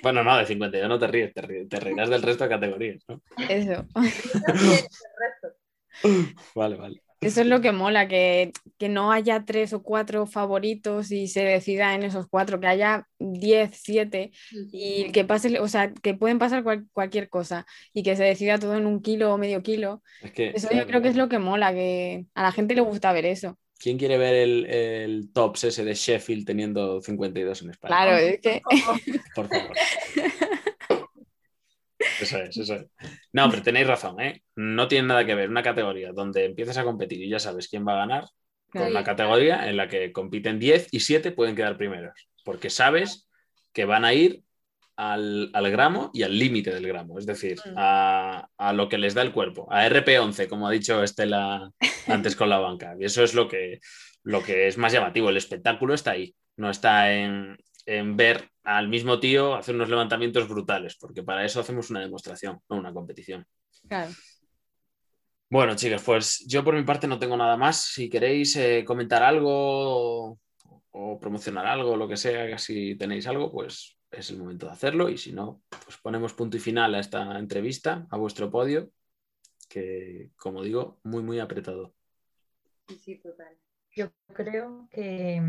Bueno, 0.00 0.22
no, 0.22 0.36
de 0.38 0.46
52 0.46 0.88
no 0.88 0.96
te 0.98 1.08
ríes, 1.08 1.34
te, 1.34 1.42
ríes- 1.42 1.68
te 1.68 1.80
reirás 1.80 2.08
del 2.08 2.22
resto 2.22 2.44
de 2.44 2.50
categorías. 2.50 3.02
¿no? 3.08 3.20
Eso. 3.48 3.84
Vale, 6.54 6.76
vale. 6.76 7.02
Eso 7.20 7.40
es 7.40 7.46
lo 7.48 7.60
que 7.60 7.72
mola, 7.72 8.06
que, 8.06 8.52
que 8.78 8.88
no 8.88 9.10
haya 9.10 9.44
tres 9.44 9.72
o 9.72 9.82
cuatro 9.82 10.26
favoritos 10.26 11.10
y 11.10 11.26
se 11.26 11.42
decida 11.42 11.94
en 11.94 12.04
esos 12.04 12.26
cuatro, 12.28 12.60
que 12.60 12.68
haya 12.68 13.08
10, 13.18 13.70
7 13.74 14.30
y 14.72 15.10
que 15.10 15.24
pase, 15.24 15.58
o 15.58 15.66
sea, 15.66 15.92
que 15.92 16.14
pueden 16.14 16.38
pasar 16.38 16.62
cual- 16.62 16.86
cualquier 16.92 17.28
cosa 17.28 17.66
y 17.92 18.02
que 18.04 18.14
se 18.14 18.22
decida 18.24 18.58
todo 18.58 18.76
en 18.76 18.86
un 18.86 19.02
kilo 19.02 19.34
o 19.34 19.38
medio 19.38 19.62
kilo. 19.62 20.02
Es 20.22 20.30
que, 20.32 20.50
Eso 20.54 20.68
yo 20.72 20.86
creo 20.86 21.02
que 21.02 21.08
es 21.08 21.16
lo 21.16 21.28
que 21.28 21.38
mola, 21.40 21.72
que 21.72 22.26
a 22.34 22.42
la 22.42 22.52
gente 22.52 22.74
le 22.74 22.82
gusta 22.82 23.12
ver 23.12 23.26
eso. 23.26 23.58
¿Quién 23.80 23.96
quiere 23.96 24.18
ver 24.18 24.34
el, 24.34 24.66
el 24.66 25.32
tops 25.32 25.64
ese 25.64 25.84
de 25.84 25.94
Sheffield 25.94 26.44
teniendo 26.46 27.00
52 27.00 27.62
en 27.62 27.70
España? 27.70 27.94
Claro, 27.94 28.16
es 28.16 28.40
que 28.40 28.60
Por 29.34 29.48
favor. 29.48 29.76
Eso 32.20 32.38
es, 32.38 32.56
eso 32.56 32.74
es. 32.74 32.86
No, 33.32 33.48
pero 33.50 33.62
tenéis 33.62 33.86
razón, 33.86 34.20
¿eh? 34.20 34.42
No 34.56 34.88
tiene 34.88 35.08
nada 35.08 35.24
que 35.24 35.34
ver 35.34 35.48
una 35.50 35.62
categoría 35.62 36.12
donde 36.12 36.44
empiezas 36.44 36.76
a 36.78 36.84
competir 36.84 37.22
y 37.22 37.28
ya 37.28 37.38
sabes 37.38 37.68
quién 37.68 37.86
va 37.86 37.94
a 37.94 38.06
ganar 38.06 38.22
con 38.70 38.80
Claro. 38.82 38.90
una 38.90 39.04
categoría 39.04 39.68
en 39.68 39.76
la 39.76 39.88
que 39.88 40.12
compiten 40.12 40.58
10 40.58 40.88
y 40.92 41.00
7 41.00 41.32
pueden 41.32 41.56
quedar 41.56 41.76
primeros. 41.78 42.28
Porque 42.44 42.68
sabes 42.70 43.28
que 43.72 43.84
van 43.84 44.04
a 44.04 44.12
ir 44.12 44.42
al, 44.96 45.50
gramo 45.70 46.10
y 46.12 46.24
al 46.24 46.36
límite 46.38 46.74
del 46.74 46.86
gramo, 46.88 47.18
es 47.18 47.24
decir, 47.26 47.56
Mm. 47.64 47.74
a, 47.76 48.48
a 48.58 48.72
lo 48.72 48.88
que 48.88 48.98
les 48.98 49.14
da 49.14 49.22
el 49.22 49.32
cuerpo, 49.32 49.68
a 49.70 49.86
RP11, 49.88 50.48
como 50.48 50.66
ha 50.66 50.72
dicho 50.72 51.02
Estela 51.04 51.70
antes 52.08 52.34
con 52.36 52.48
la 52.50 52.58
banca. 52.58 52.96
Y 52.98 53.04
eso 53.04 53.22
es 53.22 53.32
lo 53.34 53.46
que, 53.48 53.78
lo 54.24 54.42
que 54.42 54.66
es 54.66 54.76
más 54.76 54.92
llamativo. 54.92 55.30
El 55.30 55.36
espectáculo 55.36 55.94
está 55.94 56.10
ahí, 56.12 56.34
no 56.56 56.68
está 56.68 57.12
en, 57.12 57.56
en 57.86 58.16
ver 58.16 58.50
al 58.68 58.88
mismo 58.88 59.18
tío 59.18 59.54
hacer 59.54 59.74
unos 59.74 59.88
levantamientos 59.88 60.46
brutales, 60.46 60.94
porque 61.00 61.22
para 61.22 61.42
eso 61.42 61.58
hacemos 61.58 61.88
una 61.88 62.00
demostración, 62.00 62.60
no 62.68 62.76
una 62.76 62.92
competición. 62.92 63.46
Claro. 63.88 64.10
Bueno, 65.48 65.74
chicas, 65.74 66.02
pues 66.04 66.44
yo 66.46 66.62
por 66.62 66.74
mi 66.74 66.82
parte 66.82 67.06
no 67.06 67.18
tengo 67.18 67.34
nada 67.34 67.56
más. 67.56 67.82
Si 67.84 68.10
queréis 68.10 68.54
eh, 68.56 68.84
comentar 68.86 69.22
algo 69.22 69.50
o, 69.50 70.38
o 70.90 71.18
promocionar 71.18 71.64
algo, 71.64 71.96
lo 71.96 72.06
que 72.06 72.18
sea, 72.18 72.46
que 72.46 72.58
si 72.58 72.94
tenéis 72.96 73.26
algo, 73.26 73.50
pues 73.50 73.98
es 74.10 74.28
el 74.28 74.36
momento 74.36 74.66
de 74.66 74.72
hacerlo. 74.72 75.08
Y 75.08 75.16
si 75.16 75.32
no, 75.32 75.62
pues 75.86 75.96
ponemos 75.96 76.34
punto 76.34 76.58
y 76.58 76.60
final 76.60 76.94
a 76.94 77.00
esta 77.00 77.38
entrevista, 77.38 78.06
a 78.10 78.18
vuestro 78.18 78.50
podio, 78.50 78.90
que 79.66 80.30
como 80.36 80.62
digo, 80.62 81.00
muy, 81.04 81.22
muy 81.22 81.40
apretado. 81.40 81.94
Sí, 82.86 82.98
sí, 82.98 83.14
total. 83.16 83.56
Yo 83.92 84.12
creo 84.34 84.86
que, 84.90 85.42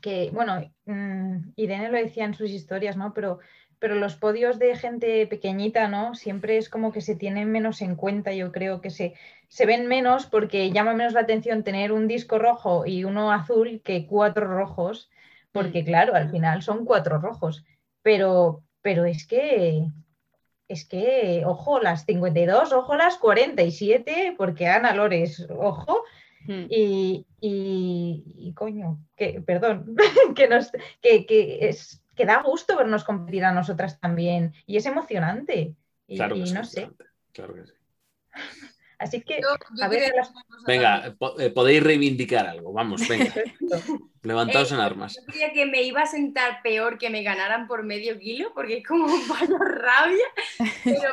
que, 0.00 0.30
bueno, 0.32 0.70
mm, 0.86 1.52
Irene 1.56 1.90
lo 1.90 1.98
decía 1.98 2.24
en 2.24 2.34
sus 2.34 2.50
historias, 2.50 2.96
¿no? 2.96 3.12
Pero, 3.14 3.38
pero 3.78 3.94
los 3.94 4.16
podios 4.16 4.58
de 4.58 4.76
gente 4.76 5.26
pequeñita, 5.26 5.88
¿no? 5.88 6.14
Siempre 6.14 6.56
es 6.56 6.68
como 6.68 6.92
que 6.92 7.00
se 7.00 7.16
tienen 7.16 7.50
menos 7.50 7.82
en 7.82 7.96
cuenta, 7.96 8.32
yo 8.32 8.52
creo 8.52 8.80
que 8.80 8.90
se, 8.90 9.14
se 9.48 9.66
ven 9.66 9.86
menos 9.86 10.26
porque 10.26 10.70
llama 10.72 10.94
menos 10.94 11.12
la 11.12 11.20
atención 11.20 11.64
tener 11.64 11.92
un 11.92 12.08
disco 12.08 12.38
rojo 12.38 12.86
y 12.86 13.04
uno 13.04 13.32
azul 13.32 13.82
que 13.84 14.06
cuatro 14.06 14.46
rojos, 14.46 15.10
porque 15.52 15.84
claro, 15.84 16.14
al 16.14 16.30
final 16.30 16.62
son 16.62 16.84
cuatro 16.84 17.18
rojos. 17.18 17.64
Pero, 18.02 18.62
pero 18.82 19.04
es 19.04 19.26
que, 19.26 19.86
es 20.68 20.84
que, 20.84 21.42
ojo, 21.44 21.80
las 21.80 22.04
52, 22.06 22.72
ojo, 22.72 22.96
las 22.96 23.18
47, 23.18 24.34
porque 24.36 24.68
Ana 24.68 24.94
Lores, 24.94 25.46
ojo, 25.50 26.02
Mm. 26.46 26.66
y, 26.70 27.26
y- 27.40 28.24
y, 28.36 28.52
coño, 28.54 28.98
que, 29.16 29.40
perdón, 29.40 29.96
que, 30.36 30.48
nos, 30.48 30.70
que, 31.02 31.26
que 31.26 31.68
es, 31.68 32.02
que 32.14 32.24
da 32.26 32.42
gusto 32.42 32.76
vernos 32.76 33.04
competir 33.04 33.44
a 33.44 33.52
nosotras 33.52 33.98
también 34.00 34.52
y 34.66 34.76
es 34.76 34.86
emocionante. 34.86 35.74
Y, 36.08 36.16
Claro 36.16 36.34
que 36.36 36.42
y 36.42 36.52
no 36.52 36.64
sé. 36.64 36.90
Claro, 37.32 37.54
que 37.54 37.66
sí. 37.66 37.72
Así 38.98 39.20
que, 39.20 39.42
Yo, 39.42 39.48
yo 39.76 39.84
a 39.84 39.88
ver, 39.88 40.10
las- 40.16 40.32
Venga, 40.66 41.14
po- 41.18 41.38
eh, 41.38 41.50
podéis 41.50 41.82
reivindicar 41.82 42.46
algo. 42.46 42.72
Vamos, 42.72 43.06
venga, 43.06 43.30
levantaos 44.22 44.72
Eh, 44.72 44.74
en 44.74 44.80
armas. 44.80 45.14
Yo 45.16 45.26
creía 45.26 45.52
que 45.52 45.66
me 45.66 45.82
iba 45.82 46.00
a 46.00 46.06
sentar 46.06 46.62
peor 46.62 46.96
que 46.96 47.10
me 47.10 47.22
ganaran 47.22 47.66
por 47.66 47.82
medio 47.84 48.18
kilo, 48.18 48.52
porque 48.54 48.78
es 48.78 48.86
como 48.86 49.06
vaya 49.28 49.58
rabia. 49.58 50.24
Pero 50.82 51.10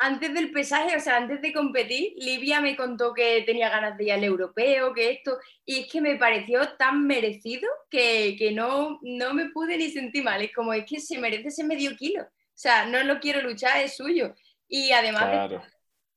antes 0.00 0.32
del 0.34 0.50
pesaje, 0.50 0.96
o 0.96 1.00
sea, 1.00 1.16
antes 1.18 1.40
de 1.42 1.52
competir, 1.52 2.14
Livia 2.16 2.60
me 2.60 2.74
contó 2.76 3.12
que 3.14 3.42
tenía 3.46 3.68
ganas 3.68 3.96
de 3.98 4.04
ir 4.04 4.12
al 4.12 4.24
europeo, 4.24 4.92
que 4.94 5.10
esto, 5.10 5.38
y 5.64 5.80
es 5.80 5.92
que 5.92 6.00
me 6.00 6.16
pareció 6.16 6.76
tan 6.76 7.06
merecido 7.06 7.68
que, 7.90 8.34
que 8.38 8.50
no, 8.52 8.98
no 9.02 9.34
me 9.34 9.50
pude 9.50 9.76
ni 9.76 9.90
sentir 9.90 10.24
mal. 10.24 10.42
Es 10.42 10.52
como, 10.54 10.72
es 10.72 10.84
que 10.86 11.00
se 11.00 11.18
merece 11.18 11.48
ese 11.48 11.64
medio 11.64 11.94
kilo. 11.96 12.22
O 12.22 12.28
sea, 12.54 12.86
no 12.86 13.02
lo 13.04 13.20
quiero 13.20 13.40
luchar, 13.42 13.78
es 13.82 13.96
suyo. 13.96 14.34
Y 14.68 14.92
además 14.92 15.26
de 15.26 15.30
Claro. 15.32 15.62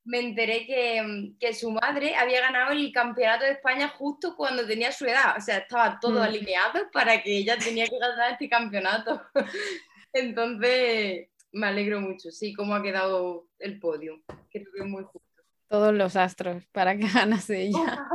me 0.06 0.20
enteré 0.20 0.66
que, 0.66 1.34
que 1.40 1.54
su 1.54 1.72
madre 1.72 2.16
había 2.16 2.42
ganado 2.42 2.72
el 2.74 2.92
campeonato 2.92 3.46
de 3.46 3.52
España 3.52 3.88
justo 3.90 4.36
cuando 4.36 4.66
tenía 4.66 4.92
su 4.92 5.06
edad. 5.06 5.36
O 5.38 5.42
sea, 5.42 5.58
estaba 5.60 6.00
todo 6.00 6.20
Mm. 6.20 6.24
alineado 6.24 6.92
para 6.92 7.22
que 7.24 7.38
ella 7.38 7.58
tenía 7.58 7.86
que 7.88 7.98
ganar 8.00 8.32
este 8.34 8.48
campeonato. 8.50 9.22
Entonces, 10.14 11.30
me 11.54 11.68
alegro 11.68 12.02
mucho, 12.02 12.30
sí, 12.32 12.54
cómo 12.54 12.76
ha 12.76 12.84
quedado 12.84 13.48
el 13.60 13.80
podio. 13.80 14.22
Creo 14.52 14.66
que 14.74 14.80
es 14.84 14.86
muy 14.86 15.04
justo. 15.04 15.22
Todos 15.70 15.94
los 15.94 16.16
astros 16.16 16.66
para 16.72 16.98
que 16.98 17.08
ganase 17.08 17.64
ella. 17.64 18.06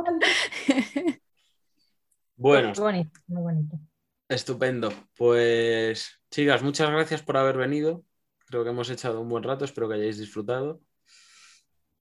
Bueno, 2.41 2.69
muy 2.69 2.79
bonito, 2.79 3.19
muy 3.27 3.41
bonito. 3.41 3.79
Estupendo. 4.29 4.93
Pues, 5.17 6.21
chicas, 6.31 6.63
muchas 6.63 6.89
gracias 6.89 7.21
por 7.21 7.35
haber 7.35 7.57
venido. 7.57 8.05
Creo 8.45 8.63
que 8.63 8.69
hemos 8.69 8.89
echado 8.89 9.19
un 9.19 9.27
buen 9.27 9.43
rato, 9.43 9.65
espero 9.65 9.89
que 9.89 9.95
hayáis 9.95 10.17
disfrutado. 10.19 10.79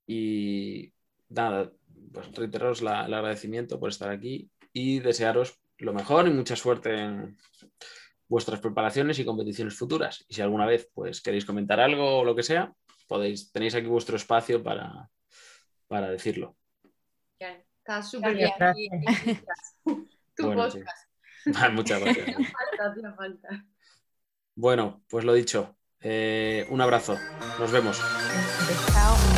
Y 0.07 0.93
nada, 1.28 1.72
pues 2.12 2.30
reiteraros 2.36 2.82
la- 2.82 3.07
el 3.07 3.14
agradecimiento 3.14 3.80
por 3.80 3.91
estar 3.91 4.11
aquí 4.11 4.49
y 4.72 5.01
desearos 5.01 5.59
lo 5.78 5.93
mejor 5.93 6.28
y 6.28 6.30
mucha 6.30 6.55
suerte 6.55 6.95
en 6.95 7.36
vuestras 8.29 8.61
preparaciones 8.61 9.18
y 9.18 9.24
competiciones 9.24 9.76
futuras. 9.76 10.24
Y 10.29 10.35
si 10.35 10.43
alguna 10.43 10.66
vez 10.66 10.89
pues 10.95 11.20
queréis 11.20 11.45
comentar 11.45 11.81
algo 11.81 12.18
o 12.18 12.24
lo 12.24 12.37
que 12.37 12.43
sea, 12.43 12.72
podéis, 13.07 13.51
tenéis 13.51 13.74
aquí 13.74 13.87
vuestro 13.87 14.16
espacio 14.16 14.62
para, 14.62 15.11
para 15.89 16.11
decirlo. 16.11 16.57
Está 17.39 18.03
súper 18.03 18.35
bien. 18.37 18.51
Gracias, 18.59 18.93
aquí, 18.93 19.41
Tu 20.37 20.45
Bueno, 20.45 20.62
podcast. 20.62 21.09
Muchas 21.72 22.01
gracias. 22.03 22.26
Falta, 22.26 22.91
hacía 22.93 23.12
falta. 23.14 23.64
Bueno, 24.55 25.03
pues 25.09 25.24
lo 25.24 25.33
dicho. 25.33 25.74
Eh, 26.01 26.66
un 26.68 26.83
abrazo. 26.83 27.16
Nos 27.59 27.72
vemos. 27.72 27.99
Chao. 28.93 29.38